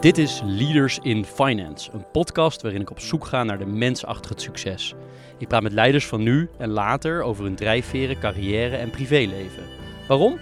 Dit 0.00 0.18
is 0.18 0.40
Leaders 0.44 0.98
in 1.02 1.24
Finance, 1.24 1.90
een 1.92 2.10
podcast 2.12 2.62
waarin 2.62 2.80
ik 2.80 2.90
op 2.90 3.00
zoek 3.00 3.26
ga 3.26 3.44
naar 3.44 3.58
de 3.58 3.66
mens 3.66 4.04
achter 4.04 4.30
het 4.30 4.40
succes. 4.40 4.94
Ik 5.38 5.48
praat 5.48 5.62
met 5.62 5.72
leiders 5.72 6.06
van 6.06 6.22
nu 6.22 6.48
en 6.58 6.68
later 6.68 7.22
over 7.22 7.44
hun 7.44 7.54
drijfveren, 7.54 8.18
carrière 8.18 8.76
en 8.76 8.90
privéleven. 8.90 9.62
Waarom? 10.08 10.38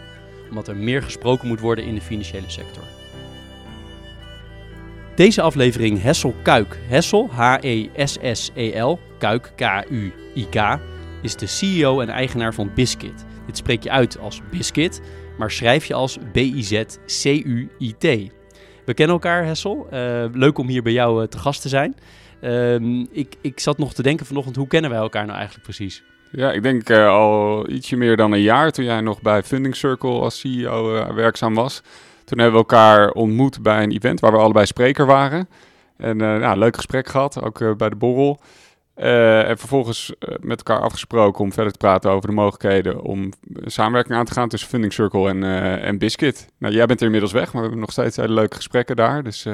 Omdat 0.48 0.69
er 0.69 0.77
meer 0.77 1.03
gesproken 1.03 1.48
moet 1.48 1.61
worden 1.61 1.84
in 1.84 1.95
de 1.95 2.00
financiële 2.00 2.50
sector. 2.50 2.82
Deze 5.14 5.43
aflevering 5.43 6.02
Hessel 6.02 6.34
Kuik. 6.43 6.79
Hessel, 6.88 7.29
H-E-S-S-E-L, 7.30 8.98
Kuik, 9.18 9.52
K-U-I-K, 9.57 10.79
is 11.23 11.36
de 11.36 11.46
CEO 11.46 12.00
en 12.00 12.09
eigenaar 12.09 12.54
van 12.54 12.70
Biscuit. 12.75 13.25
Dit 13.46 13.57
spreek 13.57 13.82
je 13.82 13.91
uit 13.91 14.18
als 14.18 14.41
Biscuit, 14.50 15.00
maar 15.38 15.50
schrijf 15.50 15.84
je 15.84 15.95
als 15.95 16.18
B-I-Z-C-U-I-T. 16.32 18.04
We 18.86 18.95
kennen 18.95 19.14
elkaar, 19.14 19.45
Hessel. 19.45 19.86
Uh, 19.93 20.25
leuk 20.32 20.58
om 20.58 20.68
hier 20.68 20.82
bij 20.82 20.93
jou 20.93 21.22
uh, 21.22 21.29
te 21.29 21.39
gast 21.39 21.63
te 21.63 21.68
zijn. 21.68 21.96
Uh, 22.40 22.75
ik, 23.11 23.36
ik 23.40 23.61
zat 23.61 23.79
nog 23.79 23.95
te 23.95 24.03
denken 24.03 24.26
vanochtend, 24.26 24.57
hoe 24.57 24.67
kennen 24.67 24.90
wij 24.90 24.99
elkaar 24.99 25.25
nou 25.25 25.36
eigenlijk 25.36 25.64
precies? 25.64 26.03
Ja, 26.31 26.53
ik 26.53 26.62
denk 26.62 26.89
uh, 26.89 27.09
al 27.09 27.68
ietsje 27.68 27.96
meer 27.96 28.17
dan 28.17 28.32
een 28.32 28.40
jaar 28.40 28.71
toen 28.71 28.85
jij 28.85 29.00
nog 29.00 29.22
bij 29.22 29.43
Funding 29.43 29.76
Circle 29.76 30.11
als 30.11 30.40
CEO 30.40 31.12
werkzaam 31.14 31.54
was. 31.54 31.82
Toen 32.25 32.39
hebben 32.39 32.61
we 32.61 32.67
elkaar 32.67 33.11
ontmoet 33.11 33.62
bij 33.62 33.83
een 33.83 33.92
event 33.92 34.20
waar 34.20 34.33
we 34.33 34.39
allebei 34.39 34.67
spreker 34.67 35.06
waren. 35.06 35.48
En 35.97 36.17
nou, 36.17 36.59
leuk 36.59 36.77
gesprek 36.77 37.09
gehad, 37.09 37.42
ook 37.42 37.77
bij 37.77 37.89
de 37.89 37.97
borrel. 37.97 38.41
Uh, 38.97 39.48
en 39.48 39.59
vervolgens 39.59 40.14
uh, 40.19 40.34
met 40.41 40.59
elkaar 40.59 40.81
afgesproken 40.81 41.45
om 41.45 41.53
verder 41.53 41.73
te 41.73 41.78
praten 41.78 42.11
over 42.11 42.28
de 42.28 42.34
mogelijkheden 42.34 43.00
om 43.00 43.33
samenwerking 43.64 44.19
aan 44.19 44.25
te 44.25 44.33
gaan 44.33 44.48
tussen 44.48 44.69
Funding 44.69 44.92
Circle 44.92 45.28
en, 45.28 45.42
uh, 45.42 45.84
en 45.84 45.98
Biscuit. 45.98 46.48
Nou, 46.59 46.75
jij 46.75 46.87
bent 46.87 46.98
er 47.01 47.05
inmiddels 47.05 47.33
weg, 47.33 47.45
maar 47.45 47.55
we 47.55 47.61
hebben 47.61 47.78
nog 47.81 47.92
steeds 47.92 48.17
hele 48.17 48.33
leuke 48.33 48.56
gesprekken 48.56 48.97
daar. 48.97 49.23
Dus 49.23 49.47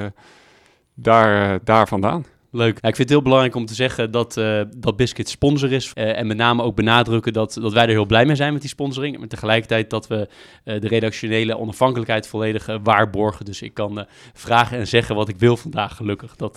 daar, 0.95 1.59
daar 1.65 1.89
vandaan. 1.89 2.25
Leuk. 2.55 2.75
Ik 2.75 2.81
vind 2.83 2.99
het 2.99 3.09
heel 3.09 3.23
belangrijk 3.23 3.55
om 3.55 3.67
te 3.67 3.75
zeggen 3.75 4.11
dat, 4.11 4.37
uh, 4.37 4.63
dat 4.77 4.97
Biscuit 4.97 5.29
sponsor 5.29 5.73
is. 5.73 5.93
Uh, 5.95 6.19
en 6.19 6.27
met 6.27 6.37
name 6.37 6.63
ook 6.63 6.77
benadrukken 6.77 7.33
dat, 7.33 7.59
dat 7.61 7.73
wij 7.73 7.83
er 7.83 7.89
heel 7.89 8.07
blij 8.07 8.27
mee 8.27 8.37
zijn 8.37 8.53
met 8.53 8.61
die 8.61 8.71
sponsoring. 8.71 9.19
Maar 9.19 9.29
tegelijkertijd 9.29 9.91
dat 9.91 10.07
we 10.07 10.29
uh, 10.65 10.81
de 10.81 10.89
redactionele 10.89 11.59
onafhankelijkheid 11.59 12.27
volledig 12.27 12.79
waarborgen. 12.83 13.45
Dus 13.45 13.63
ik 13.63 13.75
kan 13.75 14.07
vragen 14.33 14.79
en 14.79 14.87
zeggen 14.87 15.15
wat 15.15 15.29
ik 15.29 15.37
wil 15.37 15.57
vandaag, 15.57 15.97
gelukkig. 15.97 16.37
Dat, 16.37 16.57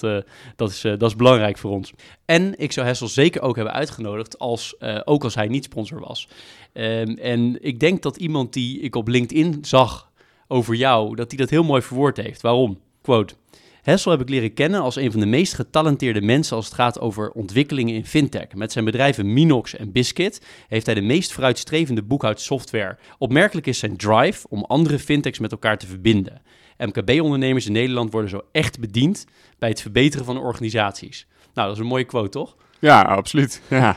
dat, 0.56 0.70
is, 0.70 0.82
dat 0.82 1.02
is 1.04 1.16
belangrijk 1.16 1.58
voor 1.58 1.72
ons. 1.72 1.94
En 2.26 2.60
ik 2.60 2.72
zou 2.72 2.88
Hessel 2.88 3.08
zeker 3.08 3.42
ook 3.42 3.56
hebben 3.56 3.74
uitgenodigd, 3.74 4.40
als, 4.40 4.76
ook 5.06 5.24
als 5.24 5.36
hij 5.36 5.48
niet 5.48 5.64
sponsor 5.64 6.00
was. 6.00 6.28
Ehm, 6.74 7.10
en 7.10 7.58
ik 7.64 7.80
denk 7.80 8.02
dat 8.02 8.18
iemand 8.18 8.54
die 8.54 8.80
ik 8.80 8.96
op 8.96 9.08
LinkedIn 9.08 9.58
zag 9.62 10.12
over 10.48 10.76
jou, 10.76 11.16
dat 11.16 11.30
hij 11.30 11.38
dat 11.38 11.50
heel 11.50 11.64
mooi 11.64 11.82
verwoord 11.82 12.18
heeft. 12.18 12.42
Waarom? 12.42 12.80
Quote. 13.02 13.36
Hessel 13.86 14.12
heb 14.12 14.22
ik 14.22 14.30
leren 14.30 14.54
kennen 14.54 14.82
als 14.82 14.96
een 14.96 15.12
van 15.12 15.20
de 15.20 15.26
meest 15.26 15.54
getalenteerde 15.54 16.22
mensen 16.22 16.56
als 16.56 16.66
het 16.66 16.74
gaat 16.74 17.00
over 17.00 17.32
ontwikkelingen 17.32 17.96
in 17.96 18.06
fintech. 18.06 18.54
Met 18.54 18.72
zijn 18.72 18.86
bedrijven 18.86 19.34
Minox 19.34 19.76
en 19.76 19.92
Biscuit 19.92 20.42
heeft 20.68 20.86
hij 20.86 20.96
de 20.96 21.02
meest 21.02 21.34
vooruitstrevende 21.34 22.04
boekhoudsoftware. 22.04 22.98
Opmerkelijk 23.18 23.68
is 23.68 23.80
zijn 23.80 23.98
drive 23.98 24.48
om 24.50 24.64
andere 24.64 25.00
fintechs 25.00 25.40
met 25.40 25.52
elkaar 25.52 25.78
te 25.78 25.88
verbinden. 25.88 26.42
MKB-ondernemers 26.78 27.66
in 27.66 27.72
Nederland 27.72 28.12
worden 28.12 28.30
zo 28.30 28.42
echt 28.52 28.80
bediend 28.80 29.26
bij 29.60 29.70
het 29.70 29.82
verbeteren 29.82 30.26
van 30.26 30.38
organisaties. 30.38 31.28
Nou, 31.54 31.68
dat 31.68 31.76
is 31.76 31.82
een 31.82 31.90
mooie 31.90 32.04
quote, 32.04 32.30
toch? 32.30 32.56
Ja, 32.80 33.02
absoluut. 33.02 33.62
Ja. 33.70 33.96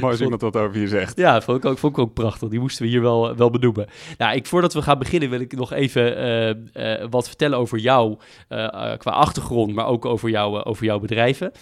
Mooi 0.00 0.12
als 0.12 0.20
iemand 0.20 0.40
dat 0.40 0.56
over 0.56 0.80
je 0.80 0.88
zegt. 0.88 1.16
Ja, 1.16 1.40
vond 1.40 1.58
ik 1.58 1.64
ook, 1.64 1.78
vond 1.78 1.92
ik 1.92 1.98
ook 1.98 2.14
prachtig. 2.14 2.48
Die 2.48 2.60
moesten 2.60 2.82
we 2.82 2.88
hier 2.88 3.00
wel, 3.00 3.36
wel 3.36 3.50
benoemen. 3.50 3.86
Nou, 4.18 4.36
ik, 4.36 4.46
voordat 4.46 4.74
we 4.74 4.82
gaan 4.82 4.98
beginnen 4.98 5.30
wil 5.30 5.40
ik 5.40 5.56
nog 5.56 5.72
even 5.72 6.18
uh, 6.18 7.00
uh, 7.00 7.06
wat 7.10 7.28
vertellen 7.28 7.58
over 7.58 7.78
jou 7.78 8.18
uh, 8.48 8.96
qua 8.96 9.10
achtergrond, 9.10 9.74
maar 9.74 9.86
ook 9.86 10.04
over, 10.04 10.30
jou, 10.30 10.62
over 10.62 10.84
jouw 10.84 10.98
bedrijven. 10.98 11.52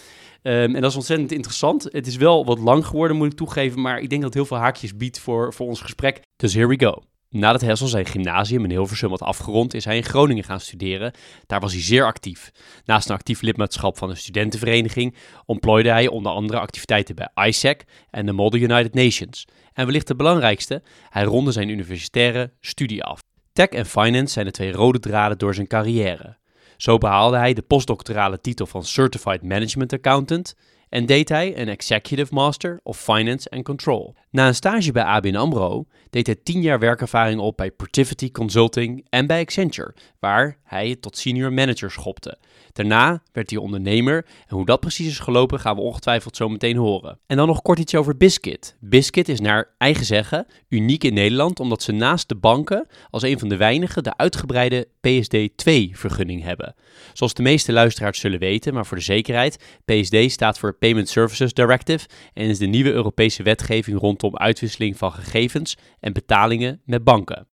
Um, 0.43 0.75
en 0.75 0.81
dat 0.81 0.89
is 0.89 0.95
ontzettend 0.95 1.31
interessant. 1.31 1.83
Het 1.83 2.07
is 2.07 2.15
wel 2.15 2.45
wat 2.45 2.59
lang 2.59 2.85
geworden, 2.85 3.17
moet 3.17 3.31
ik 3.31 3.37
toegeven, 3.37 3.81
maar 3.81 3.99
ik 3.99 4.09
denk 4.09 4.21
dat 4.21 4.33
het 4.33 4.33
heel 4.33 4.57
veel 4.57 4.65
haakjes 4.65 4.97
biedt 4.97 5.19
voor, 5.19 5.53
voor 5.53 5.67
ons 5.67 5.81
gesprek. 5.81 6.21
Dus 6.35 6.53
here 6.53 6.67
we 6.67 6.79
go. 6.79 7.16
Nadat 7.29 7.61
Hessel 7.61 7.87
zijn 7.87 8.05
gymnasium 8.05 8.63
in 8.63 8.69
Hilversum 8.69 9.09
had 9.09 9.21
afgerond, 9.21 9.73
is 9.73 9.85
hij 9.85 9.95
in 9.95 10.03
Groningen 10.03 10.43
gaan 10.43 10.59
studeren. 10.59 11.11
Daar 11.45 11.59
was 11.59 11.73
hij 11.73 11.81
zeer 11.81 12.05
actief. 12.05 12.51
Naast 12.85 13.09
een 13.09 13.15
actief 13.15 13.41
lidmaatschap 13.41 13.97
van 13.97 14.09
een 14.09 14.17
studentenvereniging 14.17 15.15
ontplooide 15.45 15.89
hij 15.89 16.07
onder 16.07 16.31
andere 16.31 16.59
activiteiten 16.59 17.15
bij 17.15 17.47
ISEC 17.47 17.83
en 18.09 18.25
de 18.25 18.31
Model 18.31 18.59
United 18.59 18.93
Nations. 18.93 19.45
En 19.73 19.85
wellicht 19.85 20.07
de 20.07 20.15
belangrijkste, 20.15 20.81
hij 21.09 21.23
ronde 21.23 21.51
zijn 21.51 21.69
universitaire 21.69 22.53
studie 22.59 23.03
af. 23.03 23.19
Tech 23.53 23.69
en 23.69 23.85
finance 23.85 24.33
zijn 24.33 24.45
de 24.45 24.51
twee 24.51 24.71
rode 24.71 24.99
draden 24.99 25.37
door 25.37 25.53
zijn 25.53 25.67
carrière. 25.67 26.37
Zo 26.77 26.97
behaalde 26.97 27.37
hij 27.37 27.53
de 27.53 27.61
postdoctorale 27.61 28.41
titel 28.41 28.65
van 28.65 28.83
Certified 28.83 29.43
Management 29.43 29.93
Accountant 29.93 30.55
en 30.89 31.05
deed 31.05 31.29
hij 31.29 31.59
een 31.59 31.67
Executive 31.67 32.33
Master 32.33 32.79
of 32.83 32.99
Finance 33.01 33.49
and 33.49 33.63
Control. 33.63 34.15
Na 34.37 34.47
een 34.47 34.55
stage 34.55 34.91
bij 34.91 35.03
ABN 35.03 35.35
AMRO 35.35 35.85
deed 36.09 36.25
hij 36.25 36.35
10 36.35 36.61
jaar 36.61 36.79
werkervaring 36.79 37.39
op 37.39 37.57
bij 37.57 37.71
Portivity 37.71 38.31
Consulting 38.31 39.05
en 39.09 39.27
bij 39.27 39.41
Accenture, 39.41 39.93
waar 40.19 40.57
hij 40.63 40.95
tot 40.95 41.17
senior 41.17 41.53
manager 41.53 41.91
schopte. 41.91 42.37
Daarna 42.73 43.21
werd 43.31 43.49
hij 43.49 43.59
ondernemer 43.59 44.25
en 44.47 44.55
hoe 44.55 44.65
dat 44.65 44.79
precies 44.79 45.07
is 45.07 45.19
gelopen 45.19 45.59
gaan 45.59 45.75
we 45.75 45.81
ongetwijfeld 45.81 46.35
zo 46.35 46.49
meteen 46.49 46.77
horen. 46.77 47.19
En 47.27 47.37
dan 47.37 47.47
nog 47.47 47.61
kort 47.61 47.79
iets 47.79 47.95
over 47.95 48.17
Biscuit. 48.17 48.75
Biscuit 48.79 49.29
is 49.29 49.39
naar 49.39 49.69
eigen 49.77 50.05
zeggen 50.05 50.45
uniek 50.69 51.03
in 51.03 51.13
Nederland 51.13 51.59
omdat 51.59 51.83
ze 51.83 51.91
naast 51.91 52.29
de 52.29 52.35
banken 52.35 52.87
als 53.09 53.23
een 53.23 53.39
van 53.39 53.49
de 53.49 53.57
weinigen 53.57 54.03
de 54.03 54.17
uitgebreide 54.17 54.87
PSD2-vergunning 54.87 56.43
hebben. 56.43 56.75
Zoals 57.13 57.33
de 57.33 57.41
meeste 57.41 57.71
luisteraars 57.71 58.19
zullen 58.19 58.39
weten, 58.39 58.73
maar 58.73 58.85
voor 58.85 58.97
de 58.97 59.03
zekerheid, 59.03 59.63
PSD 59.85 60.31
staat 60.31 60.59
voor 60.59 60.73
Payment 60.73 61.09
Services 61.09 61.53
Directive 61.53 62.07
en 62.33 62.45
is 62.45 62.57
de 62.57 62.65
nieuwe 62.65 62.91
Europese 62.91 63.43
wetgeving 63.43 63.99
rondom 63.99 64.26
uitwisseling 64.35 64.97
van 64.97 65.11
gegevens 65.11 65.77
en 65.99 66.13
betalingen 66.13 66.81
met 66.85 67.03
banken. 67.03 67.47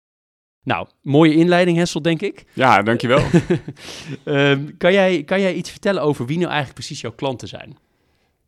Nou, 0.65 0.87
mooie 1.03 1.34
inleiding 1.34 1.77
Hessel, 1.77 2.03
denk 2.03 2.21
ik. 2.21 2.44
Ja, 2.53 2.83
dankjewel. 2.83 3.25
um, 4.25 4.75
kan, 4.78 4.93
jij, 4.93 5.25
kan 5.25 5.41
jij 5.41 5.55
iets 5.55 5.71
vertellen 5.71 6.03
over 6.03 6.27
wie 6.27 6.37
nou 6.37 6.49
eigenlijk 6.49 6.78
precies 6.78 7.00
jouw 7.00 7.12
klanten 7.12 7.49
zijn? 7.49 7.77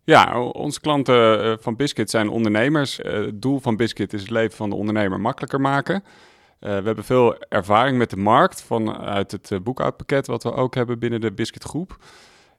Ja, 0.04 0.40
onze 0.40 0.80
klanten 0.80 1.44
eh, 1.44 1.52
van 1.60 1.76
Biscuit 1.76 2.10
zijn 2.10 2.28
ondernemers. 2.28 3.00
Uh, 3.00 3.12
het 3.12 3.42
doel 3.42 3.60
van 3.60 3.76
Biscuit 3.76 4.12
is 4.12 4.20
het 4.20 4.30
leven 4.30 4.56
van 4.56 4.70
de 4.70 4.76
ondernemer 4.76 5.20
makkelijker 5.20 5.60
maken. 5.60 5.94
Uh, 5.94 6.10
we 6.60 6.84
hebben 6.84 7.04
veel 7.04 7.38
ervaring 7.48 7.98
met 7.98 8.10
de 8.10 8.16
markt 8.16 8.62
vanuit 8.62 9.30
het 9.30 9.62
boekhoudpakket 9.62 10.26
wat 10.26 10.42
we 10.42 10.52
ook 10.52 10.74
hebben 10.74 10.98
binnen 10.98 11.20
de 11.20 11.32
Biscuit 11.32 11.64
groep. 11.64 11.96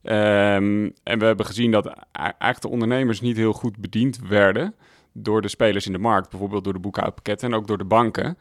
Um, 0.04 0.94
en 1.04 1.20
we 1.20 1.26
hebben 1.26 1.46
gezien 1.46 1.72
dat 1.72 1.94
eigenlijk 2.12 2.62
de 2.62 2.70
ondernemers 2.70 3.22
niet 3.22 3.38
heel 3.38 3.54
goed 3.54 3.78
bediend 3.78 4.20
werden 4.28 4.76
door 5.18 5.42
de 5.42 5.48
spelers 5.48 5.86
in 5.86 5.92
de 5.92 5.98
markt, 5.98 6.30
bijvoorbeeld 6.30 6.64
door 6.64 6.74
de 6.74 6.80
boekhoudpakketten 6.80 7.52
en 7.52 7.56
ook 7.56 7.68
door 7.68 7.78
de 7.78 7.86
banken. 7.86 8.38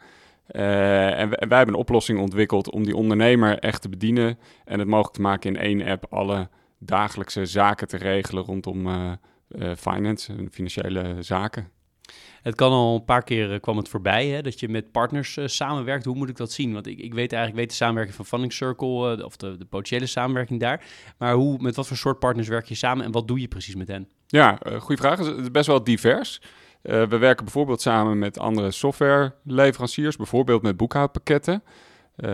Uh, 0.51 1.19
en, 1.19 1.29
wij 1.29 1.57
hebben 1.57 1.67
een 1.67 1.79
oplossing 1.79 2.19
ontwikkeld 2.19 2.71
om 2.71 2.85
die 2.85 2.95
ondernemer 2.95 3.59
echt 3.59 3.81
te 3.81 3.89
bedienen 3.89 4.39
en 4.65 4.79
het 4.79 4.87
mogelijk 4.87 5.15
te 5.15 5.21
maken 5.21 5.55
in 5.55 5.61
één 5.61 5.87
app 5.87 6.05
alle 6.09 6.49
dagelijkse 6.79 7.45
zaken 7.45 7.87
te 7.87 7.97
regelen 7.97 8.43
rondom 8.43 8.87
uh, 8.87 9.11
uh, 9.49 9.71
finance 9.77 10.33
en 10.33 10.49
financiële 10.51 11.15
zaken. 11.19 11.69
Het 12.41 12.55
kan 12.55 12.71
al 12.71 12.95
een 12.95 13.05
paar 13.05 13.23
keer 13.23 13.59
kwam 13.59 13.77
het 13.77 13.89
voorbij 13.89 14.27
hè, 14.27 14.41
dat 14.41 14.59
je 14.59 14.69
met 14.69 14.91
partners 14.91 15.37
samenwerkt. 15.45 16.05
Hoe 16.05 16.15
moet 16.15 16.29
ik 16.29 16.37
dat 16.37 16.51
zien? 16.51 16.73
Want 16.73 16.87
ik, 16.87 16.99
ik 16.99 17.13
weet 17.13 17.33
eigenlijk 17.33 17.55
weet 17.55 17.69
de 17.69 17.75
samenwerking 17.75 18.15
van 18.15 18.25
Funding 18.25 18.53
Circle 18.53 19.25
of 19.25 19.37
de, 19.37 19.57
de 19.57 19.65
potentiële 19.65 20.05
samenwerking 20.05 20.59
daar. 20.59 20.85
Maar 21.17 21.33
hoe, 21.33 21.57
met 21.61 21.75
wat 21.75 21.87
voor 21.87 21.97
soort 21.97 22.19
partners 22.19 22.47
werk 22.47 22.65
je 22.65 22.75
samen 22.75 23.05
en 23.05 23.11
wat 23.11 23.27
doe 23.27 23.39
je 23.39 23.47
precies 23.47 23.75
met 23.75 23.87
hen? 23.87 24.09
Ja, 24.27 24.59
goede 24.79 25.01
vraag. 25.01 25.17
Het 25.17 25.37
is 25.37 25.51
best 25.51 25.67
wel 25.67 25.83
divers. 25.83 26.41
Uh, 26.85 27.03
we 27.03 27.17
werken 27.17 27.43
bijvoorbeeld 27.43 27.81
samen 27.81 28.19
met 28.19 28.39
andere 28.39 28.71
softwareleveranciers, 28.71 30.15
bijvoorbeeld 30.15 30.61
met 30.61 30.77
boekhoudpakketten. 30.77 31.63
Uh, 32.17 32.29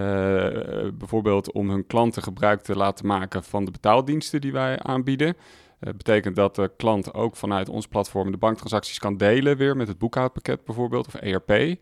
bijvoorbeeld 0.93 1.51
om 1.51 1.69
hun 1.69 1.87
klanten 1.87 2.23
gebruik 2.23 2.61
te 2.61 2.75
laten 2.75 3.07
maken 3.07 3.43
van 3.43 3.65
de 3.65 3.71
betaaldiensten 3.71 4.41
die 4.41 4.51
wij 4.51 4.79
aanbieden. 4.79 5.35
Dat 5.79 5.97
betekent 5.97 6.35
dat 6.35 6.55
de 6.55 6.71
klant 6.77 7.13
ook 7.13 7.35
vanuit 7.35 7.69
ons 7.69 7.87
platform 7.87 8.31
de 8.31 8.37
banktransacties 8.37 8.99
kan 8.99 9.17
delen 9.17 9.57
weer 9.57 9.75
met 9.75 9.87
het 9.87 9.97
boekhoudpakket 9.97 10.65
bijvoorbeeld 10.65 11.07
of 11.07 11.15
ERP. 11.15 11.77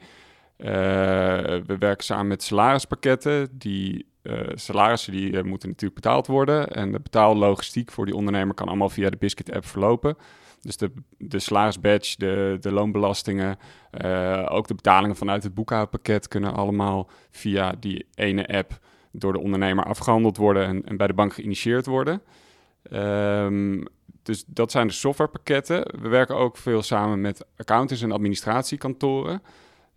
We 1.68 1.75
werken 1.80 2.04
samen 2.06 2.27
met 2.27 2.44
salarispakketten. 2.44 3.50
Die 3.51 4.06
salarissen 4.54 5.12
die 5.12 5.44
moeten 5.44 5.69
natuurlijk 5.69 6.01
betaald 6.01 6.27
worden. 6.27 6.68
En 6.68 6.92
de 6.92 7.00
betaallogistiek 7.00 7.92
voor 7.92 8.06
die 8.06 8.16
ondernemer 8.16 8.56
kan 8.56 8.68
allemaal 8.68 8.89
via 8.89 9.10
de 9.10 9.18
Biscuit 9.18 9.56
app 9.56 9.66
verlopen. 9.66 10.18
Dus 10.61 10.77
de, 10.77 10.91
de 11.17 11.39
salarisbadge, 11.39 12.17
de, 12.17 12.57
de 12.59 12.71
loonbelastingen, 12.71 13.57
uh, 14.06 14.45
ook 14.50 14.67
de 14.67 14.75
betalingen 14.75 15.15
vanuit 15.15 15.44
het 15.44 15.53
boekhoudpakket 15.53 16.27
kunnen 16.27 16.53
allemaal 16.53 17.09
via 17.31 17.75
die 17.79 18.06
ene 18.15 18.47
app 18.47 18.79
door 19.11 19.33
de 19.33 19.39
ondernemer 19.39 19.83
afgehandeld 19.83 20.38
worden 20.38 20.85
en, 20.85 20.97
bij 20.97 21.07
de 21.07 21.13
bank 21.13 21.33
geïnitieerd 21.33 21.85
worden. 21.85 22.21
Um, 22.91 23.88
dus 24.23 24.44
dat 24.47 24.71
zijn 24.71 24.88
de 24.88 24.94
softwarepakketten. 24.94 26.01
We 26.01 26.09
werken 26.09 26.35
ook 26.35 26.57
veel 26.57 26.81
samen 26.81 27.21
met 27.21 27.45
accountants 27.57 28.01
en 28.01 28.11
administratiekantoren. 28.11 29.41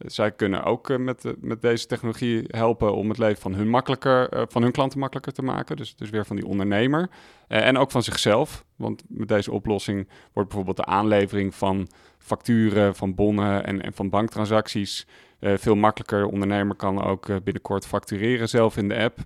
Zij 0.04 0.32
kunnen 0.32 0.64
ook 0.64 0.98
met, 0.98 1.34
met 1.40 1.62
deze 1.62 1.86
technologie 1.86 2.44
helpen 2.46 2.94
om 2.94 3.08
het 3.08 3.18
leven 3.18 3.42
van 3.42 3.54
hun, 3.54 3.68
makkelijker, 3.68 4.46
van 4.48 4.62
hun 4.62 4.72
klanten 4.72 4.98
makkelijker 4.98 5.32
te 5.32 5.42
maken. 5.42 5.76
Dus, 5.76 5.96
dus 5.96 6.10
weer 6.10 6.26
van 6.26 6.36
die 6.36 6.46
ondernemer. 6.46 7.08
en 7.48 7.78
ook 7.78 7.90
van 7.90 8.02
zichzelf. 8.02 8.64
Want 8.76 9.02
met 9.08 9.28
deze 9.28 9.52
oplossing 9.52 10.08
wordt 10.32 10.48
bijvoorbeeld 10.48 10.86
de 10.86 10.92
aanlevering 10.92 11.54
van 11.54 11.88
facturen, 12.18 12.94
van 12.94 13.14
bonnen 13.14 13.64
en, 13.64 13.82
en 13.82 13.92
van 13.92 14.08
banktransacties 14.08 15.06
veel 15.40 15.74
makkelijker. 15.74 16.20
De 16.20 16.30
ondernemer 16.30 16.76
kan 16.76 17.04
ook 17.04 17.26
binnenkort 17.26 17.86
factureren 17.86 18.48
zelf 18.48 18.76
in 18.76 18.88
de 18.88 18.96
app. 18.96 19.18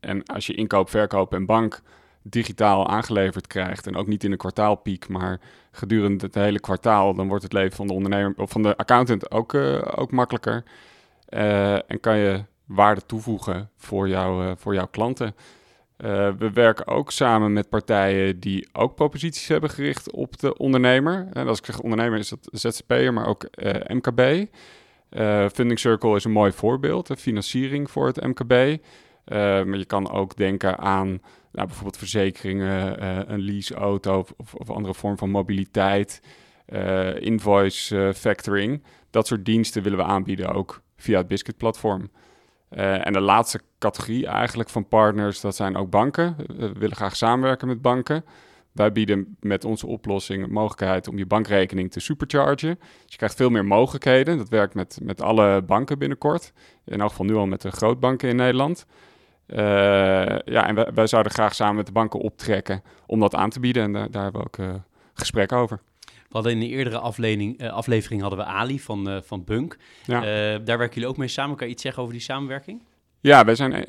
En 0.00 0.22
als 0.24 0.46
je 0.46 0.54
inkoop, 0.54 0.90
verkoop 0.90 1.34
en 1.34 1.46
bank 1.46 1.82
digitaal 2.30 2.88
aangeleverd 2.88 3.46
krijgt 3.46 3.86
en 3.86 3.96
ook 3.96 4.06
niet 4.06 4.24
in 4.24 4.32
een 4.32 4.38
kwartaalpiek, 4.38 5.08
maar 5.08 5.40
gedurende 5.70 6.26
het 6.26 6.34
hele 6.34 6.60
kwartaal, 6.60 7.14
dan 7.14 7.28
wordt 7.28 7.42
het 7.42 7.52
leven 7.52 7.76
van 7.76 7.86
de 7.86 7.92
ondernemer 7.92 8.34
of 8.36 8.50
van 8.50 8.62
de 8.62 8.76
accountant 8.76 9.30
ook, 9.30 9.52
uh, 9.52 9.82
ook 9.94 10.10
makkelijker. 10.10 10.64
Uh, 11.28 11.74
en 11.90 12.00
kan 12.00 12.16
je 12.16 12.44
waarde 12.64 13.06
toevoegen 13.06 13.70
voor, 13.76 14.08
jou, 14.08 14.44
uh, 14.44 14.52
voor 14.56 14.74
jouw 14.74 14.86
klanten. 14.86 15.34
we 16.38 16.50
werken 16.52 16.86
ook 16.86 17.10
samen 17.10 17.52
met 17.52 17.68
partijen 17.68 18.40
die 18.40 18.68
ook 18.72 18.94
proposities 18.94 19.48
hebben 19.48 19.70
gericht 19.70 20.12
op 20.12 20.38
de 20.38 20.56
ondernemer. 20.56 21.28
En 21.32 21.48
als 21.48 21.58
ik 21.58 21.64
zeg 21.64 21.80
ondernemer 21.80 22.18
is 22.18 22.28
dat 22.28 22.48
ZZP'er, 22.52 23.12
maar 23.12 23.26
ook 23.26 23.48
MKB. 23.86 24.46
Funding 25.52 25.78
Circle 25.78 26.16
is 26.16 26.24
een 26.24 26.30
mooi 26.30 26.52
voorbeeld, 26.52 27.06
de 27.06 27.16
financiering 27.16 27.90
voor 27.90 28.06
het 28.06 28.20
MKB. 28.22 28.82
maar 29.64 29.78
je 29.78 29.84
kan 29.84 30.10
ook 30.10 30.36
denken 30.36 30.78
aan 30.78 31.20
nou, 31.52 31.66
bijvoorbeeld 31.66 31.96
verzekeringen, 31.96 33.02
uh, 33.02 33.18
een 33.26 33.40
leaseauto 33.40 34.18
of, 34.36 34.54
of, 34.54 34.70
andere 34.70 34.94
vorm 34.94 35.18
van 35.18 35.30
mobiliteit, 35.30 36.22
uh, 36.68 37.20
invoice 37.20 37.96
uh, 37.96 38.12
factoring. 38.12 38.82
Dat 39.10 39.26
soort 39.26 39.44
diensten 39.44 39.82
willen 39.82 39.98
we 39.98 40.04
aanbieden 40.04 40.54
ook 40.54 40.82
via 40.96 41.18
het 41.18 41.28
Biscuit-platform. 41.28 42.10
en 42.68 43.12
de 43.12 43.20
laatste 43.20 43.60
categorie 43.78 44.26
eigenlijk 44.26 44.68
van 44.68 44.88
partners, 44.88 45.40
dat 45.40 45.56
zijn 45.56 45.76
ook 45.76 45.90
banken. 45.90 46.36
We 46.56 46.72
willen 46.72 46.96
graag 46.96 47.16
samenwerken 47.16 47.68
met 47.68 47.82
banken. 47.82 48.24
Wij 48.78 48.92
bieden 48.92 49.36
met 49.40 49.64
onze 49.64 49.86
oplossing 49.86 50.44
de 50.44 50.52
mogelijkheid 50.52 51.08
om 51.08 51.18
je 51.18 51.26
bankrekening 51.26 51.90
te 51.90 52.00
superchargen. 52.00 52.78
Dus 52.78 53.04
je 53.06 53.16
krijgt 53.16 53.36
veel 53.36 53.50
meer 53.50 53.64
mogelijkheden. 53.64 54.38
Dat 54.38 54.48
werkt 54.48 54.74
met, 54.74 54.98
met 55.02 55.20
alle 55.20 55.62
banken 55.62 55.98
binnenkort. 55.98 56.52
In 56.84 57.00
elk 57.00 57.10
geval 57.10 57.26
nu 57.26 57.34
al 57.34 57.46
met 57.46 57.62
de 57.62 57.70
grootbanken 57.70 58.28
in 58.28 58.36
Nederland. 58.36 58.86
Uh, 59.48 59.58
ja, 60.44 60.66
en 60.66 60.94
wij, 60.94 61.06
zouden 61.06 61.32
graag 61.32 61.54
samen 61.54 61.76
met 61.76 61.86
de 61.86 61.92
banken 61.92 62.20
optrekken 62.20 62.82
om 63.06 63.20
dat 63.20 63.34
aan 63.34 63.50
te 63.50 63.60
bieden. 63.60 63.82
En 63.82 63.92
daar, 63.92 64.10
daar 64.10 64.22
hebben 64.22 64.40
we 64.40 64.46
ook 64.46 64.58
uh, 64.58 64.74
gesprek 65.14 65.52
over. 65.52 65.80
We 66.04 66.34
hadden 66.34 66.52
in 66.52 66.60
de 66.60 66.68
eerdere 66.68 66.98
aflevering, 66.98 67.62
uh, 67.62 67.72
aflevering 67.72 68.20
hadden 68.20 68.38
we 68.38 68.44
Ali 68.44 68.80
van, 68.80 69.22
van 69.24 69.44
Bunk. 69.44 69.76
Ja. 70.04 70.20
daar 70.58 70.78
werken 70.78 70.94
jullie 70.94 71.08
ook 71.08 71.16
mee 71.16 71.28
samen. 71.28 71.56
Kan 71.56 71.66
je 71.66 71.72
iets 71.72 71.82
zeggen 71.82 72.02
over 72.02 72.14
die 72.14 72.22
samenwerking? 72.22 72.82
Ja, 73.20 73.44
wij 73.44 73.54
zijn 73.54 73.84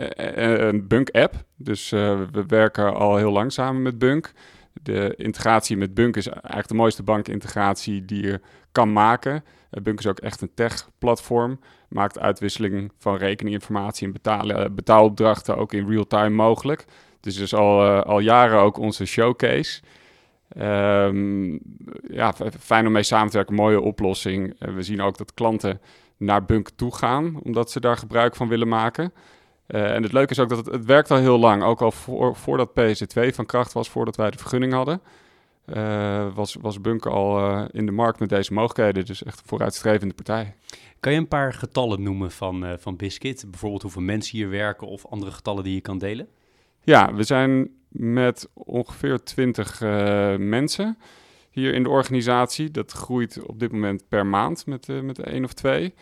een 0.70 0.88
Bunk-app. 0.88 1.44
Dus 1.56 1.90
we 1.90 2.44
werken 2.48 2.96
al 2.96 3.18
heel 3.18 3.32
lang 3.32 3.52
samen 3.52 3.82
met 3.82 3.98
Bunk. 4.00 4.34
De 4.74 5.14
integratie 5.18 5.78
met 5.78 5.94
Bunk 5.94 6.16
is 6.16 6.28
eigenlijk 6.28 6.68
de 6.68 6.74
mooiste 6.74 7.04
bankintegratie 7.04 8.06
die 8.06 8.24
je 8.24 8.42
kan 8.72 8.94
maken. 8.94 9.44
Bunk 9.70 10.00
is 10.00 10.08
ook 10.08 10.20
echt 10.20 10.42
een 10.42 10.54
tech-platform 10.54 11.60
maakt 11.90 12.20
uitwisseling 12.20 12.92
van 12.98 13.16
rekeninginformatie 13.16 14.12
en 14.22 14.50
eh, 14.50 14.66
betaalopdrachten 14.72 15.58
ook 15.58 15.74
in 15.74 15.90
real-time 15.90 16.30
mogelijk. 16.30 16.86
Dus 17.20 17.38
is 17.38 17.54
al, 17.54 17.86
uh, 17.86 18.02
al 18.02 18.20
jaren 18.20 18.60
ook 18.60 18.78
onze 18.78 19.06
showcase. 19.06 19.82
Um, 20.58 21.60
ja, 22.08 22.34
fijn 22.60 22.86
om 22.86 22.92
mee 22.92 23.04
samen 23.04 23.30
te 23.30 23.36
werken, 23.36 23.56
mooie 23.56 23.82
oplossing. 23.82 24.56
We 24.60 24.84
zien 24.84 25.02
ook 25.02 25.18
dat 25.18 25.34
klanten 25.34 25.82
naar 26.18 26.46
Bunk 26.46 26.70
toe 26.70 26.96
gaan, 26.96 27.40
omdat 27.44 27.72
ze 27.72 27.80
daar 27.80 27.98
gebruik 27.98 28.36
van 28.36 28.48
willen 28.48 28.68
maken. 28.68 29.14
Uh, 29.70 29.94
en 29.94 30.04
het 30.04 30.12
leuke 30.12 30.32
is 30.32 30.40
ook 30.40 30.50
dat 30.50 30.58
het, 30.58 30.66
het 30.66 30.86
werkt 30.86 31.12
al 31.12 31.18
heel 31.18 31.40
lang, 31.40 31.64
ook 31.64 31.82
al 31.82 31.92
voor, 31.92 32.36
voordat 32.36 32.70
PC2 32.70 33.34
van 33.34 33.46
kracht 33.46 33.74
was, 33.74 33.90
voordat 33.90 34.16
wij 34.16 34.32
de 34.32 34.38
vergunning 34.38 34.74
hadden. 34.74 35.02
Uh, 35.66 36.36
was, 36.36 36.56
was 36.62 36.82
Bunk 36.82 37.06
al 37.06 37.40
uh, 37.40 37.66
in 37.72 37.86
de 37.86 37.92
markt 37.92 38.20
met 38.20 38.30
deze 38.30 38.54
mogelijkheden. 38.54 39.06
Dus 39.06 39.24
echt 39.24 39.40
een 39.40 39.48
vooruitstrevende 39.48 40.14
partij. 40.14 40.56
Kan 41.00 41.12
je 41.12 41.18
een 41.18 41.28
paar 41.28 41.54
getallen 41.54 42.04
noemen 42.04 42.32
van, 42.32 42.78
van 42.80 42.96
Biscuit? 42.96 43.46
Bijvoorbeeld 43.50 43.82
hoeveel 43.82 44.02
mensen 44.02 44.38
hier 44.38 44.50
werken 44.50 44.88
of 44.88 45.06
andere 45.06 45.32
getallen 45.32 45.64
die 45.64 45.74
je 45.74 45.82
kan 45.82 45.98
delen? 45.98 46.28
Ja, 46.84 47.14
we 47.14 47.24
zijn 47.24 47.70
met 47.88 48.50
ongeveer 48.54 49.24
20 49.24 49.80
mensen 50.40 50.98
hier 51.52 51.74
in 51.74 51.84
de 51.84 51.90
organisatie. 51.90 52.72
Dat 52.72 52.92
groeit 52.92 53.42
op 53.46 53.60
dit 53.60 53.72
moment 53.72 54.04
per 54.08 54.26
maand 54.26 54.66
met, 54.66 54.88
met 55.04 55.20
één 55.20 55.44
of 55.44 55.54
twee. 55.54 55.94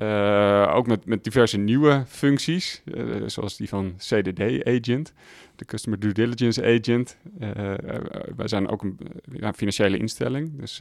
Uh, 0.00 0.72
ook 0.74 0.86
met, 0.86 1.06
met 1.06 1.24
diverse 1.24 1.58
nieuwe 1.58 2.04
functies, 2.06 2.82
uh, 2.84 3.22
zoals 3.26 3.56
die 3.56 3.68
van 3.68 3.94
CDD-agent, 3.96 5.12
de 5.56 5.64
Customer 5.64 5.98
Due 5.98 6.12
Diligence 6.12 6.62
Agent. 6.62 7.16
Uh, 7.40 7.50
wij 8.36 8.48
zijn 8.48 8.68
ook 8.68 8.82
een 8.82 9.54
financiële 9.54 9.96
instelling, 9.96 10.58
dus 10.58 10.80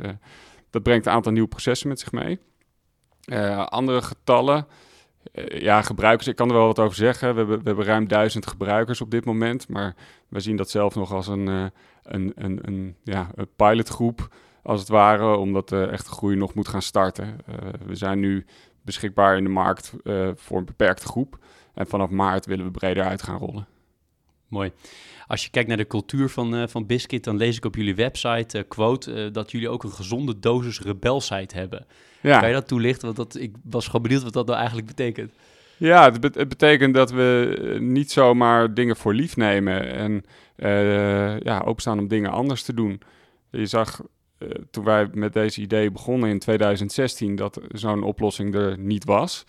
dat 0.70 0.84
brengt 0.84 1.06
een 1.06 1.12
aantal 1.12 1.32
nieuwe 1.32 1.48
processen 1.48 1.88
met 1.88 2.00
zich 2.00 2.12
mee. 2.12 2.40
andere 3.66 4.02
getallen, 4.02 4.68
ja, 5.48 5.82
gebruikers, 5.82 6.28
ik 6.28 6.36
kan 6.36 6.50
er 6.50 6.56
wel 6.56 6.66
wat 6.66 6.80
over 6.80 6.96
zeggen. 6.96 7.34
We 7.34 7.38
hebben, 7.38 7.58
we 7.58 7.68
hebben 7.68 7.86
ruim 7.86 8.08
duizend 8.08 8.48
gebruikers 8.48 9.02
op 9.02 9.12
dit 9.12 9.26
moment, 9.26 9.68
maar 9.68 9.96
we 10.28 10.40
zien 10.40 10.56
dat 10.56 10.70
zelf 10.70 10.96
nog 10.96 11.14
als 11.14 11.28
een, 11.28 11.48
een, 11.48 11.72
een, 12.36 12.60
een, 12.62 12.96
ja, 13.04 13.30
een 13.36 13.50
pilotgroep 13.56 14.36
als 14.64 14.80
het 14.80 14.90
ware, 14.90 15.36
omdat 15.36 15.70
de 15.70 15.86
echte 15.86 16.12
groei 16.12 16.36
nog 16.36 16.54
moet 16.54 16.68
gaan 16.68 16.82
starten. 16.82 17.38
we 17.86 17.96
zijn 17.96 18.20
nu 18.20 18.46
beschikbaar 18.82 19.38
in 19.38 19.44
de 19.44 19.50
markt 19.50 19.94
uh, 20.04 20.30
voor 20.36 20.58
een 20.58 20.66
beperkte 20.66 21.06
groep. 21.06 21.38
En 21.74 21.88
vanaf 21.88 22.10
maart 22.10 22.46
willen 22.46 22.66
we 22.66 22.72
breder 22.72 23.04
uit 23.04 23.24
gaan 23.24 23.38
rollen. 23.38 23.68
Mooi. 24.48 24.72
Als 25.28 25.44
je 25.44 25.50
kijkt 25.50 25.68
naar 25.68 25.78
de 25.78 25.88
cultuur 25.88 26.30
van, 26.30 26.56
uh, 26.56 26.68
van 26.68 26.86
Biscuit, 26.86 27.24
dan 27.24 27.38
lees 27.38 27.58
ik 27.58 27.66
op 27.66 27.76
jullie 27.76 27.96
website, 27.96 28.58
uh, 28.58 28.64
quote, 28.68 29.32
dat 29.32 29.52
jullie 29.52 29.70
ook 29.70 29.84
een 29.84 29.92
gezonde 29.92 30.40
dosis 30.40 30.82
rebelsheid 30.82 31.54
hebben. 31.54 31.86
Ja. 32.22 32.40
Kan 32.40 32.48
je 32.48 32.54
dat 32.54 32.68
toelichten? 32.68 33.06
Want 33.06 33.18
dat, 33.18 33.42
ik 33.42 33.56
was 33.64 33.86
gewoon 33.86 34.02
benieuwd 34.02 34.24
wat 34.24 34.34
dat 34.34 34.46
nou 34.46 34.58
eigenlijk 34.58 34.88
betekent. 34.88 35.34
Ja, 35.78 36.12
het, 36.12 36.36
het 36.36 36.50
betekent 36.50 36.94
dat 36.94 37.12
we 37.12 37.78
niet 37.80 38.12
zomaar 38.12 38.74
dingen 38.74 38.96
voor 38.96 39.14
lief 39.14 39.36
nemen 39.36 39.94
en 39.94 40.24
ja, 41.44 41.62
openstaan 41.66 42.00
om 42.00 42.08
dingen 42.08 42.32
anders 42.32 42.64
te 42.64 42.74
doen. 42.74 43.02
Je 43.52 43.66
zag 43.66 44.02
eh, 44.02 44.06
toen 44.72 44.84
wij 44.84 45.10
met 45.14 45.34
deze 45.34 45.62
idee 45.62 45.92
begonnen 45.92 46.30
in 46.30 46.40
2016, 46.40 47.36
dat 47.36 47.62
zo'n 47.72 48.04
oplossing 48.04 48.56
er 48.56 48.78
niet 48.78 49.06
was. 49.06 49.46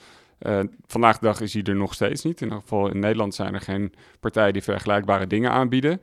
Uh, 0.47 0.61
vandaag 0.87 1.19
de 1.19 1.27
dag 1.27 1.41
is 1.41 1.53
die 1.53 1.63
er 1.63 1.77
nog 1.77 1.95
steeds 1.95 2.23
niet. 2.23 2.41
In 2.41 2.47
ieder 2.47 2.61
geval 2.61 2.89
in 2.89 2.99
Nederland 2.99 3.35
zijn 3.35 3.55
er 3.55 3.61
geen 3.61 3.93
partijen 4.21 4.53
die 4.53 4.63
vergelijkbare 4.63 5.27
dingen 5.27 5.51
aanbieden. 5.51 6.01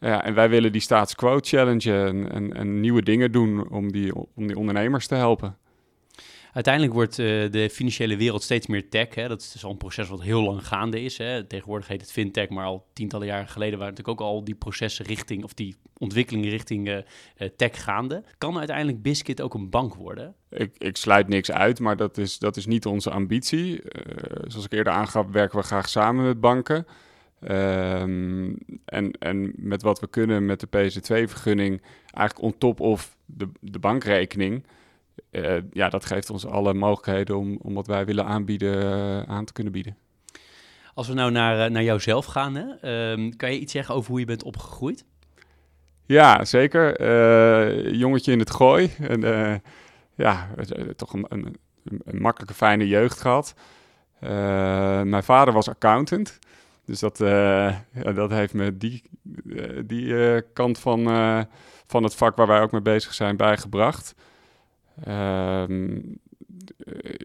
Ja, 0.00 0.24
en 0.24 0.34
wij 0.34 0.48
willen 0.48 0.72
die 0.72 0.80
status 0.80 1.14
quo 1.14 1.38
challengen 1.40 2.06
en, 2.06 2.32
en, 2.32 2.54
en, 2.54 2.80
nieuwe 2.80 3.02
dingen 3.02 3.32
doen 3.32 3.68
om 3.70 3.92
die, 3.92 4.14
om 4.14 4.46
die 4.46 4.56
ondernemers 4.56 5.06
te 5.06 5.14
helpen. 5.14 5.56
Uiteindelijk 6.52 6.94
wordt 6.94 7.18
uh, 7.18 7.50
de 7.50 7.70
financiële 7.70 8.16
wereld 8.16 8.42
steeds 8.42 8.66
meer 8.66 8.88
tech. 8.88 9.14
Hè? 9.14 9.28
Dat 9.28 9.40
is 9.40 9.52
dus 9.52 9.64
al 9.64 9.70
een 9.70 9.76
proces 9.76 10.08
wat 10.08 10.22
heel 10.22 10.42
lang 10.42 10.66
gaande 10.66 11.02
is. 11.02 11.18
Hè? 11.18 11.44
Tegenwoordig 11.44 11.88
heet 11.88 12.00
het 12.00 12.12
fintech, 12.12 12.48
maar 12.48 12.64
al 12.64 12.86
tientallen 12.92 13.26
jaren 13.26 13.48
geleden 13.48 13.78
waren 13.78 13.94
natuurlijk 13.94 14.20
ook 14.20 14.28
al 14.28 14.44
die 14.44 14.54
processen 14.54 15.04
richting, 15.04 15.44
of 15.44 15.54
die 15.54 15.76
ontwikkelingen 15.98 16.50
richting 16.50 16.88
uh, 16.88 16.98
tech 17.56 17.84
gaande. 17.84 18.24
Kan 18.38 18.58
uiteindelijk 18.58 19.02
Biscuit 19.02 19.40
ook 19.40 19.54
een 19.54 19.70
bank 19.70 19.94
worden? 19.94 20.34
Ik, 20.50 20.74
ik 20.78 20.96
sluit 20.96 21.28
niks 21.28 21.50
uit, 21.50 21.80
maar 21.80 21.96
dat 21.96 22.18
is, 22.18 22.38
dat 22.38 22.56
is 22.56 22.66
niet 22.66 22.86
onze 22.86 23.10
ambitie. 23.10 23.80
zoals 24.46 24.64
ik 24.64 24.72
eerder 24.72 24.92
aangaf, 24.92 25.26
werken 25.26 25.58
we 25.58 25.64
graag 25.64 25.88
samen 25.88 26.24
met 26.24 26.40
banken. 26.40 26.86
Um, 27.48 28.56
en, 28.84 29.10
en 29.10 29.52
met 29.56 29.82
wat 29.82 30.00
we 30.00 30.08
kunnen 30.08 30.46
met 30.46 30.60
de 30.60 30.66
PSD2-vergunning, 30.66 31.82
eigenlijk 32.12 32.40
on 32.42 32.58
top 32.58 32.80
of 32.80 33.16
de, 33.26 33.48
de 33.60 33.78
bankrekening, 33.78 34.64
uh, 35.30 35.56
ja, 35.72 35.88
dat 35.88 36.04
geeft 36.04 36.30
ons 36.30 36.46
alle 36.46 36.74
mogelijkheden 36.74 37.36
om, 37.36 37.58
om 37.62 37.74
wat 37.74 37.86
wij 37.86 38.04
willen 38.04 38.24
aanbieden 38.24 38.82
uh, 38.82 39.22
aan 39.22 39.44
te 39.44 39.52
kunnen 39.52 39.72
bieden. 39.72 39.96
Als 40.94 41.08
we 41.08 41.14
nou 41.14 41.30
naar, 41.30 41.66
uh, 41.66 41.72
naar 41.72 41.82
jouzelf 41.82 42.24
gaan, 42.24 42.54
hè? 42.54 43.10
Um, 43.12 43.36
kan 43.36 43.52
je 43.52 43.58
iets 43.58 43.72
zeggen 43.72 43.94
over 43.94 44.10
hoe 44.10 44.20
je 44.20 44.26
bent 44.26 44.42
opgegroeid? 44.42 45.04
Ja, 46.06 46.44
zeker. 46.44 47.02
jongetje 47.96 48.32
in 48.32 48.38
het 48.38 48.50
gooi. 48.50 48.90
En 49.00 49.20
ja, 50.14 50.48
toch 50.96 51.12
een, 51.12 51.26
een, 51.28 51.56
een, 52.04 52.20
makkelijke, 52.20 52.54
fijne 52.54 52.88
jeugd 52.88 53.20
gehad. 53.20 53.54
mijn 55.04 55.22
vader 55.22 55.54
was 55.54 55.68
accountant. 55.68 56.38
Dus 56.84 56.98
dat, 56.98 57.18
ja, 57.18 58.12
dat 58.14 58.30
heeft 58.30 58.54
me 58.54 58.76
die, 58.76 59.02
die 59.84 60.42
kant 60.52 60.78
van, 60.78 61.04
van 61.86 62.02
het 62.02 62.14
vak 62.14 62.36
waar 62.36 62.46
wij 62.46 62.60
ook 62.60 62.72
mee 62.72 62.82
bezig 62.82 63.14
zijn 63.14 63.36
bijgebracht. 63.36 64.14
Um, 65.08 66.18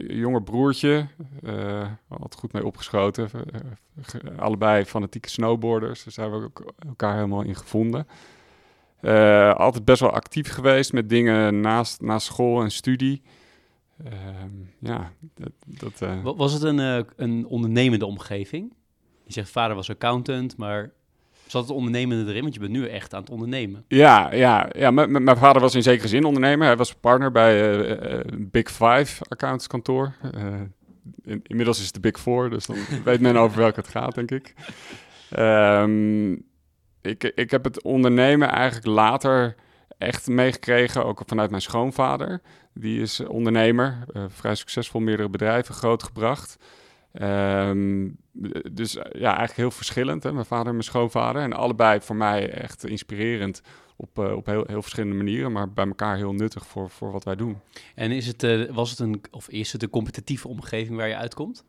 jonge 0.08 0.42
broertje, 0.42 1.08
uh, 1.44 1.88
altijd 2.08 2.36
goed 2.36 2.54
mee 2.54 2.66
opgeschoten. 2.66 3.30
Uh, 3.36 4.40
allebei 4.40 4.86
fanatieke 4.86 5.30
snowboarders, 5.30 6.04
daar 6.04 6.30
hebben 6.30 6.52
we 6.54 6.74
elkaar 6.88 7.16
helemaal 7.16 7.42
in 7.42 7.56
gevonden. 7.56 8.08
Altijd 9.58 9.86
best 9.86 10.00
wel 10.02 10.12
actief 10.12 10.50
geweest 10.54 10.94
met 10.94 11.10
dingen 11.10 11.60
naast, 11.60 12.02
naast 12.02 12.26
school 12.26 12.62
en 12.62 12.72
studie. 12.72 13.22
Ehm, 14.04 14.50
ja, 14.80 15.12
dat... 15.36 15.52
dat 15.66 16.02
eh, 16.02 16.24
Wa- 16.24 16.36
Was 16.36 16.54
het 16.54 16.64
een, 16.64 16.80
eh, 16.80 17.00
een 17.16 17.46
ondernemende 17.46 18.06
omgeving? 18.06 18.74
Je 19.24 19.34
zegt 19.34 19.50
vader 19.50 19.76
was 19.76 19.90
accountant, 19.90 20.58
maar 20.58 20.92
zat 21.48 21.62
het 21.68 21.72
ondernemende 21.72 22.30
erin? 22.32 22.42
Want 22.42 22.54
je 22.54 22.60
bent 22.60 22.72
nu 22.72 22.88
echt 22.88 23.14
aan 23.14 23.22
het 23.22 23.30
ondernemen. 23.30 23.86
Ja, 23.88 24.34
ja, 24.34 24.70
ja. 24.78 24.92
mijn 24.92 25.38
vader 25.38 25.62
was 25.62 25.76
in 25.76 25.84
zekere 25.84 26.08
zin 26.08 26.24
ondernemer. 26.26 26.68
Hij 26.68 26.78
was 26.78 26.94
partner 26.96 27.32
bij 27.32 27.62
eh, 27.62 28.14
eh, 28.20 28.26
Big 28.38 28.72
Five 28.72 29.24
accountantskantoor. 29.28 30.14
Eh, 30.34 30.46
in- 31.24 31.42
inmiddels 31.44 31.80
is 31.80 31.86
het 31.86 31.94
de 31.94 32.00
Big 32.00 32.20
Four, 32.20 32.50
dus 32.50 32.66
dan 32.66 32.78
weet 33.06 33.20
men 33.22 33.38
over 33.38 33.58
welke 33.58 33.80
het 33.80 33.90
gaat, 33.90 34.16
denk 34.16 34.32
ik. 34.32 34.54
Ehm, 35.30 36.32
ik. 37.02 37.24
Ik 37.36 37.52
heb 37.52 37.64
het 37.64 37.84
ondernemen 37.84 38.50
eigenlijk 38.50 38.86
later 38.86 39.56
echt 39.98 40.28
meegekregen, 40.28 41.06
ook 41.06 41.22
vanuit 41.26 41.50
mijn 41.50 41.62
schoonvader. 41.62 42.42
Die 42.74 43.02
is 43.02 43.20
ondernemer, 43.20 43.98
eh, 44.14 44.24
vrij 44.28 44.56
succesvol, 44.56 45.00
meerdere 45.02 45.30
bedrijven 45.30 45.76
grootgebracht. 45.76 46.58
Ehm, 47.20 48.10
dus 48.74 48.96
eh, 48.96 49.04
ja, 49.22 49.28
eigenlijk 49.28 49.58
heel 49.58 49.72
verschillend, 49.72 50.24
hè? 50.24 50.34
mijn 50.34 50.46
vader 50.46 50.66
en 50.66 50.72
mijn 50.72 50.84
schoonvader. 50.84 51.42
En 51.42 51.54
allebei 51.54 52.02
voor 52.02 52.16
mij 52.16 52.50
echt 52.52 52.86
inspirerend 52.86 53.62
op, 53.96 54.20
eh, 54.20 54.36
op 54.36 54.46
heel, 54.46 54.64
heel 54.68 54.82
verschillende 54.82 55.16
manieren, 55.16 55.52
maar 55.52 55.72
bij 55.72 55.86
elkaar 55.88 56.16
heel 56.16 56.34
nuttig 56.34 56.66
voor, 56.66 56.90
voor 56.90 57.12
wat 57.12 57.24
wij 57.24 57.36
doen. 57.36 57.58
En 57.96 58.12
is 58.12 58.28
het, 58.28 58.44
eh, 58.44 58.62
was 58.72 58.90
het 58.90 59.00
een, 59.00 59.22
of 59.32 59.50
is 59.50 59.72
het 59.72 59.84
een 59.84 59.90
competitieve 59.90 60.48
omgeving 60.48 60.98
waar 60.98 61.08
je 61.08 61.16
uitkomt? 61.16 61.64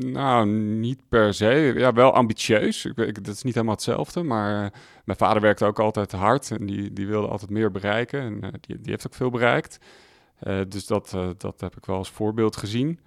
Nou, 0.00 0.46
niet 0.48 1.00
per 1.08 1.34
se. 1.34 1.72
Ja, 1.76 1.92
wel 1.92 2.12
ambitieus. 2.12 2.84
Ik, 2.84 2.96
ik- 2.96 3.24
dat 3.24 3.34
is 3.34 3.42
niet 3.42 3.54
helemaal 3.54 3.74
hetzelfde, 3.74 4.22
maar 4.22 4.72
mijn 5.04 5.18
vader 5.18 5.42
werkte 5.42 5.64
ook 5.64 5.78
altijd 5.80 6.12
hard 6.12 6.50
en 6.50 6.66
die, 6.66 6.92
die 6.92 7.06
wilde 7.06 7.28
altijd 7.28 7.50
meer 7.50 7.70
bereiken. 7.70 8.20
En 8.20 8.40
die, 8.60 8.80
die 8.80 8.90
heeft 8.90 9.06
ook 9.06 9.14
veel 9.14 9.30
bereikt. 9.30 9.78
Dus 10.68 10.86
dat, 10.86 11.16
dat 11.36 11.60
heb 11.60 11.76
ik 11.76 11.84
wel 11.86 11.96
als 11.96 12.10
voorbeeld 12.10 12.56
gezien. 12.56 13.00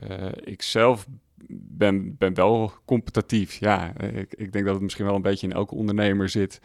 Eh, 0.00 0.28
ik 0.44 0.62
zelf 0.62 1.06
ben, 1.50 2.16
ben 2.16 2.34
wel 2.34 2.72
competitief. 2.84 3.54
Ja, 3.54 3.98
ik, 4.00 4.34
ik 4.34 4.52
denk 4.52 4.64
dat 4.64 4.74
het 4.74 4.82
misschien 4.82 5.04
wel 5.04 5.14
een 5.14 5.22
beetje 5.22 5.46
in 5.46 5.52
elke 5.52 5.74
ondernemer 5.74 6.28
zit. 6.28 6.60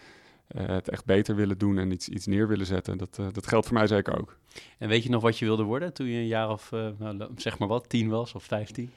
eh, 0.48 0.65
het 0.67 0.89
echt 0.89 1.05
beter 1.05 1.36
willen 1.36 1.57
doen 1.57 1.77
en 1.77 1.91
iets, 1.91 2.09
iets 2.09 2.25
neer 2.25 2.48
willen 2.48 2.65
zetten. 2.65 2.98
Dat, 2.98 3.17
eh, 3.19 3.25
dat 3.31 3.48
geldt 3.48 3.65
voor 3.67 3.75
mij 3.77 3.88
zeker 3.88 4.19
ook. 4.19 4.38
En 4.77 4.89
weet 4.89 5.03
je 5.03 5.09
nog 5.09 5.21
wat 5.21 5.38
je 5.39 5.45
wilde 5.45 5.63
worden 5.63 5.93
toen 5.93 6.07
je 6.07 6.17
een 6.17 6.27
jaar 6.27 6.50
of, 6.50 6.71
nou, 6.71 7.27
zeg 7.36 7.59
maar 7.59 7.67
wat, 7.67 7.89
tien 7.89 8.09
was 8.09 8.33
of 8.33 8.43
vijftien? 8.43 8.89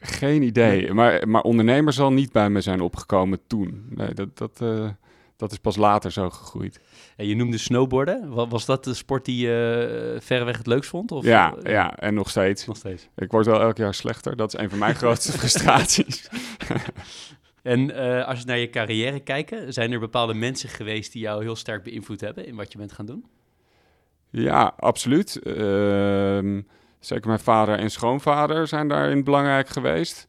Geen 0.00 0.42
idee. 0.42 0.92
Maar, 0.92 1.28
maar 1.28 1.42
ondernemer 1.42 1.92
zal 1.92 2.12
niet 2.12 2.32
bij 2.32 2.50
me 2.50 2.60
zijn 2.60 2.80
opgekomen 2.80 3.40
toen. 3.46 3.86
Nee, 3.88 4.14
dat, 4.14 4.38
dat, 4.38 4.62
dat 5.36 5.52
is 5.52 5.58
pas 5.58 5.76
later 5.76 6.12
zo 6.12 6.30
gegroeid. 6.30 6.80
En 7.16 7.26
je 7.26 7.34
noemde 7.36 7.58
snowboarden. 7.58 8.28
Wa- 8.34 8.48
Was 8.48 8.64
dat 8.66 8.84
de 8.84 8.94
sport 8.94 9.24
die 9.24 9.46
je 9.46 10.12
eh, 10.14 10.20
verreweg 10.20 10.56
het 10.58 10.66
leukst 10.66 10.90
vond? 10.90 11.12
Of, 11.12 11.24
ja, 11.24 11.54
ja, 11.62 11.96
en 11.96 12.14
nog 12.14 12.30
steeds. 12.30 12.66
Nog 12.66 12.76
steeds. 12.76 13.08
Ik 13.16 13.30
word 13.30 13.46
wel 13.46 13.60
elk 13.60 13.76
jaar 13.76 13.94
slechter. 13.94 14.36
Dat 14.36 14.54
is 14.54 14.60
een 14.60 14.70
van 14.70 14.78
mijn 14.78 14.94
grootste 15.02 15.32
frustraties. 15.32 16.28
En 17.62 17.90
eh, 17.96 18.26
als 18.28 18.38
je 18.40 18.46
naar 18.46 18.58
je 18.58 18.70
carrière 18.70 19.20
kijkt, 19.20 19.54
zijn 19.68 19.92
er 19.92 19.98
bepaalde 20.00 20.34
mensen 20.34 20.68
geweest 20.68 21.12
die 21.12 21.22
jou 21.22 21.42
heel 21.42 21.56
sterk 21.56 21.82
beïnvloed 21.82 22.20
hebben 22.20 22.46
in 22.46 22.56
wat 22.56 22.72
je 22.72 22.78
bent 22.78 22.92
gaan 22.92 23.06
doen? 23.06 23.24
Ja, 24.30 24.74
absoluut. 24.76 25.36
Ehm, 25.42 26.60
zeker 27.00 27.26
mijn 27.26 27.38
vader 27.40 27.78
en 27.78 27.90
schoonvader 27.90 28.66
zijn 28.66 28.88
daarin 28.88 29.24
belangrijk 29.24 29.68
geweest. 29.68 30.26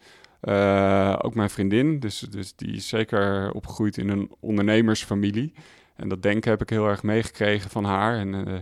Eh, 0.48 1.16
ook 1.22 1.36
mijn 1.36 1.50
vriendin, 1.50 2.00
dus, 2.00 2.20
dus 2.20 2.56
die 2.56 2.75
is 2.75 2.88
zeker 2.88 3.51
opgegroeid 3.51 3.98
in 3.98 4.10
een 4.10 4.32
ondernemersfamilie. 4.39 5.54
En 5.96 6.10
dat 6.10 6.22
denken 6.22 6.51
heb 6.51 6.62
ik 6.62 6.70
heel 6.70 6.88
erg 6.88 7.04
meegekregen 7.04 7.70
van 7.70 7.84
haar. 7.84 8.18
En 8.18 8.48
eh, 8.48 8.54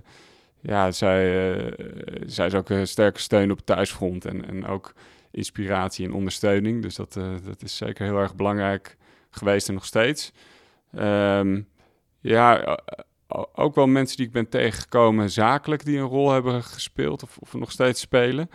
ja, 0.61 0.91
zij, 0.91 1.53
eh, 1.53 1.73
zij 2.25 2.45
is 2.45 2.53
ook 2.53 2.69
een 2.69 2.87
sterke 2.87 3.19
steun 3.19 3.51
op 3.51 3.57
het 3.57 3.65
thuisfront 3.65 4.25
en, 4.25 4.47
en 4.47 4.65
ook 4.65 4.93
inspiratie 5.31 6.05
en 6.05 6.13
ondersteuning. 6.13 6.81
Dus 6.81 6.95
dat, 6.95 7.13
dat 7.45 7.61
is 7.63 7.77
zeker 7.77 8.05
heel 8.05 8.19
erg 8.19 8.35
belangrijk 8.35 8.97
geweest 9.29 9.67
en 9.67 9.73
nog 9.73 9.85
steeds. 9.85 10.31
Ehm, 10.91 11.61
ja, 12.19 12.79
ook 13.55 13.75
wel 13.75 13.87
mensen 13.87 14.17
die 14.17 14.25
ik 14.25 14.31
ben 14.31 14.49
tegengekomen 14.49 15.31
zakelijk 15.31 15.85
die 15.85 15.97
een 15.97 16.07
rol 16.07 16.31
hebben 16.31 16.63
gespeeld 16.63 17.23
of, 17.23 17.37
of 17.37 17.53
nog 17.53 17.71
steeds 17.71 18.01
spelen. 18.01 18.49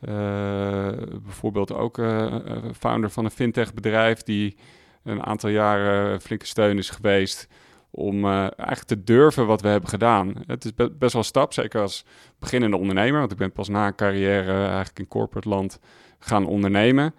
Eh, 0.00 0.88
bijvoorbeeld 1.22 1.72
ook 1.72 1.98
eh, 1.98 2.26
eh, 2.26 2.64
founder 2.78 3.10
van 3.10 3.24
een 3.24 3.30
fintech 3.30 3.74
bedrijf 3.74 4.22
die 4.22 4.56
een 5.02 5.22
aantal 5.22 5.50
jaren 5.50 6.20
flinke 6.20 6.46
steun 6.46 6.78
is 6.78 6.90
geweest 6.90 7.48
om 7.90 8.26
eigenlijk 8.26 8.82
te 8.82 9.04
durven 9.04 9.46
wat 9.46 9.60
we 9.60 9.68
hebben 9.68 9.88
gedaan. 9.88 10.34
Het 10.46 10.64
is 10.64 10.74
be- 10.74 10.90
best 10.90 11.12
wel 11.12 11.22
een 11.22 11.28
stap, 11.28 11.52
zeker 11.52 11.80
als 11.80 12.04
beginnende 12.38 12.76
ondernemer, 12.76 13.18
want 13.18 13.32
ik 13.32 13.38
ben 13.38 13.52
pas 13.52 13.68
na 13.68 13.86
een 13.86 13.94
carrière 13.94 14.64
eigenlijk 14.64 14.98
in 14.98 15.08
corporate 15.08 15.48
land 15.48 15.78
gaan 16.18 16.46
ondernemen. 16.46 17.14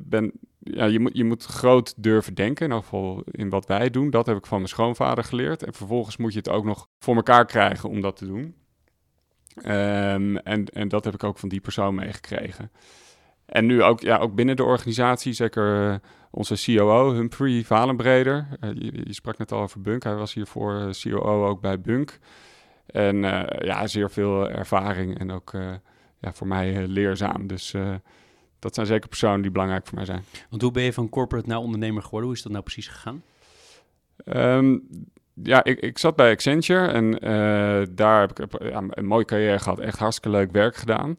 Ben, 0.00 0.32
ja, 0.58 0.84
je, 0.84 1.00
moet, 1.00 1.16
je 1.16 1.24
moet 1.24 1.44
groot 1.44 1.94
durven 1.96 2.34
denken, 2.34 2.70
in 2.70 2.76
geval 2.76 3.22
in 3.30 3.48
wat 3.48 3.66
wij 3.66 3.90
doen. 3.90 4.10
Dat 4.10 4.26
heb 4.26 4.36
ik 4.36 4.46
van 4.46 4.56
mijn 4.56 4.68
schoonvader 4.68 5.24
geleerd. 5.24 5.62
En 5.62 5.74
vervolgens 5.74 6.16
moet 6.16 6.32
je 6.32 6.38
het 6.38 6.48
ook 6.48 6.64
nog 6.64 6.88
voor 6.98 7.16
elkaar 7.16 7.46
krijgen 7.46 7.88
om 7.88 8.00
dat 8.00 8.16
te 8.16 8.26
doen. 8.26 8.54
Ehm, 9.54 10.36
en, 10.36 10.64
en 10.64 10.88
dat 10.88 11.04
heb 11.04 11.14
ik 11.14 11.24
ook 11.24 11.38
van 11.38 11.48
die 11.48 11.60
persoon 11.60 11.94
meegekregen. 11.94 12.70
En 13.48 13.66
nu 13.66 13.82
ook, 13.82 14.00
ja, 14.00 14.18
ook 14.18 14.34
binnen 14.34 14.56
de 14.56 14.64
organisatie, 14.64 15.32
zeker 15.32 15.90
eh, 15.90 15.96
onze 16.30 16.62
COO, 16.64 17.12
Humphrey 17.12 17.64
Valenbreder. 17.64 18.48
Eh, 18.60 18.70
je, 18.74 18.92
je 19.04 19.12
sprak 19.12 19.38
net 19.38 19.52
al 19.52 19.60
over 19.60 19.80
Bunk. 19.80 20.02
Hij 20.02 20.14
was 20.14 20.34
hiervoor 20.34 20.74
eh, 20.74 20.90
COO 20.90 21.46
ook 21.46 21.60
bij 21.60 21.80
Bunk. 21.80 22.18
En 22.86 23.16
ja, 23.58 23.86
zeer 23.86 24.10
veel 24.10 24.50
ervaring 24.50 25.18
en 25.18 25.30
ook 25.30 25.52
ja, 26.20 26.32
voor 26.32 26.46
mij 26.46 26.86
leerzaam. 26.86 27.46
Dus 27.46 27.74
dat 28.58 28.74
zijn 28.74 28.86
zeker 28.86 29.08
personen 29.08 29.42
die 29.42 29.50
belangrijk 29.50 29.86
voor 29.86 29.94
mij 29.94 30.04
zijn. 30.04 30.24
Want 30.50 30.62
hoe 30.62 30.70
ben 30.70 30.82
je 30.82 30.92
van 30.92 31.08
corporate 31.08 31.48
naar 31.48 31.58
ondernemer 31.58 32.02
geworden? 32.02 32.28
Hoe 32.28 32.36
is 32.36 32.42
dat 32.42 32.52
nou 32.52 32.64
precies 32.64 32.88
gegaan? 32.88 33.22
Ehm, 34.24 34.78
ja, 35.42 35.64
ik, 35.64 35.80
ik 35.80 35.98
zat 35.98 36.16
bij 36.16 36.30
Accenture 36.30 36.86
en 36.86 37.18
eh, 37.18 37.86
daar 37.90 38.20
heb 38.20 38.38
ik 38.38 38.60
een 38.90 39.06
mooie 39.06 39.24
carrière 39.24 39.58
gehad. 39.58 39.78
Echt 39.78 39.98
hartstikke 39.98 40.36
leuk 40.36 40.52
werk 40.52 40.76
gedaan. 40.76 41.18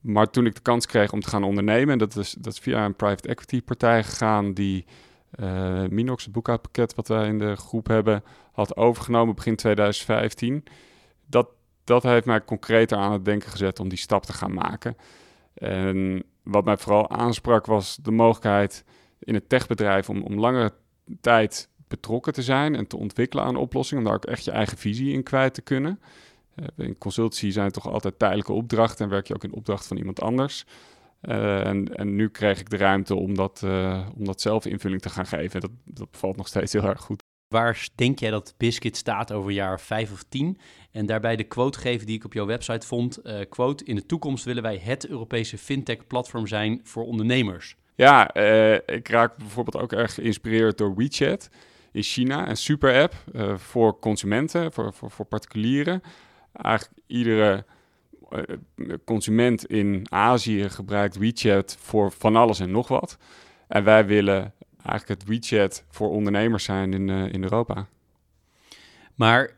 Maar 0.00 0.30
toen 0.30 0.46
ik 0.46 0.54
de 0.54 0.60
kans 0.60 0.86
kreeg 0.86 1.12
om 1.12 1.20
te 1.20 1.28
gaan 1.28 1.42
ondernemen, 1.42 1.92
en 1.92 1.98
dat 1.98 2.16
is, 2.16 2.32
dat 2.38 2.58
via 2.58 2.84
een 2.84 2.96
private 2.96 3.28
equity 3.28 3.62
partij 3.62 4.04
gegaan 4.04 4.52
die 4.52 4.84
eh, 5.30 5.84
Minox, 5.90 6.24
het 6.24 6.32
boekhoudpakket 6.32 6.94
wat 6.94 7.08
wij 7.08 7.26
in 7.26 7.38
de 7.38 7.56
groep 7.56 7.86
hebben, 7.86 8.22
had 8.52 8.76
overgenomen 8.76 9.34
begin 9.34 9.56
2015. 9.56 10.64
Dat, 11.26 11.48
dat 11.84 12.02
heeft 12.02 12.26
mij 12.26 12.44
concreter 12.44 12.98
aan 12.98 13.12
het 13.12 13.24
denken 13.24 13.50
gezet 13.50 13.80
om 13.80 13.88
die 13.88 13.98
stap 13.98 14.24
te 14.24 14.32
gaan 14.32 14.54
maken. 14.54 14.96
En 15.54 16.24
wat 16.42 16.64
mij 16.64 16.76
vooral 16.76 17.10
aansprak 17.10 17.66
was 17.66 17.98
de 18.02 18.10
mogelijkheid 18.10 18.84
in 19.18 19.34
het 19.34 19.48
techbedrijf 19.48 20.08
om, 20.08 20.22
om 20.22 20.38
langere 20.38 20.72
tijd 21.20 21.68
betrokken 21.88 22.32
te 22.32 22.42
zijn 22.42 22.74
en 22.74 22.86
te 22.86 22.96
ontwikkelen 22.96 23.44
aan 23.44 23.56
oplossingen, 23.56 24.04
om 24.04 24.10
daar 24.10 24.18
ook 24.18 24.30
echt 24.30 24.44
je 24.44 24.50
eigen 24.50 24.78
visie 24.78 25.12
in 25.12 25.22
kwijt 25.22 25.54
te 25.54 25.62
kunnen. 25.62 26.00
Uh, 26.56 26.86
in 26.86 26.98
consultancy 26.98 27.50
zijn 27.50 27.64
het 27.64 27.74
toch 27.74 27.88
altijd 27.88 28.18
tijdelijke 28.18 28.52
opdrachten 28.52 29.04
en 29.04 29.10
werk 29.10 29.26
je 29.26 29.34
ook 29.34 29.44
in 29.44 29.54
opdracht 29.54 29.86
van 29.86 29.96
iemand 29.96 30.20
anders. 30.20 30.64
Uh, 31.22 31.66
en, 31.66 31.96
en, 31.96 32.14
nu 32.14 32.28
kreeg 32.28 32.60
ik 32.60 32.70
de 32.70 32.76
ruimte 32.76 33.14
om 33.14 33.34
dat, 33.34 33.62
uh, 33.64 34.06
om 34.16 34.24
dat 34.24 34.40
zelf 34.40 34.66
invulling 34.66 35.00
te 35.00 35.08
gaan 35.08 35.26
geven. 35.26 35.60
Dat, 35.60 35.70
dat 35.84 36.10
bevalt 36.10 36.36
nog 36.36 36.48
steeds 36.48 36.72
heel 36.72 36.84
erg 36.84 37.00
goed. 37.00 37.22
Waar 37.48 37.88
denk 37.94 38.18
jij 38.18 38.30
dat 38.30 38.54
Biscuit 38.56 38.96
staat 38.96 39.32
over 39.32 39.50
jaar 39.50 39.80
vijf 39.80 40.12
of 40.12 40.22
tien? 40.28 40.58
En 40.90 41.06
daarbij 41.06 41.36
de 41.36 41.44
quote 41.44 41.78
geven 41.78 42.06
die 42.06 42.16
ik 42.16 42.24
op 42.24 42.32
jouw 42.32 42.46
website 42.46 42.86
vond. 42.86 43.18
Uh, 43.24 43.40
quote, 43.48 43.84
in 43.84 43.94
de 43.94 44.06
toekomst 44.06 44.44
willen 44.44 44.62
wij 44.62 44.80
het 44.82 45.08
Europese 45.08 45.58
fintech-platform 45.58 46.46
zijn 46.46 46.80
voor 46.82 47.04
ondernemers. 47.04 47.76
Ja, 47.94 48.34
ik 48.86 49.08
raak 49.08 49.36
bijvoorbeeld 49.36 49.82
ook 49.82 49.92
erg 49.92 50.14
geïnspireerd 50.14 50.78
door 50.78 50.94
WeChat 50.94 51.50
in 51.92 52.02
China. 52.02 52.48
Een 52.48 52.56
super 52.56 53.02
app 53.02 53.14
uh, 53.32 53.56
voor 53.56 53.98
consumenten, 53.98 54.72
voor, 54.72 54.94
voor, 54.94 55.10
voor 55.10 55.24
particulieren. 55.24 56.02
Eigenlijk 56.52 57.00
iedere 57.06 57.64
uh, 58.30 58.94
consument 59.04 59.66
in 59.66 60.06
Azië 60.08 60.68
gebruikt 60.68 61.16
WeChat 61.16 61.76
voor 61.80 62.12
van 62.12 62.36
alles 62.36 62.60
en 62.60 62.70
nog 62.70 62.88
wat. 62.88 63.18
En 63.68 63.84
wij 63.84 64.06
willen 64.06 64.54
eigenlijk 64.82 65.20
het 65.20 65.28
WeChat 65.28 65.84
voor 65.90 66.10
ondernemers 66.10 66.64
zijn 66.64 66.92
in, 66.92 67.08
in 67.08 67.42
Europa. 67.42 67.88
Maar 69.14 69.56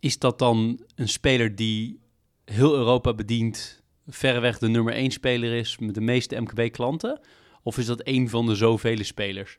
is 0.00 0.18
dat 0.18 0.38
dan 0.38 0.80
een 0.94 1.08
speler 1.08 1.56
die 1.56 2.00
heel 2.44 2.74
Europa 2.74 3.14
bedient, 3.14 3.82
verreweg 4.06 4.58
de 4.58 4.68
nummer 4.68 4.94
één 4.94 5.10
speler 5.10 5.54
is 5.54 5.78
met 5.78 5.94
de 5.94 6.00
meeste 6.00 6.40
MKB-klanten? 6.40 7.20
Of 7.62 7.78
is 7.78 7.86
dat 7.86 8.00
een 8.04 8.28
van 8.28 8.46
de 8.46 8.54
zoveel 8.54 9.04
spelers? 9.04 9.58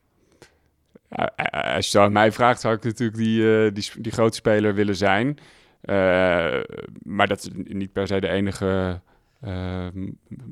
Ja, 1.09 1.25
als 1.51 1.91
je 1.91 1.97
het 1.97 2.07
aan 2.07 2.13
mij 2.13 2.31
vraagt, 2.31 2.61
zou 2.61 2.75
ik 2.75 2.83
natuurlijk 2.83 3.17
die, 3.17 3.41
uh, 3.41 3.73
die, 3.73 3.91
die 3.99 4.11
grote 4.11 4.35
speler 4.35 4.75
willen 4.75 4.95
zijn. 4.95 5.27
Uh, 5.27 5.95
maar 7.01 7.27
dat 7.27 7.39
is 7.39 7.49
niet 7.53 7.91
per 7.91 8.07
se 8.07 8.19
de 8.19 8.27
enige 8.29 9.01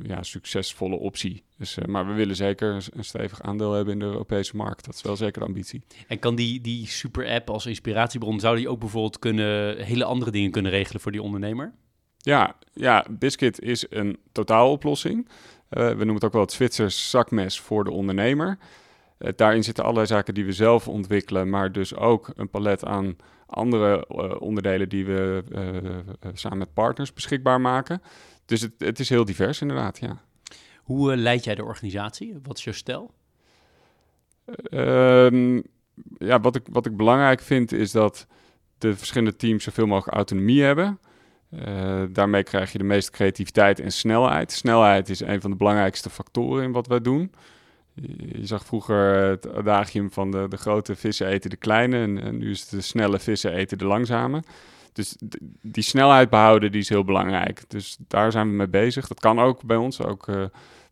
ja, 0.02 0.24
succesvolle 0.24 0.96
optie. 0.96 1.44
Dus, 1.58 1.78
maar 1.86 2.08
we 2.08 2.14
willen 2.14 2.36
zeker 2.36 2.90
een 2.94 3.04
stevig 3.04 3.42
aandeel 3.42 3.74
hebben 3.74 3.94
in 3.94 4.00
de 4.00 4.06
Europese 4.06 4.56
markt. 4.56 4.86
Dat 4.86 4.96
is 4.96 5.02
wel 5.02 5.16
zeker 5.16 5.40
de 5.40 5.48
ambitie. 5.48 5.84
En 6.08 6.20
kan 6.20 6.36
die, 6.36 6.62
die 6.62 6.88
super-app 6.88 7.50
als 7.50 7.66
inspiratiebron, 7.66 8.40
zou 8.40 8.58
die 8.58 8.70
ook 8.70 8.80
bijvoorbeeld 8.80 9.20
kunnen, 9.20 9.78
hele 9.78 10.04
andere 10.04 10.32
dingen 10.32 10.52
kunnen 10.52 10.72
regelen 10.72 11.02
voor 11.02 11.12
die 11.12 11.22
ondernemer? 11.22 11.74
Ja, 12.18 12.56
ja 12.74 13.06
Biscuit 13.10 13.62
is 13.62 13.86
een 13.90 14.18
totaaloplossing. 14.32 15.28
We 15.70 15.94
noemen 15.96 16.14
het 16.14 16.26
ook 16.26 16.34
wel 16.34 16.42
het 16.42 16.52
Zwitsers 16.52 17.10
zakmes 17.10 17.60
voor 17.60 17.84
de 17.84 17.92
ondernemer. 17.92 18.58
Uh, 19.26 19.32
daarin 19.36 19.64
zitten 19.64 19.84
allerlei 19.84 20.08
zaken 20.08 20.34
die 20.34 20.46
we 20.46 20.52
zelf 20.52 20.88
ontwikkelen, 20.88 21.50
maar 21.50 21.72
dus 21.72 21.96
ook 21.96 22.32
een 22.36 22.50
palet 22.50 22.86
aan 22.86 23.16
andere 23.46 24.08
uh, 24.10 24.42
onderdelen 24.42 24.90
die 24.90 25.06
we 25.06 25.44
samen 26.34 26.58
met 26.58 26.74
partners 26.74 27.14
beschikbaar 27.14 27.62
maken. 27.62 28.02
Dus 28.46 28.62
het, 28.62 28.74
het 28.78 29.00
is 29.00 29.10
heel 29.10 29.26
divers 29.26 29.62
inderdaad, 29.62 30.00
ja. 30.00 30.22
Hoe 30.84 31.16
leid 31.16 31.44
jij 31.44 31.56
de 31.56 31.64
organisatie? 31.64 32.40
Wat 32.44 32.58
is 32.58 32.64
jouw 32.64 32.74
stijl? 32.74 33.14
Ehm, 34.70 35.62
ja, 36.18 36.40
wat 36.40 36.56
ik, 36.56 36.68
wat 36.72 36.86
ik 36.86 36.98
belangrijk 36.98 37.42
vind 37.42 37.72
is 37.72 37.92
dat 37.92 38.28
de 38.78 38.96
verschillende 38.96 39.36
teams 39.36 39.64
zoveel 39.64 39.88
mogelijk 39.88 40.18
autonomie 40.18 40.64
hebben. 40.64 41.00
Uh, 41.50 42.04
daarmee 42.10 42.44
krijg 42.44 42.72
je 42.72 42.78
de 42.78 42.84
meeste 42.84 43.12
creativiteit 43.12 43.80
en 43.80 43.92
snelheid. 43.92 44.52
Snelheid 44.52 45.10
is 45.10 45.20
een 45.20 45.42
van 45.42 45.52
de 45.52 45.58
belangrijkste 45.58 46.10
factoren 46.10 46.64
in 46.64 46.72
wat 46.72 46.88
wij 46.88 47.02
doen. 47.02 47.32
Je, 47.96 48.46
zag 48.46 48.66
vroeger 48.66 49.16
het 49.30 49.54
adagium 49.54 50.12
van 50.12 50.32
de, 50.32 50.46
de 50.50 50.58
grote 50.58 50.96
vissen 50.96 51.28
eten 51.28 51.50
de 51.50 51.56
kleine 51.56 51.98
en, 51.98 52.38
nu 52.38 52.50
is 52.50 52.62
het 52.62 52.70
de 52.70 52.82
snelle 52.82 53.20
vissen 53.20 53.54
eten 53.54 53.78
de 53.78 53.86
langzame. 53.86 54.44
Dus 54.94 55.16
die 55.62 55.84
snelheid 55.84 56.30
behouden 56.30 56.72
die 56.72 56.82
is 56.82 56.90
heel 56.90 57.04
belangrijk. 57.04 57.64
Dus 57.68 57.98
daar 58.08 58.32
zijn 58.32 58.50
we 58.50 58.56
mee 58.56 58.68
bezig. 58.68 59.08
Dat 59.08 59.20
kan 59.20 59.40
ook 59.40 59.64
bij 59.64 59.78
ons, 59.78 60.02
ook 60.02 60.28
uh, 60.28 60.46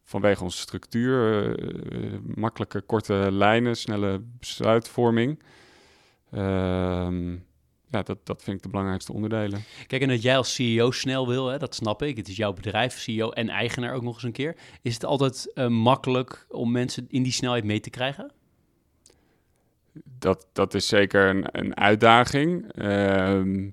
vanwege 0.04 0.44
onze 0.44 0.58
structuur. 0.58 1.50
Uh, 1.60 2.18
makkelijke 2.36 2.82
korte 2.82 3.28
lijnen, 3.32 3.76
snelle 3.76 4.22
besluitvorming. 4.40 5.44
Ehm 6.32 7.36
ja, 7.94 8.04
dat, 8.04 8.18
dat 8.24 8.44
vind 8.44 8.58
ik 8.58 8.64
de 8.64 8.70
belangrijkste 8.70 9.14
onderdelen. 9.14 9.64
Kijk, 9.88 10.02
en 10.02 10.08
dat 10.08 10.22
jij 10.22 10.38
als 10.38 10.54
CEO 10.54 10.92
snel 10.92 11.28
wil, 11.28 11.48
hè, 11.48 11.58
dat 11.58 11.76
snap 11.76 12.02
ik. 12.02 12.18
Het 12.18 12.28
is 12.28 12.36
jouw 12.36 12.54
bedrijf, 12.54 13.00
CEO 13.00 13.30
en 13.30 13.50
eigenaar 13.50 13.94
ook 13.94 14.02
nog 14.02 14.14
eens 14.14 14.24
een 14.24 14.32
keer. 14.32 14.56
Is 14.82 14.94
het 14.94 15.06
altijd 15.06 15.52
uh, 15.56 15.68
makkelijk 15.68 16.46
om 16.50 16.72
mensen 16.72 17.06
in 17.10 17.24
die 17.24 17.32
snelheid 17.32 17.64
mee 17.64 17.80
te 17.80 17.90
krijgen? 17.90 18.32
Dat, 20.20 20.48
dat 20.54 20.74
is 20.74 20.88
zeker 20.88 21.30
een, 21.30 21.46
een 21.52 21.78
uitdaging. 21.78 22.72
Uh, 22.76 23.72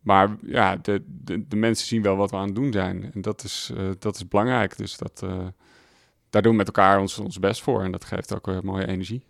maar 0.00 0.36
ja, 0.42 0.76
de, 0.76 1.04
de, 1.06 1.48
de, 1.48 1.56
mensen 1.56 1.86
zien 1.86 2.02
wel 2.02 2.16
wat 2.16 2.30
we 2.30 2.36
aan 2.36 2.46
het 2.46 2.54
doen 2.54 2.72
zijn. 2.72 3.10
En 3.14 3.20
dat 3.20 3.44
is, 3.44 3.70
uh, 3.74 3.90
dat 3.98 4.14
is 4.14 4.28
belangrijk. 4.28 4.76
Dus 4.76 4.96
dat, 4.96 5.20
uh, 5.24 5.46
daar 6.30 6.42
doen 6.42 6.50
we 6.50 6.58
met 6.58 6.66
elkaar 6.66 7.00
ons, 7.00 7.18
ons 7.18 7.38
best 7.38 7.62
voor. 7.62 7.82
En 7.82 7.92
dat 7.92 8.04
geeft 8.04 8.34
ook 8.34 8.62
mooie 8.62 8.86
energie. 8.86 9.22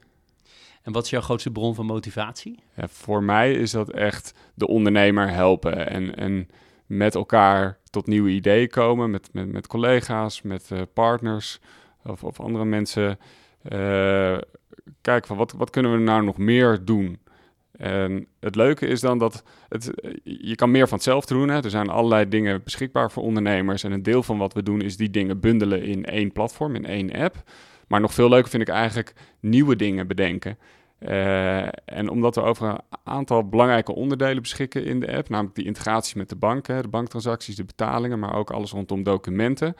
En 0.82 0.92
wat 0.92 1.04
is 1.04 1.10
jouw 1.10 1.20
grootste 1.20 1.50
bron 1.50 1.74
van 1.74 1.86
motivatie? 1.86 2.58
Voor 2.76 3.22
mij 3.22 3.52
is 3.52 3.70
dat 3.70 3.90
echt 3.90 4.34
de 4.54 4.66
ondernemer 4.66 5.30
helpen 5.30 5.88
en, 5.88 6.16
en 6.16 6.48
met 6.86 7.14
elkaar 7.14 7.78
tot 7.90 8.06
nieuwe 8.06 8.30
ideeën 8.30 8.68
komen, 8.68 9.10
met, 9.10 9.28
met, 9.32 9.52
met 9.52 9.66
collega's, 9.66 10.42
met 10.42 10.70
uh, 10.72 10.80
partners 10.94 11.58
of, 12.04 12.24
of 12.24 12.40
andere 12.40 12.64
mensen. 12.64 13.18
Uh, 13.72 14.38
kijken 15.00 15.26
van 15.26 15.36
wat, 15.36 15.52
wat 15.52 15.70
kunnen 15.70 15.92
we 15.92 15.98
nou 15.98 16.24
nog 16.24 16.38
meer 16.38 16.84
doen? 16.84 17.18
En 17.72 18.26
het 18.40 18.54
leuke 18.54 18.86
is 18.86 19.00
dan 19.00 19.18
dat 19.18 19.42
het, 19.68 19.90
je 20.22 20.54
kan 20.54 20.70
meer 20.70 20.88
van 20.88 20.96
hetzelfde 20.96 21.34
doen. 21.34 21.48
Hè? 21.48 21.62
Er 21.62 21.70
zijn 21.70 21.88
allerlei 21.88 22.28
dingen 22.28 22.62
beschikbaar 22.64 23.10
voor 23.10 23.22
ondernemers. 23.22 23.84
En 23.84 23.92
een 23.92 24.02
deel 24.02 24.22
van 24.22 24.38
wat 24.38 24.52
we 24.52 24.62
doen 24.62 24.80
is 24.80 24.96
die 24.96 25.10
dingen 25.10 25.40
bundelen 25.40 25.82
in 25.82 26.04
één 26.04 26.32
platform, 26.32 26.74
in 26.74 26.86
één 26.86 27.12
app. 27.12 27.42
Maar 27.88 28.00
nog 28.00 28.14
veel 28.14 28.28
leuker 28.28 28.50
vind 28.50 28.62
ik 28.62 28.68
eigenlijk 28.68 29.12
nieuwe 29.40 29.76
dingen 29.76 30.06
bedenken. 30.06 30.58
Uh, 31.00 31.62
en 31.84 32.08
omdat 32.08 32.34
we 32.34 32.40
over 32.40 32.68
een 32.68 32.80
aantal 33.04 33.48
belangrijke 33.48 33.94
onderdelen 33.94 34.42
beschikken 34.42 34.84
in 34.84 35.00
de 35.00 35.16
app, 35.16 35.28
namelijk 35.28 35.54
die 35.54 35.64
integratie 35.64 36.18
met 36.18 36.28
de 36.28 36.36
banken, 36.36 36.82
de 36.82 36.88
banktransacties, 36.88 37.56
de 37.56 37.64
betalingen, 37.64 38.18
maar 38.18 38.34
ook 38.34 38.50
alles 38.50 38.70
rondom 38.70 39.02
documenten, 39.02 39.74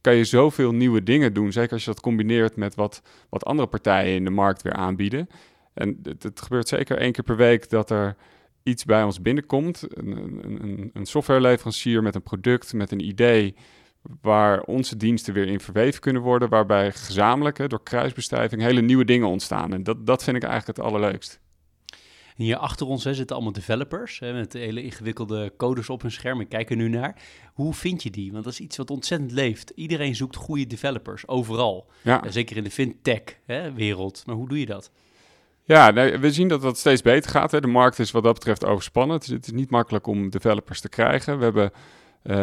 kan 0.00 0.14
je 0.14 0.24
zoveel 0.24 0.72
nieuwe 0.72 1.02
dingen 1.02 1.32
doen. 1.32 1.52
Zeker 1.52 1.72
als 1.72 1.84
je 1.84 1.90
dat 1.90 2.00
combineert 2.00 2.56
met 2.56 2.74
wat, 2.74 3.02
wat 3.28 3.44
andere 3.44 3.68
partijen 3.68 4.14
in 4.14 4.24
de 4.24 4.30
markt 4.30 4.62
weer 4.62 4.72
aanbieden. 4.72 5.28
En 5.74 5.98
het, 6.02 6.22
het 6.22 6.40
gebeurt 6.40 6.68
zeker 6.68 6.98
één 6.98 7.12
keer 7.12 7.24
per 7.24 7.36
week 7.36 7.70
dat 7.70 7.90
er 7.90 8.16
iets 8.62 8.84
bij 8.84 9.02
ons 9.02 9.22
binnenkomt. 9.22 9.86
Een, 9.88 10.40
een, 10.42 10.90
een 10.92 11.06
softwareleverancier 11.06 12.02
met 12.02 12.14
een 12.14 12.22
product, 12.22 12.72
met 12.72 12.92
een 12.92 13.06
idee 13.06 13.54
waar 14.20 14.62
onze 14.62 14.96
diensten 14.96 15.34
weer 15.34 15.46
in 15.46 15.60
verweven 15.60 16.00
kunnen 16.00 16.22
worden, 16.22 16.48
waarbij 16.48 16.92
gezamenlijk, 16.92 17.68
door 17.68 17.82
kruisbestuiving, 17.82 18.62
hele 18.62 18.80
nieuwe 18.80 19.04
dingen 19.04 19.28
ontstaan. 19.28 19.72
En 19.72 19.82
dat, 19.82 20.06
dat 20.06 20.24
vind 20.24 20.36
ik 20.36 20.42
eigenlijk 20.42 20.78
het 20.78 20.86
allerleukst. 20.86 21.40
En 22.36 22.46
hier 22.46 22.56
achter 22.56 22.86
ons 22.86 23.04
hè, 23.04 23.14
zitten 23.14 23.36
allemaal 23.36 23.54
developers 23.54 24.18
hè, 24.18 24.32
met 24.32 24.52
hele 24.52 24.82
ingewikkelde 24.82 25.52
codes 25.56 25.90
op 25.90 26.02
hun 26.02 26.10
scherm. 26.10 26.40
Ik 26.40 26.48
kijk 26.48 26.70
er 26.70 26.76
nu 26.76 26.88
naar. 26.88 27.22
Hoe 27.52 27.74
vind 27.74 28.02
je 28.02 28.10
die? 28.10 28.32
Want 28.32 28.44
dat 28.44 28.52
is 28.52 28.60
iets 28.60 28.76
wat 28.76 28.90
ontzettend 28.90 29.32
leeft. 29.32 29.72
Iedereen 29.74 30.14
zoekt 30.14 30.36
goede 30.36 30.66
developers, 30.66 31.28
overal. 31.28 31.90
Ja. 32.02 32.22
Zeker 32.30 32.56
in 32.56 32.64
de 32.64 32.70
fintech-wereld. 32.70 34.22
Maar 34.26 34.34
hoe 34.34 34.48
doe 34.48 34.58
je 34.58 34.66
dat? 34.66 34.90
Ja, 35.64 35.90
nee, 35.90 36.18
we 36.18 36.32
zien 36.32 36.48
dat 36.48 36.62
dat 36.62 36.78
steeds 36.78 37.02
beter 37.02 37.30
gaat. 37.30 37.50
Hè. 37.50 37.60
De 37.60 37.66
markt 37.66 37.98
is 37.98 38.10
wat 38.10 38.22
dat 38.22 38.34
betreft 38.34 38.64
overspannen. 38.64 39.16
Het 39.16 39.24
is, 39.24 39.30
het 39.30 39.46
is 39.46 39.52
niet 39.52 39.70
makkelijk 39.70 40.06
om 40.06 40.30
developers 40.30 40.80
te 40.80 40.88
krijgen. 40.88 41.38
We 41.38 41.44
hebben 41.44 41.72
uh, 42.22 42.36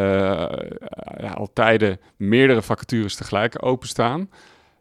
ja, 1.18 1.32
al 1.34 1.50
tijden 1.54 2.00
meerdere 2.16 2.62
vacatures 2.62 3.16
tegelijk 3.16 3.66
openstaan. 3.66 4.30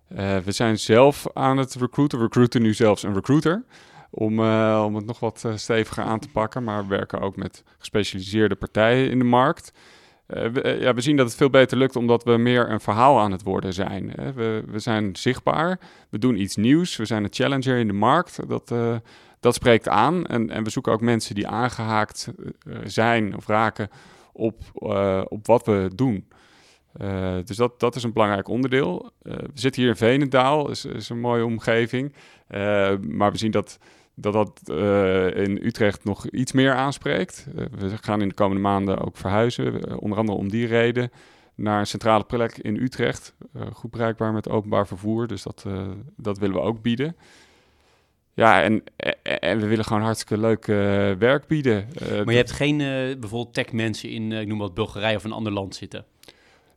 Uh, 0.09 0.37
we 0.37 0.53
zijn 0.53 0.79
zelf 0.79 1.27
aan 1.33 1.57
het 1.57 1.75
recruiten. 1.75 2.19
Recruiten 2.19 2.63
nu 2.63 2.75
zelfs 2.75 3.03
een 3.03 3.15
recruiter. 3.15 3.65
Om, 4.11 4.41
uh, 4.41 4.83
om 4.87 4.95
het 4.95 5.07
nog 5.07 5.21
wat 5.21 5.49
steviger 5.55 6.05
aan 6.05 6.19
te 6.19 6.29
pakken. 6.29 6.65
Maar 6.65 6.83
we 6.83 6.89
werken 6.89 7.21
ook 7.21 7.37
met 7.37 7.63
gespecialiseerde 7.79 8.55
partijen 8.55 9.11
in 9.11 9.19
de 9.19 9.25
markt. 9.25 9.73
We, 10.27 10.77
ja, 10.81 10.95
we, 10.95 11.01
zien 11.01 11.17
dat 11.17 11.27
het 11.27 11.37
veel 11.37 11.51
beter 11.51 11.79
lukt 11.79 11.97
omdat 11.97 12.25
we 12.25 12.37
meer 12.37 12.71
een 12.71 12.81
verhaal 12.81 13.21
aan 13.21 13.33
het 13.33 13.43
worden 13.43 13.73
zijn. 13.73 14.13
We, 14.35 14.63
we, 14.67 14.79
zijn 14.79 15.17
zichtbaar, 15.17 15.79
we 16.11 16.19
doen 16.19 16.41
iets 16.41 16.57
nieuws, 16.57 16.97
we 16.97 17.05
zijn 17.05 17.25
een 17.25 17.33
challenger 17.33 17.79
in 17.79 17.87
de 17.87 17.93
markt. 17.93 18.49
Dat, 18.49 18.75
dat 19.41 19.55
spreekt 19.55 19.89
aan 19.89 20.27
en, 20.27 20.51
en 20.51 20.65
we 20.65 20.71
zoeken 20.71 20.93
ook 20.93 21.01
mensen 21.01 21.35
die 21.35 21.49
aangehaakt 21.49 22.31
zijn 22.85 23.37
of 23.37 23.47
raken 23.47 23.89
op, 24.37 24.63
uh, 24.75 25.23
op 25.29 25.47
wat 25.47 25.67
we 25.67 25.91
doen. 25.95 26.29
Uh, 27.01 27.37
dus 27.45 27.57
dat, 27.57 27.81
dat 27.81 27.97
is 27.97 28.03
een 28.03 28.13
belangrijk 28.13 28.49
onderdeel. 28.49 29.11
Uh, 29.23 29.35
we 29.37 29.51
zitten 29.55 29.83
hier 29.83 29.91
in 29.91 29.97
Venendaal, 29.97 30.71
is, 30.71 30.85
is 30.85 31.09
een 31.09 31.21
mooie 31.21 31.45
omgeving. 31.45 32.13
maar 33.01 33.33
we 33.33 33.39
zien 33.39 33.51
dat 33.51 33.79
dat, 34.19 34.33
dat 34.33 34.77
in 35.35 35.59
Utrecht 35.63 36.05
nog 36.05 36.29
iets 36.29 36.53
meer 36.53 36.75
aanspreekt. 36.75 37.47
we 37.79 37.97
gaan 38.01 38.21
in 38.21 38.29
de 38.29 38.35
komende 38.35 38.63
maanden 38.63 38.99
ook 38.99 39.17
verhuizen, 39.17 40.01
onder 40.01 40.19
andere 40.19 40.39
om 40.39 40.49
die 40.49 40.67
reden, 40.67 41.11
naar 41.55 41.79
een 41.79 41.87
centrale 41.87 42.25
plek 42.25 42.59
in 42.59 42.77
Utrecht. 42.77 43.35
goed 43.73 43.91
bereikbaar 43.91 44.33
met 44.33 44.49
openbaar 44.49 44.87
vervoer, 44.87 45.27
dus 45.27 45.43
dat, 45.43 45.67
dat 46.17 46.39
willen 46.39 46.57
we 46.57 46.63
ook 46.63 46.83
bieden. 46.83 47.17
Ja, 48.37 48.63
en, 48.63 48.83
en 49.23 49.59
we 49.59 49.67
willen 49.67 49.85
gewoon 49.85 50.03
hartstikke 50.03 50.39
leuk 50.39 50.67
uh, 50.67 50.77
werk 51.13 51.47
bieden. 51.47 51.89
Uh, 52.03 52.09
maar 52.09 52.33
je 52.33 52.39
hebt 52.39 52.53
geen 52.53 52.81
uh, 52.81 53.17
bijvoorbeeld 53.19 53.55
tech-mensen 53.55 54.11
in, 54.11 54.33
ik 54.33 54.47
noem 54.47 54.59
wat, 54.59 54.75
Bulgarije 54.75 55.17
of 55.17 55.25
een 55.25 55.33
ander 55.33 55.53
land 55.53 55.75
zitten? 55.75 56.05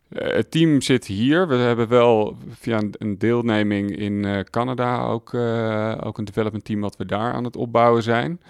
het 0.09 0.51
team 0.51 0.81
zit 0.81 1.05
hier. 1.05 1.47
We 1.47 1.55
hebben 1.55 1.87
wel 1.87 2.37
via 2.49 2.81
een, 2.91 3.17
deelneming 3.17 3.97
in 3.97 4.45
Canada 4.49 5.01
ook, 5.01 5.33
ook 6.03 6.17
een 6.17 6.25
development 6.25 6.65
team 6.65 6.81
wat 6.81 6.97
we 6.97 7.05
daar 7.05 7.33
aan 7.33 7.43
het 7.43 7.55
opbouwen 7.55 8.03
zijn. 8.03 8.41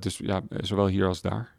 dus 0.00 0.18
ja, 0.18 0.42
zowel 0.60 0.86
hier 0.86 1.06
als 1.06 1.20
daar. 1.20 1.54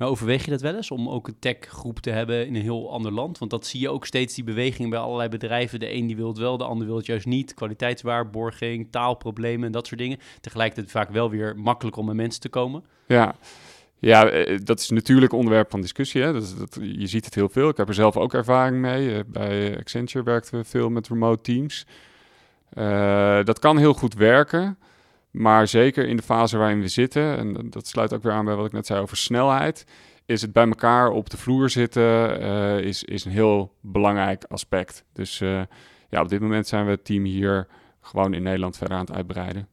Maar 0.00 0.08
overweeg 0.08 0.44
je 0.44 0.50
dat 0.50 0.60
wel 0.60 0.74
eens 0.74 0.90
om 0.90 1.08
ook 1.08 1.28
een 1.28 1.38
techgroep 1.38 1.98
te 1.98 2.10
hebben 2.10 2.46
in 2.46 2.54
een 2.54 2.62
heel 2.62 2.92
ander 2.92 3.12
land? 3.12 3.38
Want 3.38 3.50
dat 3.50 3.66
zie 3.66 3.80
je 3.80 3.88
ook 3.88 4.06
steeds, 4.06 4.34
die 4.34 4.44
beweging 4.44 4.90
bij 4.90 4.98
allerlei 4.98 5.28
bedrijven. 5.28 5.80
De 5.80 5.94
een 5.94 6.06
die 6.06 6.16
wil 6.16 6.28
het 6.28 6.38
wel, 6.38 6.56
de 6.56 6.64
ander 6.64 6.86
wil 6.86 6.96
het 6.96 7.06
juist 7.06 7.26
niet. 7.26 7.54
Kwaliteitswaarborging, 7.54 8.88
taalproblemen 8.90 9.66
en 9.66 9.72
dat 9.72 9.86
soort 9.86 10.00
dingen. 10.00 10.18
Tegelijkertijd 10.40 10.90
vaak 10.90 11.10
wel 11.10 11.30
weer 11.30 11.56
makkelijk 11.56 11.96
om 11.96 12.06
bij 12.06 12.14
mensen 12.14 12.40
te 12.40 12.48
komen. 12.48 12.84
Ja, 13.06 13.34
ja, 13.98 14.28
eh, 14.28 14.58
dat 14.62 14.80
is 14.80 14.90
natuurlijk 14.90 15.32
onderwerp 15.32 15.70
van 15.70 15.80
discussie. 15.80 16.22
Hè? 16.22 16.32
Dat, 16.32 16.78
je 16.80 17.06
ziet 17.06 17.24
het 17.24 17.34
heel 17.34 17.48
veel. 17.48 17.68
Ik 17.68 17.76
heb 17.76 17.88
er 17.88 17.94
zelf 17.94 18.16
ook 18.16 18.34
ervaring 18.34 18.80
mee. 18.80 19.14
Eh, 19.14 19.20
bij 19.26 19.78
Accenture 19.78 20.24
werkten 20.24 20.58
we 20.58 20.64
veel 20.64 20.90
met 20.90 21.08
remote 21.08 21.40
teams. 21.42 21.86
Uh, 22.74 23.44
dat 23.44 23.58
kan 23.58 23.78
heel 23.78 23.94
goed 23.94 24.14
werken. 24.14 24.78
Maar 25.30 25.68
zeker 25.68 26.08
in 26.08 26.16
de 26.16 26.22
fase 26.22 26.58
waarin 26.58 26.80
we 26.80 26.88
zitten, 26.88 27.36
en 27.36 27.70
dat 27.70 27.86
sluit 27.86 28.12
ook 28.12 28.22
weer 28.22 28.32
aan 28.32 28.44
bij 28.44 28.54
wat 28.54 28.66
ik 28.66 28.72
net 28.72 28.86
zei 28.86 29.00
over 29.00 29.16
snelheid, 29.16 29.84
is 30.26 30.42
het 30.42 30.52
bij 30.52 30.66
elkaar 30.66 31.10
op 31.10 31.30
de 31.30 31.36
vloer 31.36 31.70
zitten 31.70 32.42
uh, 32.42 32.78
is, 32.78 33.04
is 33.04 33.24
een 33.24 33.30
heel 33.30 33.74
belangrijk 33.80 34.44
aspect. 34.44 35.04
Dus 35.12 35.40
uh, 35.40 35.62
ja, 36.08 36.20
op 36.20 36.28
dit 36.28 36.40
moment 36.40 36.66
zijn 36.66 36.84
we 36.84 36.90
het 36.90 37.04
team 37.04 37.24
hier 37.24 37.66
gewoon 38.00 38.34
in 38.34 38.42
Nederland 38.42 38.76
verder 38.76 38.96
aan 38.96 39.04
het 39.04 39.14
uitbreiden. 39.14 39.68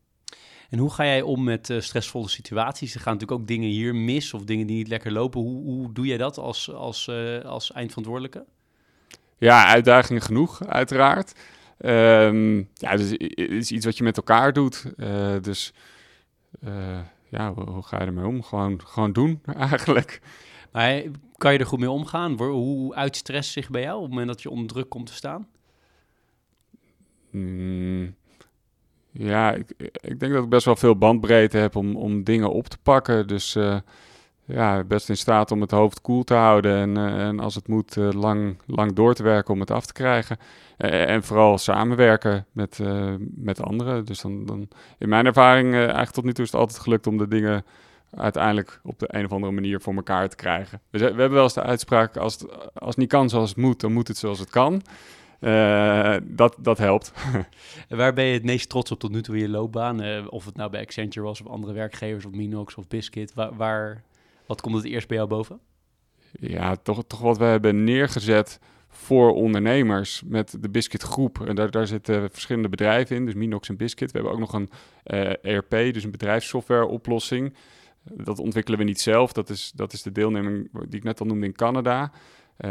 En 0.70 0.78
hoe 0.78 0.90
ga 0.90 1.06
jij 1.06 1.22
om 1.22 1.44
met 1.44 1.70
uh, 1.70 1.80
stressvolle 1.80 2.30
situaties? 2.30 2.94
Er 2.94 3.02
gaan 3.02 3.14
natuurlijk 3.14 3.42
ook 3.42 3.48
dingen 3.48 3.70
hier 3.70 3.96
mis 3.96 4.34
of 4.34 4.44
dingen 4.44 4.68
die 4.68 4.78
niet 4.78 4.88
lekker 4.88 5.12
lopen. 5.12 5.42
Hoe, 5.42 5.64
hoe 5.64 5.94
doe 5.94 6.06
jij 6.06 6.18
dat 6.18 6.38
als, 6.38 6.74
als, 6.74 7.10
als 7.46 7.72
eindverantwoordelijke? 7.72 8.46
Ja, 9.38 9.66
uitdagingen 9.66 10.22
genoeg, 10.22 10.66
uiteraard. 10.66 11.34
Um, 11.80 12.70
ja, 12.74 12.96
dus 12.96 13.10
het 13.10 13.38
is 13.38 13.72
iets 13.72 13.86
wat 13.86 13.98
je 13.98 14.04
met 14.04 14.18
elkaar 14.18 14.54
doet. 14.54 14.86
Uh, 14.98 15.36
dus 15.42 15.74
ja, 17.30 17.54
hoe, 17.54 17.70
hoe, 17.70 17.84
ga 17.84 18.00
je 18.00 18.06
ermee 18.06 18.26
om? 18.26 18.44
Gewoon, 18.44 18.82
gewoon 18.86 19.12
doen, 19.12 19.42
eigenlijk. 19.70 20.22
Maar 20.72 21.04
kan 21.38 21.54
je 21.54 21.60
er 21.60 21.66
goed 21.66 21.80
mee 21.80 21.90
omgaan? 21.90 22.42
Hoe 22.42 22.96
uitstress 22.96 23.52
zich 23.52 23.70
bij 23.70 23.82
jou 23.82 23.96
op 23.96 24.02
het 24.02 24.10
moment 24.10 24.28
dat 24.28 24.42
je 24.42 24.50
onder 24.50 24.68
druk 24.68 24.90
komt 24.90 25.06
te 25.06 25.14
staan? 25.14 25.48
Mm, 27.32 28.16
ja, 29.12 29.54
ik, 29.54 29.70
ik, 30.02 30.20
denk 30.20 30.34
dat 30.34 30.44
ik 30.44 30.50
best 30.50 30.66
wel 30.66 30.76
veel 30.76 30.98
bandbreedte 30.98 31.58
heb 31.58 31.76
om, 31.76 31.96
om 31.96 32.24
dingen 32.24 32.52
op 32.52 32.68
te 32.68 32.78
pakken. 32.78 33.28
Dus 33.28 33.56
uh, 33.56 33.80
ja, 34.48 34.84
best 34.84 35.10
in 35.10 35.18
staat 35.18 35.52
om 35.52 35.62
het 35.62 35.72
hoofd 35.72 36.02
koel 36.02 36.24
te 36.24 36.34
houden. 36.34 36.78
En, 36.78 36.98
uh, 36.98 37.28
en 37.28 37.40
als 37.40 37.56
het 37.56 37.68
moet, 37.68 37.96
uh, 37.96 38.12
lang, 38.12 38.58
lang 38.66 38.94
door 38.94 39.14
te 39.14 39.24
werken 39.24 39.54
om 39.54 39.60
het 39.60 39.72
af 39.72 39.86
te 39.86 39.94
krijgen. 39.94 40.38
en 40.78 41.24
vooral 41.24 41.58
samenwerken 41.58 42.46
met, 42.52 42.80
met 43.36 43.62
anderen. 43.62 44.06
Dus 44.06 44.22
dan, 44.22 44.46
dan 44.46 44.68
in 44.98 45.10
mijn 45.10 45.26
ervaring, 45.26 45.74
eigenlijk 45.74 46.12
tot 46.12 46.24
nu 46.24 46.34
toe 46.34 46.44
is 46.44 46.52
het 46.52 46.60
altijd 46.60 46.80
gelukt 46.80 47.08
om 47.08 47.18
de 47.18 47.28
dingen 47.28 47.66
uiteindelijk 48.12 48.80
op 48.84 49.00
de 49.00 49.08
een 49.10 49.26
of 49.26 49.32
andere 49.32 49.54
manier 49.54 49.82
voor 49.82 49.96
elkaar 49.96 50.30
te 50.30 50.36
krijgen. 50.36 50.82
we 50.90 51.00
hebben 51.00 51.32
wel 51.32 51.44
eens 51.44 51.54
de 51.54 51.64
uitspraak, 51.64 52.18
als 52.18 52.34
het, 52.34 52.74
als 52.74 52.96
niet 52.96 53.10
kan 53.10 53.30
zoals 53.30 53.50
het 53.50 53.58
moet, 53.58 53.80
dan 53.80 53.94
moet 53.94 54.08
het 54.08 54.18
zoals 54.18 54.40
het 54.40 54.50
kan. 54.50 54.82
Dat, 56.24 56.56
dat 56.60 56.78
helpt. 56.78 57.14
en 57.90 57.98
waar 57.98 58.14
ben 58.14 58.26
je 58.26 58.34
het 58.34 58.44
meest 58.44 58.70
trots 58.70 58.92
op 58.92 59.00
tot 59.00 59.12
nu 59.12 59.22
toe 59.22 59.36
in 59.36 59.42
je 59.42 59.50
loopbaan? 59.50 60.28
Of 60.30 60.46
het 60.46 60.56
nou 60.56 60.70
bij 60.70 60.82
Accenture 60.82 61.26
was 61.26 61.42
of 61.42 61.48
andere 61.48 61.74
werkgevers, 61.74 62.26
of 62.26 62.32
Minox 62.32 62.76
of 62.76 62.88
Biscuit. 62.88 63.34
Waar, 63.34 63.56
waar, 63.56 64.04
wat 64.48 64.62
komt 64.62 64.76
het 64.76 64.86
eerst 64.86 65.08
bij 65.08 65.18
jou 65.18 65.30
boven? 65.30 65.60
Ja, 66.32 66.76
toch, 66.76 67.04
toch 67.08 67.20
wat 67.20 67.38
we 67.38 67.44
hebben 67.44 67.84
neergezet 67.84 68.60
voor 68.90 69.34
ondernemers 69.34 70.22
met 70.26 70.58
de 70.60 70.70
Biscuit 70.70 71.04
groep. 71.04 71.48
En 71.48 71.56
daar, 71.56 71.72
daar 71.72 71.88
zitten 71.88 72.32
verschillende 72.32 72.70
bedrijven 72.70 73.16
in, 73.16 73.26
dus 73.26 73.34
Minox 73.34 73.70
en 73.70 73.78
Biscuit. 73.78 74.12
We 74.12 74.18
hebben 74.18 74.36
ook 74.36 74.40
nog 74.40 74.54
een 74.54 74.70
uh, 75.06 75.30
eh, 75.30 75.36
ERP, 75.42 75.70
dus 75.70 76.04
een 76.04 76.12
bedrijfssoftware 76.12 76.86
oplossing. 76.86 77.56
Dat 78.04 78.40
ontwikkelen 78.40 78.80
we 78.80 78.86
niet 78.86 79.02
zelf. 79.02 79.32
Dat 79.34 79.50
is, 79.50 79.72
dat 79.76 79.94
is 79.94 80.02
de 80.02 80.12
deelneming 80.12 80.70
die 80.72 81.00
ik 81.00 81.04
net 81.04 81.20
al 81.20 81.26
noemde 81.26 81.46
in 81.46 81.56
Canada. 81.56 82.12
Uh, 82.58 82.70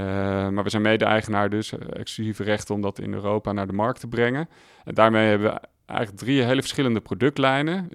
maar 0.48 0.62
we 0.62 0.70
zijn 0.70 0.82
mede-eigenaar 0.82 1.50
dus, 1.50 1.72
uh, 1.72 1.80
exclusieve 1.92 2.42
rechten 2.42 2.74
om 2.74 2.80
dat 2.80 2.98
in 2.98 3.12
Europa 3.12 3.52
naar 3.52 3.66
de 3.66 3.72
markt 3.72 4.00
te 4.00 4.08
brengen. 4.08 4.48
En 4.84 4.94
daarmee 4.94 5.28
hebben 5.28 5.52
we 5.52 5.60
eigenlijk 5.86 6.20
drie 6.20 6.42
hele 6.42 6.60
verschillende 6.60 7.00
productlijnen. 7.00 7.88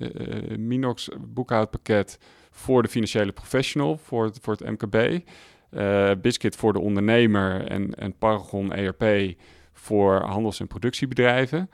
Minox 0.58 1.10
boekhoudpakket 1.20 2.20
voor 2.52 2.84
de 2.84 2.90
financiële 2.90 3.32
professional, 3.32 3.98
voor 3.98 4.26
het, 4.26 4.40
voor 4.42 4.56
het 4.58 4.70
MKB. 4.70 5.20
Biscuit 6.22 6.56
voor 6.56 6.74
de 6.74 6.80
ondernemer 6.80 7.68
en, 7.68 7.96
en 7.96 8.18
Paragon 8.18 8.74
ERP 8.74 9.36
voor 9.74 10.22
handels- 10.22 10.60
en 10.60 10.68
productiebedrijven. 10.68 11.70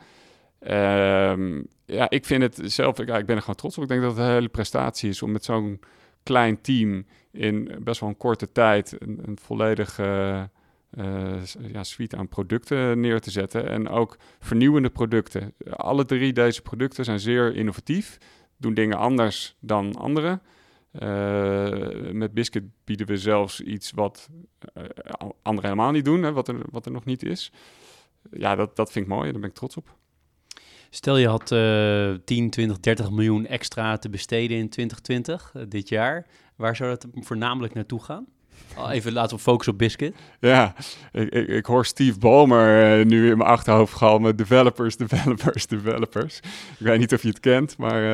Ehm, 0.59 1.61
ja, 1.85 2.09
ik 2.09 2.25
vind 2.25 2.41
het 2.41 2.59
zelf, 2.63 2.99
ik, 2.99 3.05
ben 3.05 3.35
er 3.35 3.41
gewoon 3.41 3.55
trots 3.55 3.77
op. 3.77 3.83
Ik 3.83 3.89
denk 3.89 4.01
dat 4.01 4.11
het 4.11 4.19
een 4.19 4.31
hele 4.31 4.49
prestatie 4.49 5.09
is 5.09 5.21
om 5.21 5.31
met 5.31 5.45
zo'n 5.45 5.79
klein 6.23 6.61
team 6.61 7.05
in 7.31 7.71
best 7.79 7.99
wel 7.99 8.09
een 8.09 8.17
korte 8.17 8.51
tijd 8.51 8.95
een, 8.99 9.19
een 9.25 9.37
volledige 9.41 10.49
uh, 10.97 11.43
ja, 11.71 11.83
suite 11.83 12.17
aan 12.17 12.27
producten 12.27 12.99
neer 12.99 13.19
te 13.19 13.31
zetten. 13.31 13.69
En 13.69 13.89
ook 13.89 14.17
vernieuwende 14.39 14.89
producten. 14.89 15.53
Alle 15.69 16.05
drie 16.05 16.33
deze 16.33 16.61
producten 16.61 17.05
zijn 17.05 17.19
zeer 17.19 17.55
innovatief, 17.55 18.17
doen 18.57 18.73
dingen 18.73 18.97
anders 18.97 19.55
dan 19.59 19.95
andere. 19.95 20.39
Uh, 21.03 22.12
met 22.12 22.33
Biscuit 22.33 22.63
bieden 22.83 23.07
we 23.07 23.17
zelfs 23.17 23.62
iets 23.62 23.91
wat 23.91 24.29
uh, 24.77 24.83
anderen 25.41 25.69
helemaal 25.69 25.91
niet 25.91 26.05
doen, 26.05 26.23
hè, 26.23 26.31
wat, 26.31 26.47
er, 26.47 26.55
wat 26.71 26.86
er 26.86 26.91
nog 26.91 27.05
niet 27.05 27.23
is. 27.23 27.51
Ja, 28.31 28.55
dat, 28.55 28.75
dat 28.75 28.91
vind 28.91 29.05
ik 29.05 29.12
mooi 29.12 29.25
en 29.25 29.31
daar 29.31 29.41
ben 29.41 29.49
ik 29.49 29.55
trots 29.55 29.77
op. 29.77 29.95
Stel 30.89 31.17
je 31.17 31.27
had 31.27 31.51
uh, 31.51 32.13
10, 32.25 32.49
20, 32.49 32.79
30 32.79 33.12
miljoen 33.12 33.45
extra 33.45 33.97
te 33.97 34.10
besteden 34.10 34.57
in 34.57 34.69
2020, 34.69 35.53
dit 35.67 35.89
jaar. 35.89 36.25
Waar 36.55 36.75
zou 36.75 36.89
dat 36.89 37.07
voornamelijk 37.13 37.73
naartoe 37.73 38.03
gaan? 38.03 38.25
Even 38.89 39.13
laten 39.13 39.38
we 39.38 39.43
focussen 39.43 39.73
op 39.73 39.79
Biscuit. 39.79 40.15
Ja, 40.39 40.75
ik, 41.12 41.29
ik, 41.29 41.47
ik 41.47 41.65
hoor 41.65 41.86
Steve 41.86 42.19
Ballmer 42.19 42.99
uh, 42.99 43.05
nu 43.05 43.29
in 43.31 43.38
mijn 43.38 43.49
achterhoofd 43.49 43.93
galmen. 43.93 44.36
Developers, 44.36 44.97
developers, 45.07 45.67
developers. 45.67 46.38
Ik 46.79 46.86
weet 46.86 46.99
niet 46.99 47.13
of 47.13 47.21
je 47.21 47.27
het 47.27 47.39
kent, 47.39 47.77
maar 47.77 48.12
uh, 48.12 48.13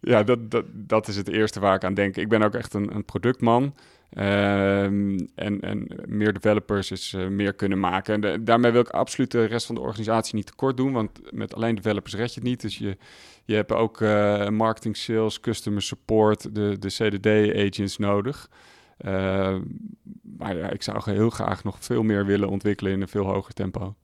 ja, 0.00 0.22
dat, 0.22 0.50
dat, 0.50 0.64
dat 0.72 1.08
is 1.08 1.16
het 1.16 1.28
eerste 1.28 1.60
waar 1.60 1.74
ik 1.74 1.84
aan 1.84 1.94
denk. 1.94 2.16
Ik 2.16 2.28
ben 2.28 2.42
ook 2.42 2.54
echt 2.54 2.74
een, 2.74 2.94
een 2.94 3.04
productman. 3.04 3.74
Um, 4.10 5.28
en, 5.34 5.60
en 5.60 5.86
meer 6.06 6.32
developers 6.32 6.90
is 6.90 7.12
uh, 7.12 7.26
meer 7.26 7.54
kunnen 7.54 7.80
maken. 7.80 8.24
En 8.24 8.44
daarmee 8.44 8.70
wil 8.70 8.80
ik 8.80 8.88
absoluut 8.88 9.30
de 9.30 9.44
rest 9.44 9.66
van 9.66 9.74
de 9.74 9.80
organisatie 9.80 10.34
niet 10.34 10.46
tekort 10.46 10.76
doen, 10.76 10.92
want 10.92 11.10
met 11.30 11.54
alleen 11.54 11.74
developers 11.74 12.14
red 12.14 12.34
je 12.34 12.40
het 12.40 12.48
niet. 12.48 12.60
Dus 12.60 12.78
je, 12.78 12.96
je 13.44 13.54
hebt 13.54 13.72
ook 13.72 14.00
uh, 14.00 14.48
marketing, 14.48 14.96
sales, 14.96 15.40
customer 15.40 15.82
support, 15.82 16.54
de, 16.54 16.78
de 16.78 16.88
CDD-agents 16.88 17.98
nodig. 17.98 18.50
Uh, 19.06 19.56
maar 20.38 20.72
ik 20.72 20.82
zou 20.82 21.10
heel 21.10 21.30
graag 21.30 21.64
nog 21.64 21.76
veel 21.80 22.02
meer 22.02 22.26
willen 22.26 22.48
ontwikkelen 22.48 22.92
in 22.92 23.00
een 23.00 23.08
veel 23.08 23.24
hoger 23.24 23.54
tempo. 23.54 23.94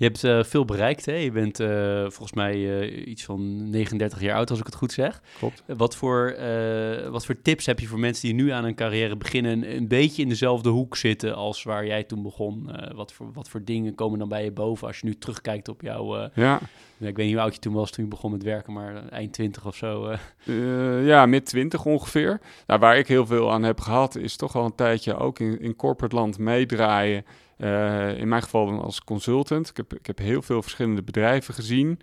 Je 0.00 0.06
hebt 0.06 0.24
uh, 0.24 0.42
veel 0.42 0.64
bereikt, 0.64 1.06
hè? 1.06 1.14
Je 1.14 1.30
bent 1.30 1.60
uh, 1.60 2.00
volgens 2.00 2.32
mij 2.32 2.56
uh, 2.56 3.06
iets 3.06 3.24
van 3.24 3.70
39 3.70 4.20
jaar 4.20 4.36
oud, 4.36 4.50
als 4.50 4.58
ik 4.58 4.66
het 4.66 4.74
goed 4.74 4.92
zeg. 4.92 5.22
Klopt. 5.38 5.62
wat, 5.66 5.96
voor, 5.96 6.36
wat 7.10 7.26
voor 7.26 7.42
tips 7.42 7.66
heb 7.66 7.80
je 7.80 7.86
voor 7.86 7.98
mensen 7.98 8.26
die 8.26 8.34
nu 8.34 8.50
aan 8.50 8.64
een 8.64 8.74
carrière 8.74 9.16
beginnen... 9.16 9.76
Een, 9.76 9.88
beetje 9.88 10.22
in 10.22 10.28
dezelfde 10.28 10.68
hoek 10.68 10.96
zitten 10.96 11.34
als 11.34 11.62
waar 11.62 11.86
jij 11.86 12.04
toen 12.04 12.22
begon? 12.22 12.70
wat, 12.94 13.12
voor, 13.12 13.32
wat 13.32 13.48
voor 13.48 13.64
dingen 13.64 13.94
komen 13.94 14.18
dan 14.18 14.28
bij 14.28 14.44
je 14.44 14.52
boven 14.52 14.86
als 14.86 14.98
je 14.98 15.06
nu 15.06 15.14
terugkijkt 15.14 15.68
op 15.68 15.80
jouw... 15.80 16.30
ja. 16.34 16.60
Ik 16.98 17.16
weet 17.16 17.26
niet 17.26 17.34
hoe 17.34 17.42
oud 17.42 17.54
je 17.54 17.60
toen 17.60 17.74
was 17.74 17.90
toen 17.90 18.04
je 18.04 18.10
begon 18.10 18.30
met 18.30 18.42
werken, 18.42 18.72
maar 18.72 19.08
eind 19.08 19.32
20 19.32 19.66
of 19.66 19.76
zo. 19.76 20.16
ja, 21.04 21.26
mid 21.26 21.46
20 21.46 21.84
ongeveer. 21.84 22.40
Nou, 22.66 22.80
waar 22.80 22.98
ik 22.98 23.08
heel 23.08 23.26
veel 23.26 23.52
aan 23.52 23.62
heb 23.62 23.80
gehad, 23.80 24.16
is 24.16 24.36
toch 24.36 24.52
wel 24.52 24.64
een 24.64 24.74
tijdje 24.74 25.16
ook 25.16 25.38
in, 25.38 25.60
in 25.60 25.76
corporate 25.76 26.16
land 26.16 26.38
meedraaien... 26.38 27.24
Uh, 27.60 28.18
in 28.18 28.28
mijn 28.28 28.42
geval 28.42 28.82
als 28.82 29.04
consultant. 29.04 29.68
Ik 29.68 29.76
heb, 29.76 29.94
ik 29.94 30.06
heb 30.06 30.18
heel 30.18 30.42
veel 30.42 30.62
verschillende 30.62 31.02
bedrijven 31.02 31.54
gezien. 31.54 32.00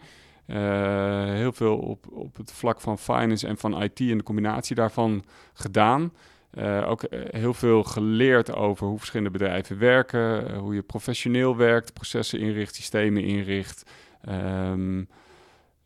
Uh, 0.47 1.23
heel 1.23 1.51
veel 1.51 1.77
op, 1.77 2.07
op 2.11 2.37
het 2.37 2.51
vlak 2.51 2.81
van 2.81 2.97
finance 2.97 3.47
en 3.47 3.57
van 3.57 3.81
IT 3.81 3.99
en 3.99 4.17
de 4.17 4.23
combinatie 4.23 4.75
daarvan 4.75 5.23
gedaan. 5.53 6.13
Uh, 6.53 6.89
ook 6.89 7.05
heel 7.29 7.53
veel 7.53 7.83
geleerd 7.83 8.55
over 8.55 8.87
hoe 8.87 8.97
verschillende 8.97 9.31
bedrijven 9.31 9.77
werken, 9.77 10.55
hoe 10.55 10.73
je 10.73 10.81
professioneel 10.81 11.55
werkt, 11.55 11.93
processen 11.93 12.39
inricht, 12.39 12.75
systemen 12.75 13.23
inricht. 13.23 13.91
Um, 14.29 15.07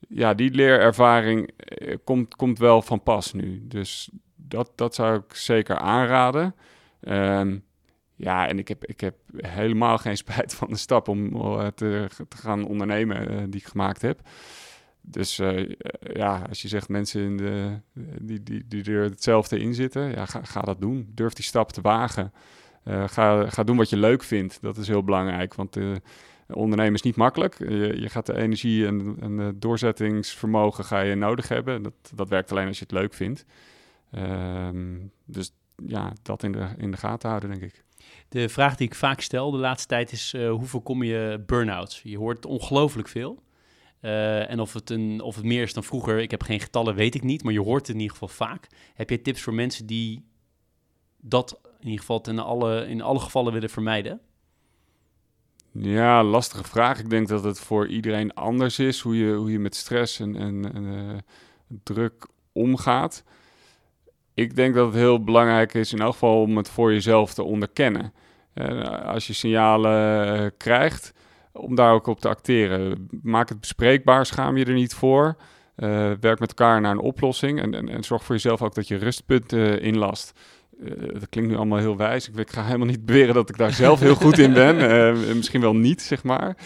ja, 0.08 0.34
die 0.34 0.52
leerervaring 0.52 1.52
komt, 2.04 2.36
komt 2.36 2.60
wel 2.60 2.82
van 2.82 3.04
pas 3.04 3.34
nu. 3.34 3.62
Dus 3.68 4.10
dat, 4.36 4.72
dat 4.76 4.96
zou 4.96 5.18
ik 5.18 5.36
zeker 5.36 5.78
aanraden. 5.78 6.56
Um, 7.02 7.64
ja, 8.22 8.48
en 8.48 8.60
ik 8.60 8.68
heb, 8.68 8.86
ik 8.86 9.00
heb 9.00 9.16
helemaal 9.38 9.98
geen 9.98 10.18
spijt 10.18 10.54
van 10.54 10.68
de 10.70 10.78
stap 10.78 11.08
om 11.08 11.36
uh, 11.36 11.68
te, 11.68 12.08
te, 12.28 12.38
gaan 12.38 12.66
ondernemen 12.66 13.32
uh, 13.32 13.38
die 13.50 13.60
ik 13.60 13.68
gemaakt 13.68 14.02
heb. 14.02 14.22
Dus 15.02 15.40
uh, 15.40 15.70
ja, 16.14 16.46
als 16.50 16.62
je 16.62 16.68
zegt 16.68 16.90
mensen 16.90 17.22
in 17.22 17.38
de, 17.38 17.80
die, 18.22 18.44
die, 18.44 18.68
die 18.68 18.84
er 18.84 19.04
hetzelfde 19.04 19.60
in 19.60 19.74
zitten, 19.74 20.12
ja, 20.12 20.26
ga, 20.26 20.44
ga 20.44 20.62
dat 20.62 20.82
doen. 20.82 21.12
Durf 21.14 21.34
die 21.34 21.46
stap 21.46 21.72
te 21.72 21.82
wagen. 21.82 22.34
ga, 22.86 23.50
ga 23.50 23.64
doen 23.64 23.78
wat 23.78 23.90
je 23.90 23.98
leuk 23.98 24.24
vindt. 24.24 24.62
Dat 24.62 24.78
is 24.78 24.88
heel 24.88 25.04
belangrijk, 25.04 25.54
want 25.54 25.78
ondernemen 26.48 26.94
is 26.94 27.02
niet 27.02 27.16
makkelijk. 27.16 27.58
Je, 27.60 28.02
je 28.02 28.10
gaat 28.10 28.26
de 28.26 28.38
energie 28.38 28.88
en, 28.88 29.18
en 29.20 29.56
doorzettingsvermogen 29.60 30.86
ga 30.86 31.00
je 31.00 31.16
nodig 31.16 31.48
hebben. 31.48 31.84
Dat, 31.84 31.94
dat 32.16 32.30
werkt 32.30 32.52
alleen 32.52 32.68
als 32.68 32.78
je 32.80 32.84
het 32.84 32.94
leuk 32.94 33.14
vindt. 33.14 33.46
Ehm, 34.12 34.98
dus 35.26 35.54
ja, 35.86 36.14
dat 36.22 36.44
in 36.44 36.52
de, 36.52 36.68
in 36.78 36.92
de 36.92 36.98
gaten 36.98 37.30
houden, 37.30 37.50
denk 37.50 37.62
ik. 37.62 37.84
De 38.30 38.50
vraag 38.50 38.76
die 38.76 38.88
ik 38.88 38.96
vaak 38.96 39.22
stel 39.22 39.52
de 39.52 39.58
laatste 39.58 39.88
tijd 39.88 40.12
is: 40.12 40.34
uh, 40.34 40.52
hoe 40.52 40.66
voorkom 40.66 41.04
je 41.04 41.44
burn-outs? 41.46 42.02
Je 42.04 42.18
hoort 42.18 42.46
ongelooflijk 42.46 43.08
veel. 43.08 43.44
Uh, 44.02 44.50
en 44.50 44.60
of 44.60 44.74
het, 44.74 44.90
een, 44.90 45.22
of 45.22 45.36
het 45.36 45.46
meer 45.46 45.64
is 45.64 45.74
dan 45.74 45.84
vroeger, 45.84 46.20
ik 46.20 46.32
heb 46.32 46.44
geen 46.44 46.60
getallen, 46.60 46.96
weet 46.96 47.16
ik 47.16 47.24
niet. 47.24 47.44
Maar 47.44 47.54
je 47.54 47.62
hoort 47.62 47.88
het 47.88 47.96
in 47.96 48.02
ieder 48.02 48.18
geval 48.18 48.28
vaak. 48.28 48.68
Heb 48.94 49.10
je 49.10 49.22
tips 49.22 49.42
voor 49.42 49.54
mensen 49.54 49.86
die 49.86 50.26
dat 51.22 51.60
in 51.80 51.88
ieder 51.88 52.00
geval 52.00 52.22
in 52.22 52.40
alle, 52.40 52.88
in 52.88 53.02
alle 53.02 53.20
gevallen 53.20 53.54
willen 53.54 53.70
vermijden? 53.70 54.22
Ja, 55.72 56.24
lastige 56.24 56.64
vraag. 56.64 57.00
Ik 57.00 57.10
denk 57.10 57.28
dat 57.28 57.44
het 57.44 57.60
voor 57.60 57.88
iedereen 57.88 58.34
anders 58.34 58.80
is 58.80 59.00
hoe 59.00 59.18
je, 59.18 59.34
hoe 59.34 59.52
je 59.52 59.60
met 59.60 59.76
stress 59.76 60.20
en, 60.20 60.36
en, 60.36 60.76
uh, 60.76 61.18
druk 61.84 62.28
omgaat 62.52 63.24
ik 64.42 64.56
denk 64.56 64.76
dat 64.76 64.86
het 64.86 64.96
heel 64.96 65.24
belangrijk 65.24 65.74
is 65.74 65.94
in 65.94 66.00
elk 66.00 66.14
geval 66.14 66.42
om 66.42 66.58
het 66.58 66.70
voor 66.70 66.94
jezelf 66.94 67.34
te 67.34 67.44
onderkennen. 67.44 68.14
Uh, 68.56 69.06
als 69.06 69.28
je 69.28 69.34
signalen 69.34 70.40
uh, 70.42 70.50
krijgt, 70.58 71.14
om 71.52 71.76
daar 71.76 71.94
ook 71.94 72.08
op 72.08 72.20
te 72.20 72.28
acteren. 72.28 73.08
Maak 73.22 73.50
het 73.50 73.60
bespreekbaar, 73.60 74.26
schaam 74.26 74.58
je 74.58 74.66
er 74.66 74.74
niet 74.74 74.94
voor. 74.94 75.36
werk 76.20 76.40
met 76.40 76.50
elkaar 76.50 76.82
naar 76.82 76.92
een 76.92 77.00
oplossing 77.00 77.62
en, 77.62 77.74
en, 77.74 77.90
en, 77.90 78.04
zorg 78.04 78.24
voor 78.24 78.36
jezelf 78.36 78.62
ook 78.62 78.76
dat 78.76 78.88
je 78.88 78.98
rustpunten 78.98 79.82
inlast. 79.82 80.40
dat 81.14 81.30
klinkt 81.30 81.50
nu 81.50 81.56
allemaal 81.56 81.78
heel 81.78 81.98
wijs. 81.98 82.30
Ik, 82.30 82.36
ik, 82.36 82.50
ga 82.50 82.64
helemaal 82.64 82.88
niet 82.88 83.06
beweren 83.06 83.34
dat 83.34 83.50
ik 83.50 83.58
daar 83.58 83.74
zelf 83.74 84.00
heel 84.00 84.16
goed 84.16 84.38
in 84.38 84.54
ben. 84.54 84.78
misschien 85.38 85.62
wel 85.62 85.76
niet, 85.76 86.02
zeg 86.02 86.24
maar. 86.24 86.58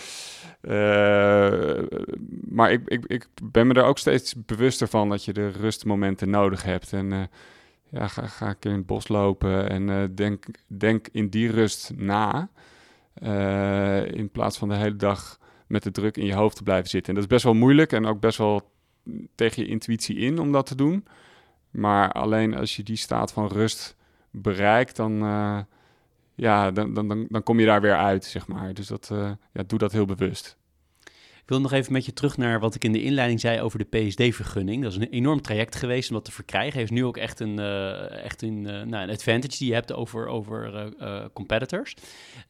maar 2.50 2.72
ik, 2.72 2.82
ik, 2.86 3.06
ik 3.06 3.28
ben 3.44 3.68
me 3.68 3.74
er 3.74 3.84
ook 3.84 3.98
steeds 3.98 4.36
bewuster 4.46 4.88
van 4.88 5.10
dat 5.10 5.26
je 5.26 5.34
de 5.34 5.50
rustmomenten 5.50 6.30
nodig 6.30 6.64
hebt. 6.64 6.94
En 6.94 7.30
ja, 7.96 8.08
ga, 8.08 8.28
ga 8.28 8.50
ik 8.50 8.66
in 8.66 8.72
het 8.72 8.86
bos 8.86 9.08
lopen 9.08 9.70
en 9.70 9.88
uh, 9.88 10.04
denk, 10.16 10.46
denk 10.68 11.08
in 11.12 11.30
die 11.30 11.52
rust 11.52 11.92
na. 11.96 12.50
Uh, 13.24 14.12
in 14.12 14.30
plaats 14.30 14.58
van 14.58 14.70
de 14.70 14.76
hele 14.76 14.96
dag 14.96 15.40
met 15.68 15.84
de 15.84 15.92
druk 15.92 16.18
in 16.18 16.26
je 16.26 16.34
hoofd 16.34 16.56
te 16.56 16.64
blijven 16.64 16.90
zitten. 16.90 17.10
En 17.10 17.16
dat 17.16 17.24
is 17.24 17.34
best 17.34 17.44
wel 17.44 17.54
moeilijk 17.54 17.92
en 17.92 18.06
ook 18.06 18.20
best 18.20 18.38
wel 18.38 18.72
tegen 19.36 19.64
je 19.64 19.70
intuïtie 19.70 20.18
in 20.18 20.40
om 20.40 20.52
dat 20.52 20.66
te 20.66 20.76
doen. 20.76 21.06
Maar 21.72 22.12
alleen 22.12 22.56
als 22.56 22.76
je 22.76 22.84
die 22.84 22.96
staat 22.96 23.32
van 23.32 23.48
rust 23.48 23.96
bereikt, 24.32 24.96
dan, 24.96 25.24
uh, 25.24 25.60
ja, 26.36 26.72
dan, 26.72 26.94
dan, 26.94 27.08
dan, 27.08 27.26
dan 27.30 27.44
kom 27.44 27.60
je 27.60 27.66
daar 27.66 27.82
weer 27.82 27.98
uit, 27.98 28.26
zeg 28.26 28.48
maar. 28.48 28.74
Dus 28.74 28.88
dat, 28.88 29.12
ja, 29.52 29.64
doe 29.68 29.80
dat 29.80 29.92
heel 29.92 30.06
bewust. 30.06 30.58
Wil 31.46 31.62
nog 31.62 31.72
even 31.72 31.94
met 31.94 32.06
je 32.06 32.14
terug 32.14 32.38
naar 32.38 32.60
wat 32.60 32.76
ik 32.76 32.84
in 32.84 32.92
de 32.92 33.04
inleiding 33.04 33.40
zei 33.40 33.62
over 33.62 33.80
de 33.80 33.86
PSD-vergunning. 33.98 34.84
Dat 34.84 34.92
is 34.92 34.98
een 34.98 35.10
enorm 35.10 35.42
traject 35.42 35.76
geweest 35.76 36.10
om 36.10 36.16
dat 36.16 36.26
te 36.26 36.32
verkrijgen. 36.32 36.80
Heeft 36.80 36.92
nu 36.92 37.06
ook 37.06 37.18
echt 37.18 37.40
een, 37.40 37.60
uh, 37.60 38.24
echt 38.24 38.42
een, 38.42 38.64
uh, 38.64 38.82
nou, 38.82 39.04
een 39.04 39.10
advantage 39.10 39.58
die 39.58 39.68
je 39.68 39.74
hebt 39.74 39.94
over, 39.94 40.28
over 40.28 40.92
uh, 41.02 41.26
competitors. 41.34 41.96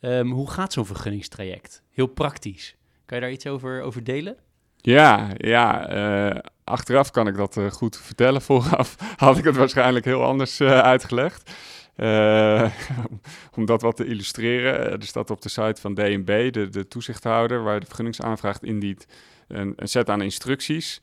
Um, 0.01 0.31
hoe 0.31 0.49
gaat 0.49 0.73
zo'n 0.73 0.85
vergunningstraject? 0.85 1.83
Heel 1.91 2.07
praktisch. 2.07 2.75
Kan 3.05 3.17
je 3.17 3.23
daar 3.23 3.33
iets 3.33 3.47
over, 3.47 3.81
over 3.81 4.03
delen? 4.03 4.37
Ja, 4.77 5.29
ja 5.37 6.43
achteraf 6.63 7.11
kan 7.11 7.27
ik 7.27 7.35
dat 7.35 7.59
goed 7.71 7.97
vertellen. 7.97 8.41
Vooraf 8.51 8.95
had 9.15 9.37
ik 9.37 9.43
het 9.43 9.55
waarschijnlijk 9.55 10.05
heel 10.05 10.23
anders 10.23 10.61
uitgelegd. 10.61 11.51
Uh, 11.97 12.71
om 13.57 13.65
dat 13.65 13.81
wat 13.81 13.95
te 13.95 14.05
illustreren, 14.05 14.91
er 14.91 15.03
staat 15.03 15.29
op 15.29 15.41
de 15.41 15.49
site 15.49 15.81
van 15.81 15.93
DNB, 15.93 16.53
de, 16.53 16.69
de 16.69 16.87
toezichthouder, 16.87 17.63
waar 17.63 17.79
de 17.79 17.85
vergunningsaanvraag 17.85 18.59
indient, 18.61 19.05
een, 19.47 19.73
een 19.75 19.87
set 19.87 20.09
aan 20.09 20.21
instructies. 20.21 21.01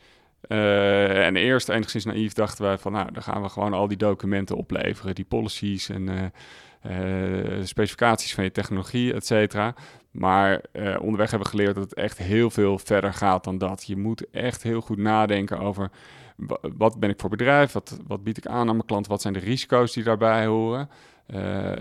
Uh, 0.48 1.26
en 1.26 1.36
eerst, 1.36 1.68
enigszins 1.68 2.04
naïef, 2.04 2.32
dachten 2.32 2.64
wij 2.64 2.78
van, 2.78 2.92
nou, 2.92 3.12
dan 3.12 3.22
gaan 3.22 3.42
we 3.42 3.48
gewoon 3.48 3.72
al 3.72 3.88
die 3.88 3.96
documenten 3.96 4.56
opleveren, 4.56 5.14
die 5.14 5.24
policies 5.24 5.88
en 5.88 6.32
specificaties 7.62 8.34
van 8.34 8.44
je 8.44 8.52
technologie, 8.52 9.14
et 9.14 9.26
cetera. 9.26 9.74
Maar 10.10 10.60
onderweg 11.00 11.30
hebben 11.30 11.50
we 11.50 11.56
geleerd 11.56 11.74
dat 11.74 11.84
het 11.84 11.94
echt 11.94 12.18
heel 12.18 12.50
veel 12.50 12.78
verder 12.78 13.14
gaat 13.14 13.44
dan 13.44 13.58
dat. 13.58 13.84
Je 13.86 13.96
moet 13.96 14.30
echt 14.30 14.62
heel 14.62 14.80
goed 14.80 14.98
nadenken 14.98 15.58
over 15.58 15.90
wat 16.76 17.00
ben 17.00 17.10
ik 17.10 17.20
voor 17.20 17.30
bedrijf? 17.30 17.72
Wat, 17.72 17.98
wat 18.06 18.22
bied 18.22 18.36
ik 18.36 18.46
aan 18.46 18.68
aan 18.68 18.76
mijn 18.76 18.86
klant? 18.86 19.06
Wat 19.06 19.22
zijn 19.22 19.32
de 19.32 19.40
risico's 19.40 19.92
die 19.92 20.04
daarbij 20.04 20.46
horen? 20.46 20.88
Uh, 21.34 21.72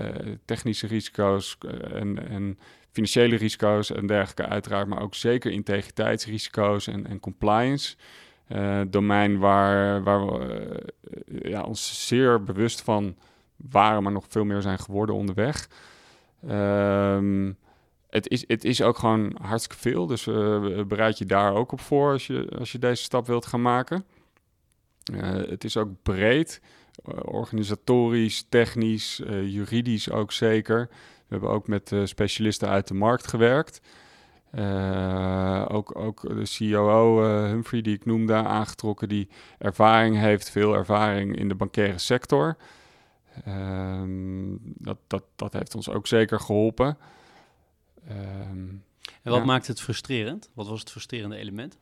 technische 0.46 0.88
risico's 0.88 1.58
eh, 1.60 2.00
en, 2.00 2.30
en, 2.30 2.60
financiële 2.92 3.36
risico's 3.36 3.92
en 3.92 4.08
dergelijke 4.08 4.46
uiteraard, 4.46 4.88
maar 4.88 5.02
ook 5.02 5.16
zeker 5.16 5.52
integriteitsrisico's 5.52 6.88
en, 6.88 7.08
en 7.08 7.20
compliance. 7.20 7.96
Uh, 8.48 8.82
domein 8.88 9.40
waar, 9.40 10.04
waar 10.04 10.26
we 10.26 10.94
ja, 11.26 11.64
ons 11.64 12.08
zeer 12.08 12.44
bewust 12.44 12.82
van 12.82 13.16
waren, 13.56 14.04
maar 14.04 14.12
nog 14.12 14.26
veel 14.28 14.44
meer 14.44 14.62
zijn 14.62 14.80
geworden 14.80 15.16
onderweg. 15.16 15.70
Um, 16.50 17.58
het, 18.10 18.28
is, 18.28 18.44
het 18.48 18.64
is 18.64 18.82
ook 18.82 18.98
gewoon 18.98 19.36
hartstikke 19.42 19.82
veel, 19.82 20.08
dus 20.08 20.24
bereid 20.88 21.18
je 21.18 21.26
daar 21.26 21.54
ook 21.54 21.72
op 21.72 21.80
voor 21.80 22.12
als 22.12 22.28
je, 22.28 22.56
als 22.60 22.72
je 22.72 22.80
deze 22.80 23.04
stap 23.04 23.28
wilt 23.28 23.46
gaan 23.46 23.62
maken. 23.62 24.06
Uh, 25.14 25.50
het 25.50 25.64
is 25.64 25.78
ook 25.78 25.90
breed, 26.04 26.62
uh, 27.06 27.20
organisatorisch, 27.22 28.46
technisch, 28.50 29.20
uh, 29.20 29.52
juridisch 29.52 30.10
ook 30.10 30.32
zeker. 30.32 30.88
We 30.90 31.38
hebben 31.38 31.50
ook 31.50 31.68
met 31.68 31.94
specialisten 32.04 32.68
uit 32.68 32.88
de 32.88 32.94
markt 32.94 33.28
gewerkt. 33.28 33.82
ook, 35.68 35.96
ook 35.96 36.22
de 36.22 36.56
COO 36.58 37.24
Humphrey, 37.24 37.82
die 37.82 37.96
ik 37.96 38.06
noemde, 38.06 38.34
aangetrokken, 38.34 39.10
die 39.10 39.30
ervaring 39.58 40.18
heeft, 40.18 40.50
veel 40.50 40.74
ervaring 40.74 41.36
in 41.36 41.48
de 41.48 41.56
bankaire 41.56 41.98
sector. 41.98 42.58
Ehm, 43.46 44.56
dat, 44.60 44.98
dat, 45.08 45.24
dat 45.36 45.54
heeft 45.54 45.76
ons 45.76 45.90
ook 45.90 46.08
zeker 46.08 46.40
geholpen. 46.40 46.98
Um, 48.10 48.84
en 49.22 49.32
wat 49.32 49.40
ja. 49.40 49.46
maakt 49.46 49.68
het 49.68 49.82
frustrerend? 49.82 50.50
Wat 50.54 50.68
was 50.68 50.80
het 50.80 50.92
frustrerende 50.92 51.36
element? 51.36 51.78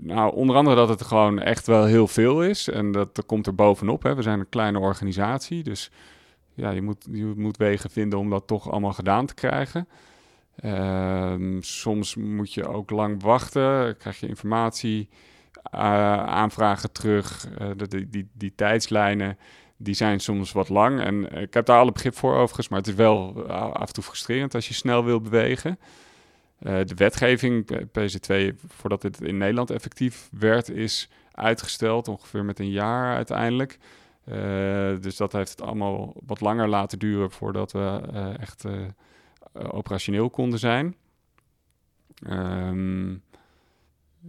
Nou, 0.00 0.34
onder 0.34 0.56
andere 0.56 0.76
dat 0.76 0.88
het 0.88 1.02
gewoon 1.02 1.38
echt 1.38 1.66
wel 1.66 1.84
heel 1.84 2.08
veel 2.08 2.42
is. 2.42 2.68
En 2.68 2.92
dat, 2.92 3.22
komt 3.26 3.46
er 3.46 3.54
bovenop. 3.54 4.02
Hè. 4.02 4.14
We 4.14 4.22
zijn 4.22 4.40
een 4.40 4.48
kleine 4.48 4.78
organisatie. 4.78 5.62
Dus 5.62 5.90
ja, 6.54 6.70
je 6.70 6.82
moet, 6.82 7.06
je 7.10 7.32
moet 7.36 7.56
wegen 7.56 7.90
vinden 7.90 8.18
om 8.18 8.30
dat 8.30 8.46
toch 8.46 8.70
allemaal 8.70 8.92
gedaan 8.92 9.26
te 9.26 9.34
krijgen. 9.34 9.88
Uh, 10.64 11.34
soms 11.60 12.16
moet 12.16 12.54
je 12.54 12.68
ook 12.68 12.90
lang 12.90 13.22
wachten. 13.22 13.96
Krijg 13.96 14.20
je 14.20 14.28
informatie, 14.28 15.08
aanvragen 15.70 16.92
terug. 16.92 17.48
Uh, 17.60 17.70
die, 17.88 18.08
die, 18.08 18.28
die 18.32 18.52
tijdslijnen 18.54 19.38
die 19.76 19.94
zijn 19.94 20.20
soms 20.20 20.52
wat 20.52 20.68
lang. 20.68 21.00
En 21.00 21.32
ik 21.32 21.54
heb 21.54 21.66
daar 21.66 21.78
alle 21.78 21.92
begrip 21.92 22.16
voor 22.16 22.34
overigens. 22.34 22.68
Maar 22.68 22.78
het 22.78 22.88
is 22.88 22.94
wel 22.94 23.46
af 23.50 23.86
en 23.86 23.92
toe 23.92 24.04
frustrerend 24.04 24.54
als 24.54 24.68
je 24.68 24.74
snel 24.74 25.04
wil 25.04 25.20
bewegen. 25.20 25.78
Uh, 26.66 26.84
de 26.84 26.94
wetgeving, 26.94 27.86
PC2, 27.86 28.54
voordat 28.66 29.02
dit 29.02 29.20
in 29.20 29.36
Nederland 29.36 29.70
effectief 29.70 30.28
werd, 30.38 30.68
is 30.68 31.08
uitgesteld, 31.32 32.08
ongeveer 32.08 32.44
met 32.44 32.58
een 32.58 32.70
jaar 32.70 33.14
uiteindelijk. 33.14 33.78
Uh, 34.24 34.34
dus 35.00 35.16
dat 35.16 35.32
heeft 35.32 35.50
het 35.50 35.62
allemaal 35.62 36.14
wat 36.26 36.40
langer 36.40 36.68
laten 36.68 36.98
duren 36.98 37.30
voordat 37.30 37.72
we 37.72 38.00
uh, 38.12 38.38
echt 38.38 38.64
operationeel 39.52 40.30
konden 40.30 40.58
zijn. 40.58 40.96
Um, 42.28 43.22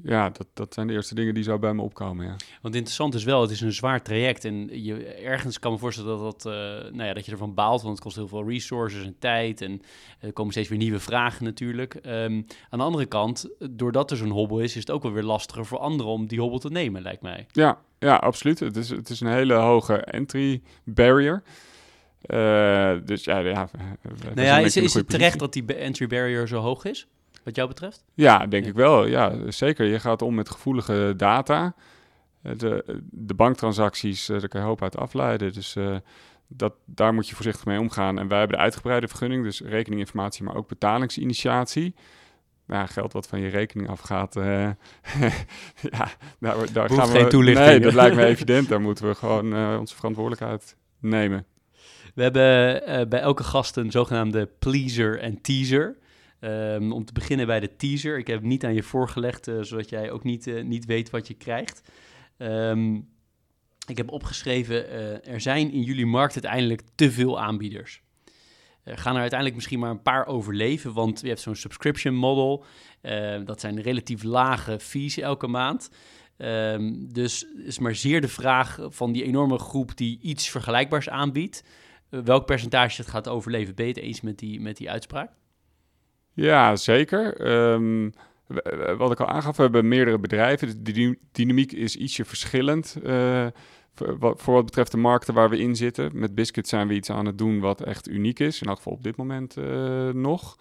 ja, 0.01 0.29
dat, 0.29 0.47
dat 0.53 0.73
zijn 0.73 0.87
de 0.87 0.93
eerste 0.93 1.15
dingen 1.15 1.33
die 1.33 1.43
zo 1.43 1.59
bij 1.59 1.73
me 1.73 1.81
opkomen, 1.81 2.25
ja. 2.25 2.35
Want 2.61 2.75
interessant 2.75 3.13
is 3.13 3.23
wel, 3.23 3.41
het 3.41 3.51
is 3.51 3.61
een 3.61 3.73
zwaar 3.73 4.01
traject. 4.01 4.45
En 4.45 4.83
je, 4.83 5.05
ergens 5.05 5.59
kan 5.59 5.71
me 5.71 5.77
voorstellen 5.77 6.17
dat, 6.17 6.41
dat, 6.41 6.53
uh, 6.53 6.53
nou 6.91 7.03
ja, 7.03 7.13
dat 7.13 7.25
je 7.25 7.31
ervan 7.31 7.53
baalt, 7.53 7.81
want 7.81 7.93
het 7.93 8.03
kost 8.03 8.15
heel 8.15 8.27
veel 8.27 8.49
resources 8.49 9.05
en 9.05 9.15
tijd. 9.19 9.61
En 9.61 9.81
er 10.19 10.33
komen 10.33 10.51
steeds 10.51 10.69
weer 10.69 10.77
nieuwe 10.77 10.99
vragen 10.99 11.43
natuurlijk. 11.43 11.93
Um, 12.05 12.45
aan 12.69 12.79
de 12.79 12.85
andere 12.85 13.05
kant, 13.05 13.49
doordat 13.71 14.11
er 14.11 14.17
zo'n 14.17 14.29
hobbel 14.29 14.59
is, 14.59 14.75
is 14.75 14.79
het 14.79 14.91
ook 14.91 15.03
wel 15.03 15.11
weer 15.11 15.23
lastiger 15.23 15.65
voor 15.65 15.79
anderen 15.79 16.11
om 16.11 16.27
die 16.27 16.39
hobbel 16.39 16.59
te 16.59 16.69
nemen, 16.69 17.01
lijkt 17.01 17.21
mij. 17.21 17.45
Ja, 17.51 17.77
ja 17.99 18.15
absoluut. 18.15 18.59
Het 18.59 18.77
is, 18.77 18.89
het 18.89 19.09
is 19.09 19.19
een 19.19 19.33
hele 19.33 19.53
hoge 19.53 19.95
entry 19.95 20.61
barrier. 20.83 21.43
Uh, 22.27 22.93
dus 23.05 23.23
ja, 23.23 23.39
ja, 23.39 23.69
nou 24.33 24.47
ja 24.47 24.59
is, 24.59 24.77
is 24.77 24.93
het 24.93 25.09
terecht 25.09 25.39
dat 25.39 25.53
die 25.53 25.75
entry 25.75 26.07
barrier 26.07 26.47
zo 26.47 26.57
hoog 26.57 26.85
is? 26.85 27.07
Wat 27.43 27.55
jou 27.55 27.67
betreft? 27.67 28.03
Ja, 28.13 28.47
denk 28.47 28.65
ik 28.65 28.73
wel. 28.73 29.05
Ja, 29.05 29.51
zeker. 29.51 29.85
Je 29.85 29.99
gaat 29.99 30.21
om 30.21 30.35
met 30.35 30.49
gevoelige 30.49 31.13
data. 31.17 31.75
Eh, 32.41 32.51
de, 32.57 33.01
de 33.11 33.33
banktransacties, 33.33 34.29
eh, 34.29 34.39
daar 34.39 34.47
kan 34.47 34.61
je 34.61 34.67
hoop 34.67 34.81
uit 34.81 34.97
afleiden. 34.97 35.53
Dus 35.53 35.75
uh, 35.75 35.95
dat, 36.47 36.73
daar 36.85 37.13
moet 37.13 37.29
je 37.29 37.35
voorzichtig 37.35 37.65
mee 37.65 37.79
omgaan. 37.79 38.19
En 38.19 38.27
wij 38.27 38.39
hebben 38.39 38.57
de 38.57 38.63
uitgebreide 38.63 39.07
vergunning, 39.07 39.43
dus 39.43 39.61
rekeninginformatie, 39.61 40.43
maar 40.43 40.55
ook 40.55 40.67
betalingsinitiatie. 40.67 41.95
Nou, 42.65 42.87
geld 42.87 43.13
wat 43.13 43.27
van 43.27 43.39
je 43.39 43.47
rekening 43.47 43.89
afgaat, 43.89 44.35
uh, 44.35 44.43
ja, 45.91 46.07
daar, 46.39 46.73
daar 46.73 46.89
gaan 46.89 47.11
we... 47.11 47.19
geen 47.19 47.29
toelichting. 47.29 47.67
Nee, 47.67 47.79
dat 47.79 47.93
lijkt 47.93 48.15
me 48.15 48.25
evident. 48.35 48.69
Daar 48.69 48.81
moeten 48.81 49.07
we 49.07 49.15
gewoon 49.15 49.53
uh, 49.53 49.77
onze 49.79 49.95
verantwoordelijkheid 49.95 50.75
nemen. 50.99 51.45
We 52.15 52.21
hebben 52.21 52.81
uh, 52.89 53.07
bij 53.07 53.19
elke 53.19 53.43
gast 53.43 53.77
een 53.77 53.91
zogenaamde 53.91 54.49
pleaser 54.59 55.19
en 55.19 55.41
teaser. 55.41 55.97
Um, 56.43 56.91
om 56.91 57.05
te 57.05 57.13
beginnen 57.13 57.47
bij 57.47 57.59
de 57.59 57.75
teaser. 57.75 58.17
Ik 58.17 58.27
heb 58.27 58.37
het 58.37 58.45
niet 58.45 58.65
aan 58.65 58.73
je 58.73 58.83
voorgelegd, 58.83 59.47
uh, 59.47 59.61
zodat 59.61 59.89
jij 59.89 60.11
ook 60.11 60.23
niet, 60.23 60.47
uh, 60.47 60.63
niet 60.63 60.85
weet 60.85 61.09
wat 61.09 61.27
je 61.27 61.33
krijgt. 61.33 61.81
Um, 62.37 63.09
ik 63.87 63.97
heb 63.97 64.11
opgeschreven, 64.11 64.75
uh, 64.75 65.27
er 65.27 65.41
zijn 65.41 65.71
in 65.71 65.81
jullie 65.81 66.05
markt 66.05 66.33
uiteindelijk 66.33 66.81
te 66.95 67.11
veel 67.11 67.39
aanbieders. 67.39 68.01
Er 68.83 68.97
gaan 68.97 69.13
er 69.13 69.19
uiteindelijk 69.19 69.55
misschien 69.55 69.79
maar 69.79 69.89
een 69.89 70.01
paar 70.01 70.25
overleven, 70.25 70.93
want 70.93 71.21
je 71.21 71.27
hebt 71.27 71.39
zo'n 71.39 71.55
subscription 71.55 72.15
model. 72.15 72.65
dat 73.45 73.59
zijn 73.59 73.81
relatief 73.81 74.23
lage 74.23 74.79
fees 74.79 75.17
elke 75.17 75.47
maand. 75.47 75.89
Um, 76.37 77.13
dus 77.13 77.45
is 77.65 77.79
maar 77.79 77.95
zeer 77.95 78.21
de 78.21 78.27
vraag 78.27 78.79
van 78.81 79.11
die 79.11 79.23
enorme 79.23 79.57
groep 79.57 79.97
die 79.97 80.19
iets 80.21 80.49
vergelijkbaars 80.49 81.09
aanbiedt. 81.09 81.63
welk 82.09 82.45
percentage 82.45 83.01
het 83.01 83.09
gaat 83.09 83.27
overleven? 83.27 83.75
Ben 83.75 83.85
je 83.85 83.93
het 83.93 84.01
eens 84.01 84.21
met 84.21 84.39
die, 84.39 84.61
met 84.61 84.77
die 84.77 84.89
uitspraak? 84.89 85.31
Ja, 86.33 86.75
zeker. 86.75 87.51
Um, 87.73 88.13
wat 88.97 89.11
ik 89.11 89.19
al 89.19 89.27
aangaf, 89.27 89.55
we 89.55 89.63
hebben 89.63 89.87
meerdere 89.87 90.19
bedrijven. 90.19 90.83
De 90.83 91.17
dynamiek 91.31 91.71
is 91.71 91.95
ietsje 91.95 92.25
verschillend. 92.25 92.97
Uh, 93.03 93.47
voor, 93.95 94.53
wat 94.53 94.65
betreft 94.65 94.91
de 94.91 94.97
markten 94.97 95.33
waar 95.33 95.49
we 95.49 95.57
in 95.57 95.75
zitten. 95.75 96.11
Met 96.13 96.35
Biscuit 96.35 96.67
zijn 96.67 96.87
we 96.87 96.93
iets 96.93 97.09
aan 97.09 97.25
het 97.25 97.37
doen 97.37 97.59
wat 97.59 97.81
echt 97.81 98.09
uniek 98.09 98.39
is. 98.39 98.61
In 98.61 98.67
elk 98.67 98.77
geval 98.77 98.93
op 98.93 99.03
dit 99.03 99.15
moment 99.15 99.57
uh, 99.57 100.09
nog. 100.09 100.57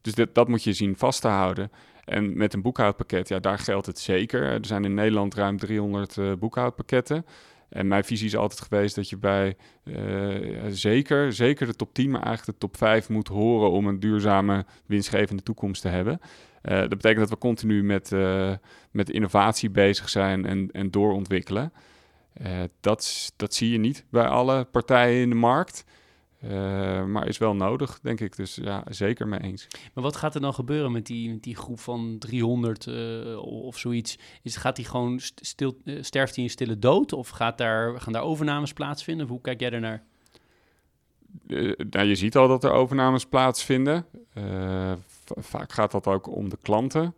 Dus 0.00 0.14
dat 0.32 0.48
moet 0.48 0.62
je 0.62 0.72
zien 0.72 0.96
vast 0.96 1.20
te 1.20 1.28
houden. 1.28 1.70
En 2.04 2.36
met 2.36 2.54
een 2.54 2.62
boekhoudpakket, 2.62 3.28
ja, 3.28 3.38
daar 3.38 3.58
geldt 3.58 3.86
het 3.86 3.98
zeker. 3.98 4.42
Er 4.42 4.66
zijn 4.66 4.84
in 4.84 4.94
Nederland 4.94 5.34
ruim 5.34 5.58
300 5.58 6.16
uh, 6.16 6.32
boekhoudpakketten. 6.38 7.26
En 7.68 7.88
mijn 7.88 8.04
visie 8.04 8.26
is 8.26 8.36
altijd 8.36 8.60
geweest 8.60 8.94
dat 8.94 9.08
je 9.08 9.16
bij 9.16 9.56
uh, 9.84 10.64
zeker, 10.68 11.32
zeker 11.32 11.66
de 11.66 11.74
top 11.74 11.94
10, 11.94 12.10
maar 12.10 12.22
eigenlijk 12.22 12.58
de 12.58 12.66
top 12.66 12.76
5 12.76 13.08
moet 13.08 13.28
horen 13.28 13.70
om 13.70 13.86
een 13.86 14.00
duurzame, 14.00 14.64
winstgevende 14.86 15.42
toekomst 15.42 15.82
te 15.82 15.88
hebben. 15.88 16.20
Uh, 16.62 16.78
dat 16.78 16.88
betekent 16.88 17.18
dat 17.18 17.30
we 17.30 17.38
continu 17.38 17.84
met, 17.84 18.10
uh, 18.10 18.52
met 18.90 19.10
innovatie 19.10 19.70
bezig 19.70 20.08
zijn 20.08 20.46
en, 20.46 20.70
en 20.72 20.90
doorontwikkelen. 20.90 21.72
dat, 22.80 23.32
dat 23.36 23.54
zie 23.54 23.70
je 23.70 23.78
niet 23.78 24.04
bij 24.10 24.26
alle 24.26 24.64
partijen 24.64 25.22
in 25.22 25.28
de 25.28 25.34
markt. 25.34 25.84
Uh, 26.50 27.04
maar 27.04 27.28
is 27.28 27.38
wel 27.38 27.54
nodig, 27.54 27.98
denk 28.02 28.20
ik. 28.20 28.36
Dus 28.36 28.54
ja, 28.54 28.84
zeker 28.88 29.28
mee 29.28 29.40
eens. 29.40 29.66
Maar 29.94 30.04
wat 30.04 30.16
gaat 30.16 30.34
er 30.34 30.40
dan 30.40 30.54
gebeuren 30.54 30.92
met 30.92 31.06
die, 31.06 31.30
met 31.30 31.42
die 31.42 31.56
groep 31.56 31.80
van 31.80 32.16
300 32.18 32.86
uh, 32.86 33.38
of 33.42 33.78
zoiets? 33.78 34.18
Is, 34.42 34.56
gaat 34.56 34.76
die 34.76 34.84
gewoon 34.84 35.20
stil, 35.34 35.76
uh, 35.84 36.02
sterft 36.02 36.34
die 36.34 36.44
in 36.44 36.50
stille 36.50 36.78
dood? 36.78 37.12
Of 37.12 37.28
gaat 37.28 37.58
daar, 37.58 38.00
gaan 38.00 38.12
daar 38.12 38.22
overnames 38.22 38.72
plaatsvinden? 38.72 39.24
Of 39.24 39.30
hoe 39.30 39.40
kijk 39.40 39.60
jij 39.60 39.70
ernaar? 39.70 40.02
nou, 41.90 42.06
je 42.06 42.14
ziet 42.14 42.36
al 42.36 42.48
dat 42.48 42.64
er 42.64 42.70
overnames 42.70 43.26
plaatsvinden. 43.26 44.06
vaak 45.24 45.72
gaat 45.72 45.90
dat 45.90 46.06
ook 46.06 46.26
om 46.36 46.48
de 46.48 46.58
klanten. 46.62 47.14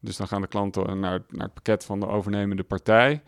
Dus 0.00 0.16
dan 0.16 0.28
gaan 0.28 0.40
de 0.40 0.46
klanten 0.46 1.00
naar, 1.00 1.22
naar 1.28 1.44
het 1.44 1.54
pakket 1.54 1.84
van 1.84 2.00
de 2.00 2.06
overnemende 2.06 2.62
partij. 2.62 3.22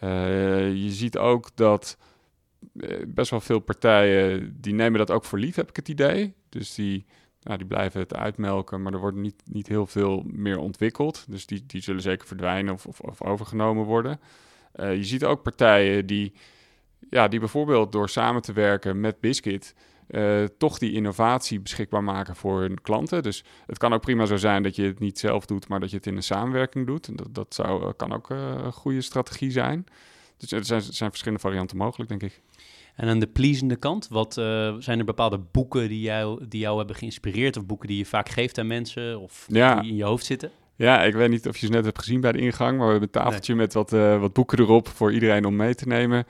je 0.00 0.88
ziet 0.90 1.18
ook 1.18 1.50
dat 1.54 1.96
eh, 1.98 2.10
best 3.08 3.30
wel 3.30 3.40
veel 3.40 3.58
partijen 3.58 4.56
die 4.60 4.74
nemen 4.74 4.98
dat 4.98 5.10
ook 5.10 5.24
voor 5.24 5.38
lief, 5.38 5.54
heb 5.54 5.68
ik 5.68 5.76
het 5.76 5.88
idee. 5.88 6.34
Dus 6.48 6.74
die, 6.74 7.06
nou, 7.42 7.58
die 7.58 7.66
blijven 7.66 8.00
het 8.00 8.14
uitmelken, 8.14 8.82
maar 8.82 8.92
er 8.92 8.98
wordt 8.98 9.16
niet, 9.16 9.42
niet 9.44 9.68
heel 9.68 9.86
veel 9.86 10.22
meer 10.26 10.58
ontwikkeld. 10.58 11.24
Dus 11.28 11.46
die, 11.46 11.66
die 11.66 11.82
zullen 11.82 12.02
zeker 12.02 12.26
verdwijnen 12.26 12.74
of, 12.74 12.86
of, 12.86 13.00
of 13.00 13.22
overgenomen 13.22 13.84
worden. 13.84 14.20
Uh, 14.76 14.94
je 14.96 15.04
ziet 15.04 15.24
ook 15.24 15.42
partijen 15.42 16.06
die, 16.06 16.32
ja, 17.10 17.28
die 17.28 17.38
bijvoorbeeld 17.38 17.92
door 17.92 18.08
samen 18.08 18.42
te 18.42 18.52
werken 18.52 19.00
met 19.00 19.20
Biscuit... 19.20 19.74
Uh, 20.08 20.44
toch 20.58 20.78
die 20.78 20.92
innovatie 20.92 21.60
beschikbaar 21.60 22.04
maken 22.04 22.36
voor 22.36 22.60
hun 22.60 22.80
klanten. 22.80 23.22
Dus 23.22 23.44
het 23.66 23.78
kan 23.78 23.92
ook 23.92 24.00
prima 24.00 24.26
zo 24.26 24.36
zijn 24.36 24.62
dat 24.62 24.76
je 24.76 24.82
het 24.82 24.98
niet 24.98 25.18
zelf 25.18 25.46
doet, 25.46 25.68
maar 25.68 25.80
dat 25.80 25.90
je 25.90 25.96
het 25.96 26.06
in 26.06 26.16
een 26.16 26.22
samenwerking 26.22 26.86
doet. 26.86 27.18
Dat, 27.18 27.34
dat 27.34 27.54
zou, 27.54 27.92
kan 27.92 28.12
ook 28.12 28.30
een 28.30 28.72
goede 28.72 29.00
strategie 29.00 29.50
zijn. 29.50 29.84
Dus 30.42 30.52
er 30.52 30.64
zijn, 30.64 30.80
er 30.80 30.94
zijn 30.94 31.10
verschillende 31.10 31.42
varianten 31.42 31.76
mogelijk, 31.76 32.08
denk 32.08 32.22
ik. 32.22 32.40
En 32.94 33.08
aan 33.08 33.18
de 33.18 33.26
pleasende 33.26 33.76
kant, 33.76 34.08
wat 34.08 34.36
uh, 34.36 34.74
zijn 34.78 34.98
er 34.98 35.04
bepaalde 35.04 35.38
boeken 35.38 35.88
die 35.88 36.00
jou, 36.00 36.46
die 36.48 36.60
jou 36.60 36.78
hebben 36.78 36.96
geïnspireerd? 36.96 37.56
Of 37.56 37.66
boeken 37.66 37.88
die 37.88 37.98
je 37.98 38.06
vaak 38.06 38.28
geeft 38.28 38.58
aan 38.58 38.66
mensen 38.66 39.20
of 39.20 39.46
ja. 39.48 39.80
die 39.80 39.90
in 39.90 39.96
je 39.96 40.04
hoofd 40.04 40.24
zitten? 40.24 40.50
Ja, 40.76 41.02
ik 41.02 41.14
weet 41.14 41.30
niet 41.30 41.48
of 41.48 41.56
je 41.56 41.66
ze 41.66 41.72
net 41.72 41.84
hebt 41.84 41.98
gezien 41.98 42.20
bij 42.20 42.32
de 42.32 42.38
ingang, 42.38 42.78
maar 42.78 42.86
we 42.86 42.92
hebben 42.92 43.10
een 43.12 43.22
tafeltje 43.22 43.54
nee. 43.54 43.62
met 43.62 43.74
wat, 43.74 43.92
uh, 43.92 44.20
wat 44.20 44.32
boeken 44.32 44.58
erop 44.58 44.88
voor 44.88 45.12
iedereen 45.12 45.44
om 45.44 45.56
mee 45.56 45.74
te 45.74 45.86
nemen. 45.86 46.26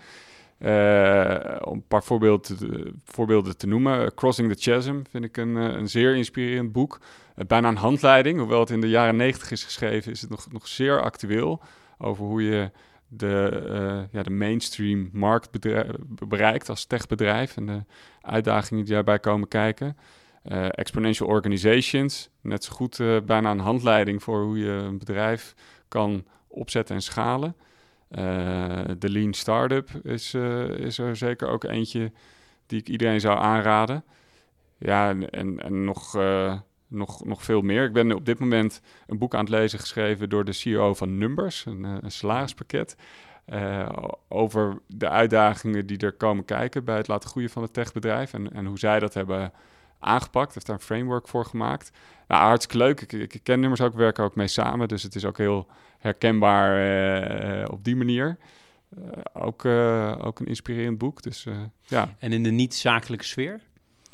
Uh, 0.59 1.57
om 1.64 1.75
een 1.75 1.87
paar 1.88 2.03
voorbeelden 2.03 2.59
te, 2.59 2.92
voorbeelden 3.05 3.57
te 3.57 3.66
noemen. 3.66 4.14
Crossing 4.14 4.53
the 4.53 4.70
Chasm 4.70 5.01
vind 5.11 5.25
ik 5.25 5.37
een, 5.37 5.55
een 5.55 5.88
zeer 5.88 6.16
inspirerend 6.16 6.72
boek. 6.72 7.01
bijna 7.46 7.68
een 7.68 7.77
handleiding, 7.77 8.38
hoewel 8.38 8.61
het 8.61 8.70
in 8.70 8.81
de 8.81 8.88
jaren 8.88 9.16
negentig 9.16 9.51
is 9.51 9.64
geschreven, 9.64 10.12
is 10.12 10.20
het 10.20 10.31
nog, 10.31 10.53
nog 10.53 10.68
zeer 10.68 11.03
actueel. 11.03 11.62
Over 11.98 12.25
hoe 12.25 12.42
je 12.42 12.70
de, 13.14 13.62
uh, 13.70 14.03
ja, 14.12 14.22
de 14.22 14.31
mainstream 14.31 15.11
markt 15.12 15.51
bereikt 16.29 16.68
als 16.68 16.85
techbedrijf 16.85 17.57
en 17.57 17.66
de 17.66 17.85
uitdagingen 18.20 18.85
die 18.85 18.94
daarbij 18.94 19.18
komen 19.18 19.48
kijken. 19.48 19.96
Uh, 20.44 20.66
exponential 20.70 21.29
organizations, 21.29 22.31
net 22.40 22.64
zo 22.64 22.72
goed 22.72 22.98
uh, 22.98 23.20
bijna 23.20 23.51
een 23.51 23.59
handleiding 23.59 24.22
voor 24.22 24.42
hoe 24.42 24.59
je 24.59 24.70
een 24.70 24.98
bedrijf 24.98 25.55
kan 25.88 26.25
opzetten 26.48 26.94
en 26.94 27.03
schalen. 27.03 27.57
de 28.98 29.11
Lean 29.11 29.33
Startup 29.33 29.90
is, 30.03 30.35
is 30.77 30.98
er 30.98 31.16
zeker 31.16 31.48
ook 31.48 31.64
eentje 31.64 32.12
die 32.66 32.81
ik 32.81 32.88
iedereen 32.88 33.20
zou 33.20 33.38
aanraden. 33.38 34.05
Ja, 34.79 35.11
en, 35.11 35.61
en 35.61 35.85
nog 35.85 36.14
nog, 36.93 37.25
nog 37.25 37.43
veel 37.43 37.61
meer. 37.61 37.85
Ik 37.85 37.93
ben 37.93 38.13
op 38.13 38.27
dit 38.27 38.39
moment 38.39 38.81
een 39.07 39.19
boek 39.19 39.35
aan 39.35 39.41
het 39.41 39.49
lezen 39.49 39.79
geschreven 39.79 40.29
door 40.29 40.45
de 40.45 40.53
CEO 40.53 40.95
van 40.95 41.19
Numbers, 41.19 41.67
een, 41.67 41.85
eh, 41.85 41.97
een 42.01 42.11
salarispakket. 42.11 42.97
Uh, 43.47 43.89
over 44.29 44.79
de 44.87 45.09
uitdagingen 45.09 45.87
die 45.87 45.99
er 45.99 46.13
komen 46.13 46.45
kijken 46.45 46.85
bij 46.85 46.97
het 46.97 47.09
laten 47.09 47.29
groeien 47.29 47.51
van 47.51 47.63
het 47.63 47.73
techbedrijf 47.73 48.33
en, 48.33 48.53
en 48.53 48.67
hoe 48.67 48.79
zij 48.79 48.99
dat 48.99 49.15
hebben 49.15 49.53
aangepakt. 49.99 50.55
Heeft 50.55 50.67
daar 50.67 50.77
een 50.77 50.83
framework 50.83 51.29
voor 51.29 51.45
gemaakt. 51.45 51.93
Nou, 52.29 52.43
hartstikke 52.43 52.85
leuk. 52.85 53.01
Ik, 53.01 53.41
ken 53.43 53.61
nummers 53.61 53.81
ook, 53.81 53.95
werken 53.95 54.25
ook 54.25 54.35
mee 54.35 54.49
samen. 54.49 54.89
Dus 54.89 55.03
het 55.03 55.15
is 55.15 55.25
ook 55.25 55.39
heel 55.39 55.67
herkenbaar 55.99 56.87
uh, 57.61 57.65
op 57.71 57.85
die 57.85 57.97
manier. 57.97 58.39
Ook, 59.33 59.65
ook 60.25 60.41
een 60.41 60.47
inspirerend 60.47 60.99
boek. 60.99 61.23
Dus, 61.23 61.47
ja. 61.87 62.15
En 62.19 62.33
in 62.33 62.43
de 62.43 62.51
niet-zakelijke 62.51 63.25
sfeer? 63.25 63.61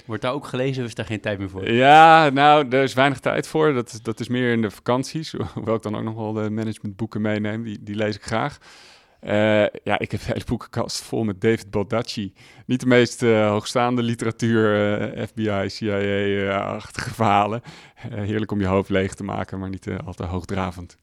Wordt 0.09 0.23
daar 0.23 0.33
ook 0.33 0.47
gelezen 0.47 0.83
of 0.83 0.88
is 0.88 0.94
daar 0.94 1.07
geen 1.07 1.21
tijd 1.21 1.38
meer 1.38 1.51
voor? 1.51 1.73
Ja, 1.73 2.29
nou, 2.29 2.68
er 2.68 2.83
is 2.83 2.94
weinig 2.94 3.18
tijd 3.18 3.47
voor. 3.47 3.73
Dat, 3.73 3.99
dat 4.03 4.21
is 4.21 4.29
meer 4.29 4.53
in 4.53 4.62
de 4.62 4.71
vakanties. 4.71 5.35
Hoewel 5.55 5.75
ik 5.75 5.83
dan 5.83 5.97
ook 5.97 6.03
nog 6.03 6.14
wel 6.14 6.33
de 6.33 6.51
managementboeken 6.51 7.21
meeneem. 7.21 7.62
Die, 7.62 7.83
die 7.83 7.94
lees 7.94 8.16
ik 8.16 8.23
graag. 8.23 8.59
Uh, 9.23 9.31
ja, 9.66 9.99
ik 9.99 10.11
heb 10.11 10.21
een 10.21 10.27
hele 10.27 10.44
boekenkast 10.47 11.03
vol 11.03 11.25
met 11.25 11.40
David 11.40 11.71
Baldacci. 11.71 12.33
Niet 12.66 12.81
de 12.81 12.87
meest 12.87 13.23
uh, 13.23 13.49
hoogstaande 13.49 14.03
literatuur, 14.03 15.16
uh, 15.16 15.27
FBI, 15.27 15.68
CIA-achtige 15.68 17.14
verhalen. 17.14 17.62
heerlijk 18.09 18.51
om 18.51 18.61
je 18.61 18.66
hoofd 18.66 18.88
leeg 18.88 19.14
te 19.14 19.25
maken, 19.25 19.59
maar 19.59 19.68
niet 19.68 19.88
al 20.05 20.14
te 20.14 20.25
hoogdravend. 20.25 20.99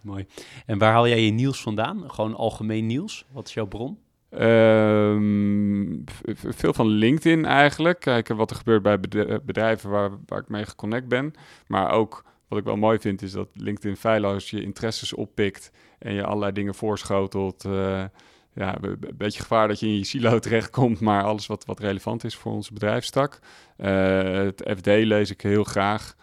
Mooi. 0.00 0.26
En 0.66 0.78
waar 0.78 0.92
haal 0.92 1.08
jij 1.08 1.24
je 1.24 1.30
nieuws 1.30 1.60
vandaan? 1.60 2.10
Gewoon 2.10 2.34
algemeen 2.34 2.86
nieuws? 2.86 3.24
Wat 3.32 3.48
is 3.48 3.54
jouw 3.54 3.66
bron? 3.66 3.98
Um, 4.30 6.04
veel 6.32 6.72
van 6.72 6.86
LinkedIn 6.86 7.44
eigenlijk. 7.44 8.00
Kijken 8.00 8.36
wat 8.36 8.50
er 8.50 8.56
gebeurt 8.56 8.82
bij 8.82 9.00
bedrijven 9.44 9.90
waar, 9.90 10.10
waar 10.26 10.40
ik 10.40 10.48
mee 10.48 10.64
geconnect 10.64 11.08
ben. 11.08 11.32
Maar 11.66 11.90
ook 11.90 12.24
wat 12.48 12.58
ik 12.58 12.64
wel 12.64 12.76
mooi 12.76 12.98
vind 12.98 13.22
is 13.22 13.32
dat 13.32 13.48
LinkedIn 13.52 13.96
feilloos 13.96 14.50
je 14.50 14.62
interesses 14.62 15.14
oppikt 15.14 15.72
en 15.98 16.12
je 16.12 16.24
allerlei 16.24 16.52
dingen 16.52 16.74
voorschotelt. 16.74 17.64
Uh, 17.64 18.04
ja, 18.52 18.78
een 18.80 18.98
beetje 19.14 19.40
gevaar 19.40 19.68
dat 19.68 19.80
je 19.80 19.86
in 19.86 19.96
je 19.96 20.04
silo 20.04 20.38
terechtkomt, 20.48 21.00
maar 21.00 21.22
alles 21.22 21.46
wat, 21.46 21.64
wat 21.64 21.80
relevant 21.80 22.24
is 22.24 22.36
voor 22.36 22.52
onze 22.52 22.72
bedrijfstak. 22.72 23.38
Uh, 23.78 24.32
het 24.32 24.70
FD 24.76 24.86
lees 24.86 25.30
ik 25.30 25.40
heel 25.40 25.64
graag. 25.64 26.16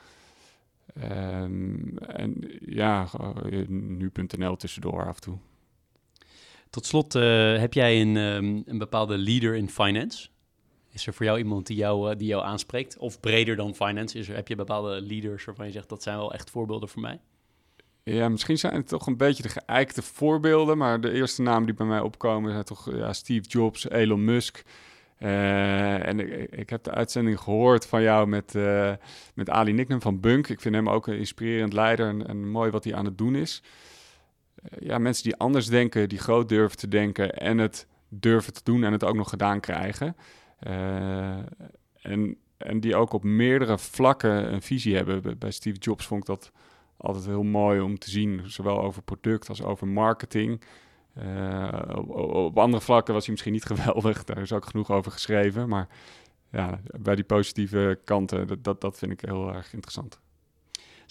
Um, 1.03 1.97
en 1.97 2.51
ja, 2.65 3.07
nu.nl 3.67 4.55
tussendoor 4.55 5.05
af 5.05 5.15
en 5.15 5.21
toe. 5.21 5.37
Tot 6.73 6.85
slot, 6.85 7.15
uh, 7.15 7.57
heb 7.57 7.73
jij 7.73 8.01
een, 8.01 8.15
um, 8.15 8.63
een 8.65 8.77
bepaalde 8.77 9.17
leader 9.17 9.55
in 9.55 9.69
finance? 9.69 10.27
Is 10.91 11.07
er 11.07 11.13
voor 11.13 11.25
jou 11.25 11.37
iemand 11.37 11.67
die 11.67 11.77
jou, 11.77 12.11
uh, 12.11 12.17
die 12.17 12.27
jou 12.27 12.43
aanspreekt? 12.43 12.97
Of 12.97 13.19
breder 13.19 13.55
dan 13.55 13.75
finance? 13.75 14.17
Is 14.17 14.29
er, 14.29 14.35
heb 14.35 14.47
je 14.47 14.55
bepaalde 14.55 15.01
leaders 15.01 15.45
waarvan 15.45 15.65
je 15.65 15.71
zegt 15.71 15.89
dat 15.89 16.03
zijn 16.03 16.17
wel 16.17 16.33
echt 16.33 16.49
voorbeelden 16.49 16.89
voor 16.89 17.01
mij? 17.01 17.19
Ja, 18.03 18.29
misschien 18.29 18.57
zijn 18.57 18.73
het 18.75 18.87
toch 18.87 19.07
een 19.07 19.17
beetje 19.17 19.43
de 19.43 19.49
geëikte 19.49 20.01
voorbeelden, 20.01 20.77
maar 20.77 21.01
de 21.01 21.11
eerste 21.11 21.41
namen 21.41 21.65
die 21.65 21.73
bij 21.73 21.85
mij 21.85 21.99
opkomen 21.99 22.51
zijn 22.51 22.63
toch 22.63 22.95
ja, 22.95 23.13
Steve 23.13 23.47
Jobs, 23.47 23.89
Elon 23.89 24.25
Musk. 24.25 24.63
Uh, 25.19 26.07
en 26.07 26.19
ik, 26.59 26.69
heb 26.69 26.83
de 26.83 26.91
uitzending 26.91 27.39
gehoord 27.39 27.85
van 27.85 28.01
jou 28.01 28.27
met, 28.27 28.53
met 29.33 29.49
Ali 29.49 29.71
Nicknam 29.71 30.01
van 30.01 30.19
Bunk. 30.19 30.47
Ik 30.47 30.61
vind 30.61 30.75
hem 30.75 30.89
ook 30.89 31.07
een 31.07 31.17
inspirerend 31.17 31.73
leider 31.73 32.07
en, 32.07 32.27
en 32.27 32.49
mooi 32.49 32.71
wat 32.71 32.83
hij 32.83 32.95
aan 32.95 33.05
het 33.05 33.17
doen 33.17 33.35
is. 33.35 33.61
Eh, 34.63 34.87
ja, 34.87 34.97
mensen 34.97 35.23
die 35.23 35.35
anders 35.35 35.67
denken, 35.67 36.09
die 36.09 36.19
groot 36.19 36.49
durven 36.49 36.77
te 36.77 36.87
denken 36.87 37.37
en 37.37 37.57
het 37.57 37.87
durven 38.09 38.53
te 38.53 38.61
doen 38.63 38.83
en 38.83 38.91
het 38.91 39.03
ook 39.03 39.15
nog 39.15 39.29
gedaan 39.29 39.59
krijgen. 39.59 40.15
Uh, 40.67 41.37
en, 42.01 42.37
en 42.57 42.79
die 42.79 42.95
ook 42.95 43.13
op 43.13 43.23
meerdere 43.23 43.77
vlakken 43.77 44.53
een 44.53 44.61
visie 44.61 44.95
hebben. 44.95 45.39
Bij 45.39 45.51
Steve 45.51 45.77
Jobs 45.77 46.05
vond 46.05 46.21
ik 46.21 46.27
dat 46.27 46.51
altijd 46.97 47.25
heel 47.25 47.43
mooi 47.43 47.79
om 47.79 47.99
te 47.99 48.09
zien, 48.09 48.41
zowel 48.45 48.81
over 48.81 49.01
product 49.01 49.49
als 49.49 49.61
over 49.61 49.87
marketing. 49.87 50.61
Uh, 51.17 51.79
op, 52.07 52.57
andere 52.57 52.83
vlakken 52.83 53.13
was 53.13 53.23
hij 53.23 53.31
misschien 53.31 53.53
niet 53.53 53.65
geweldig, 53.75 54.23
daar 54.23 54.37
is 54.37 54.51
ook 54.51 54.65
genoeg 54.65 54.91
over 54.91 55.11
geschreven. 55.11 55.69
Maar 55.69 55.87
ja, 56.51 56.79
bij 56.99 57.15
die 57.15 57.23
positieve 57.23 57.99
kanten, 58.03 58.61
dat, 58.61 58.81
dat 58.81 58.97
vind 58.97 59.11
ik 59.11 59.21
heel 59.21 59.53
erg 59.53 59.73
interessant. 59.73 60.19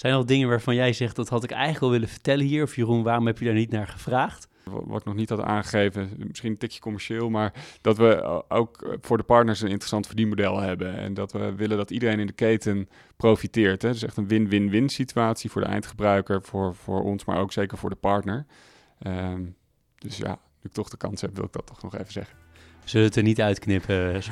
Zijn 0.03 0.15
er 0.15 0.21
al 0.21 0.27
dingen 0.27 0.49
waarvan 0.49 0.75
jij 0.75 0.93
zegt, 0.93 1.17
dat 1.17 1.29
had 1.29 1.45
ik 1.45 1.51
eigenlijk 1.51 1.81
wel 1.81 1.91
willen 1.91 2.09
vertellen 2.09 2.47
hier? 2.47 2.63
Of 2.63 2.77
Jeroen, 2.77 3.03
waarom 3.03 3.27
heb 3.27 3.39
je 3.39 3.45
daar 3.45 3.55
niet 3.55 3.71
naar 3.71 3.89
gevraagd? 3.89 4.49
Wat 4.65 5.01
ik 5.01 5.07
nog 5.07 5.15
niet 5.15 5.29
had 5.29 5.41
aangegeven, 5.41 6.11
misschien 6.19 6.51
een 6.51 6.59
tikje 6.59 6.81
commercieel, 6.81 7.31
maar 7.31 7.53
dat 7.81 7.97
we 7.97 8.43
ook 8.49 8.97
voor 9.01 9.17
de 9.17 9.23
partners 9.23 9.61
een 9.61 9.69
interessant 9.69 10.07
verdienmodel 10.07 10.61
hebben. 10.61 10.97
En 10.97 11.15
dat 11.15 11.33
we 11.33 11.55
willen 11.55 11.77
dat 11.77 11.91
iedereen 11.91 12.19
in 12.19 12.27
de 12.27 12.33
keten 12.33 12.89
profiteert. 13.17 13.83
Hè? 13.83 13.91
Dus 13.91 14.03
echt 14.03 14.17
een 14.17 14.29
win-win-win 14.29 14.89
situatie 14.89 15.51
voor 15.51 15.61
de 15.61 15.69
eindgebruiker, 15.69 16.43
voor, 16.43 16.75
voor 16.75 17.03
ons, 17.03 17.25
maar 17.25 17.39
ook 17.39 17.53
zeker 17.53 17.79
voor 17.79 17.91
de 17.91 17.97
partner. 17.97 18.47
Um, 19.07 19.57
dus 19.99 20.17
ja, 20.17 20.31
nu 20.31 20.63
ik 20.63 20.73
toch 20.73 20.89
de 20.89 20.97
kans 20.97 21.21
heb, 21.21 21.35
wil 21.35 21.45
ik 21.45 21.53
dat 21.53 21.67
toch 21.67 21.83
nog 21.83 21.95
even 21.95 22.13
zeggen. 22.13 22.42
Zullen 22.85 23.07
we 23.07 23.13
het 23.13 23.17
er 23.17 23.29
niet 23.29 23.41
uitknippen? 23.41 24.23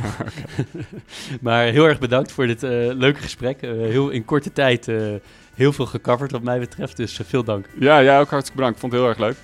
maar 1.40 1.64
heel 1.64 1.84
erg 1.88 1.98
bedankt 1.98 2.32
voor 2.32 2.46
dit 2.46 2.62
uh, 2.62 2.70
leuke 2.92 3.20
gesprek. 3.20 3.62
Uh, 3.62 3.70
heel 3.70 4.10
in 4.10 4.24
korte 4.24 4.52
tijd 4.52 4.86
heel 5.54 5.72
veel 5.72 5.86
gecoverd 5.86 6.30
wat 6.30 6.42
mij 6.42 6.58
betreft, 6.58 6.96
dus 6.96 7.20
veel 7.24 7.44
dank. 7.44 7.66
Ja, 7.78 8.02
jij 8.02 8.20
ook 8.20 8.30
hartstikke 8.30 8.56
bedankt. 8.56 8.74
Ik 8.74 8.80
vond 8.80 8.92
het 8.92 9.00
heel 9.00 9.10
erg 9.10 9.18
leuk. 9.18 9.36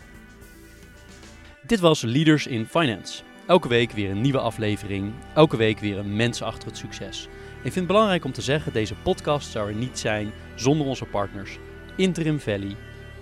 Dit 1.66 1.80
was 1.80 2.02
Leaders 2.02 2.46
in 2.46 2.66
Finance. 2.66 3.22
Elke 3.46 3.68
week 3.68 3.92
weer 3.92 4.10
een 4.10 4.20
nieuwe 4.20 4.38
aflevering. 4.38 5.12
Elke 5.34 5.56
week 5.56 5.78
weer 5.78 5.98
een 5.98 6.16
mens 6.16 6.42
achter 6.42 6.68
het 6.68 6.76
succes. 6.76 7.28
Ik 7.56 7.72
vind 7.72 7.74
het 7.74 7.86
belangrijk 7.86 8.24
om 8.24 8.32
te 8.32 8.42
zeggen, 8.42 8.72
deze 8.72 8.94
podcast 8.94 9.50
zou 9.50 9.68
er 9.68 9.74
niet 9.74 9.98
zijn 9.98 10.32
zonder 10.54 10.86
onze 10.86 11.04
partners 11.04 11.58
Interim 11.96 12.40
Valley, 12.40 12.76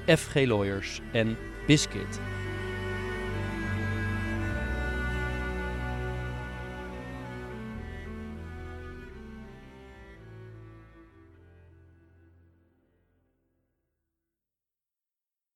FG 0.06 0.34
Lawyers 0.34 1.00
en 1.12 1.36
Biscuit. 1.66 2.20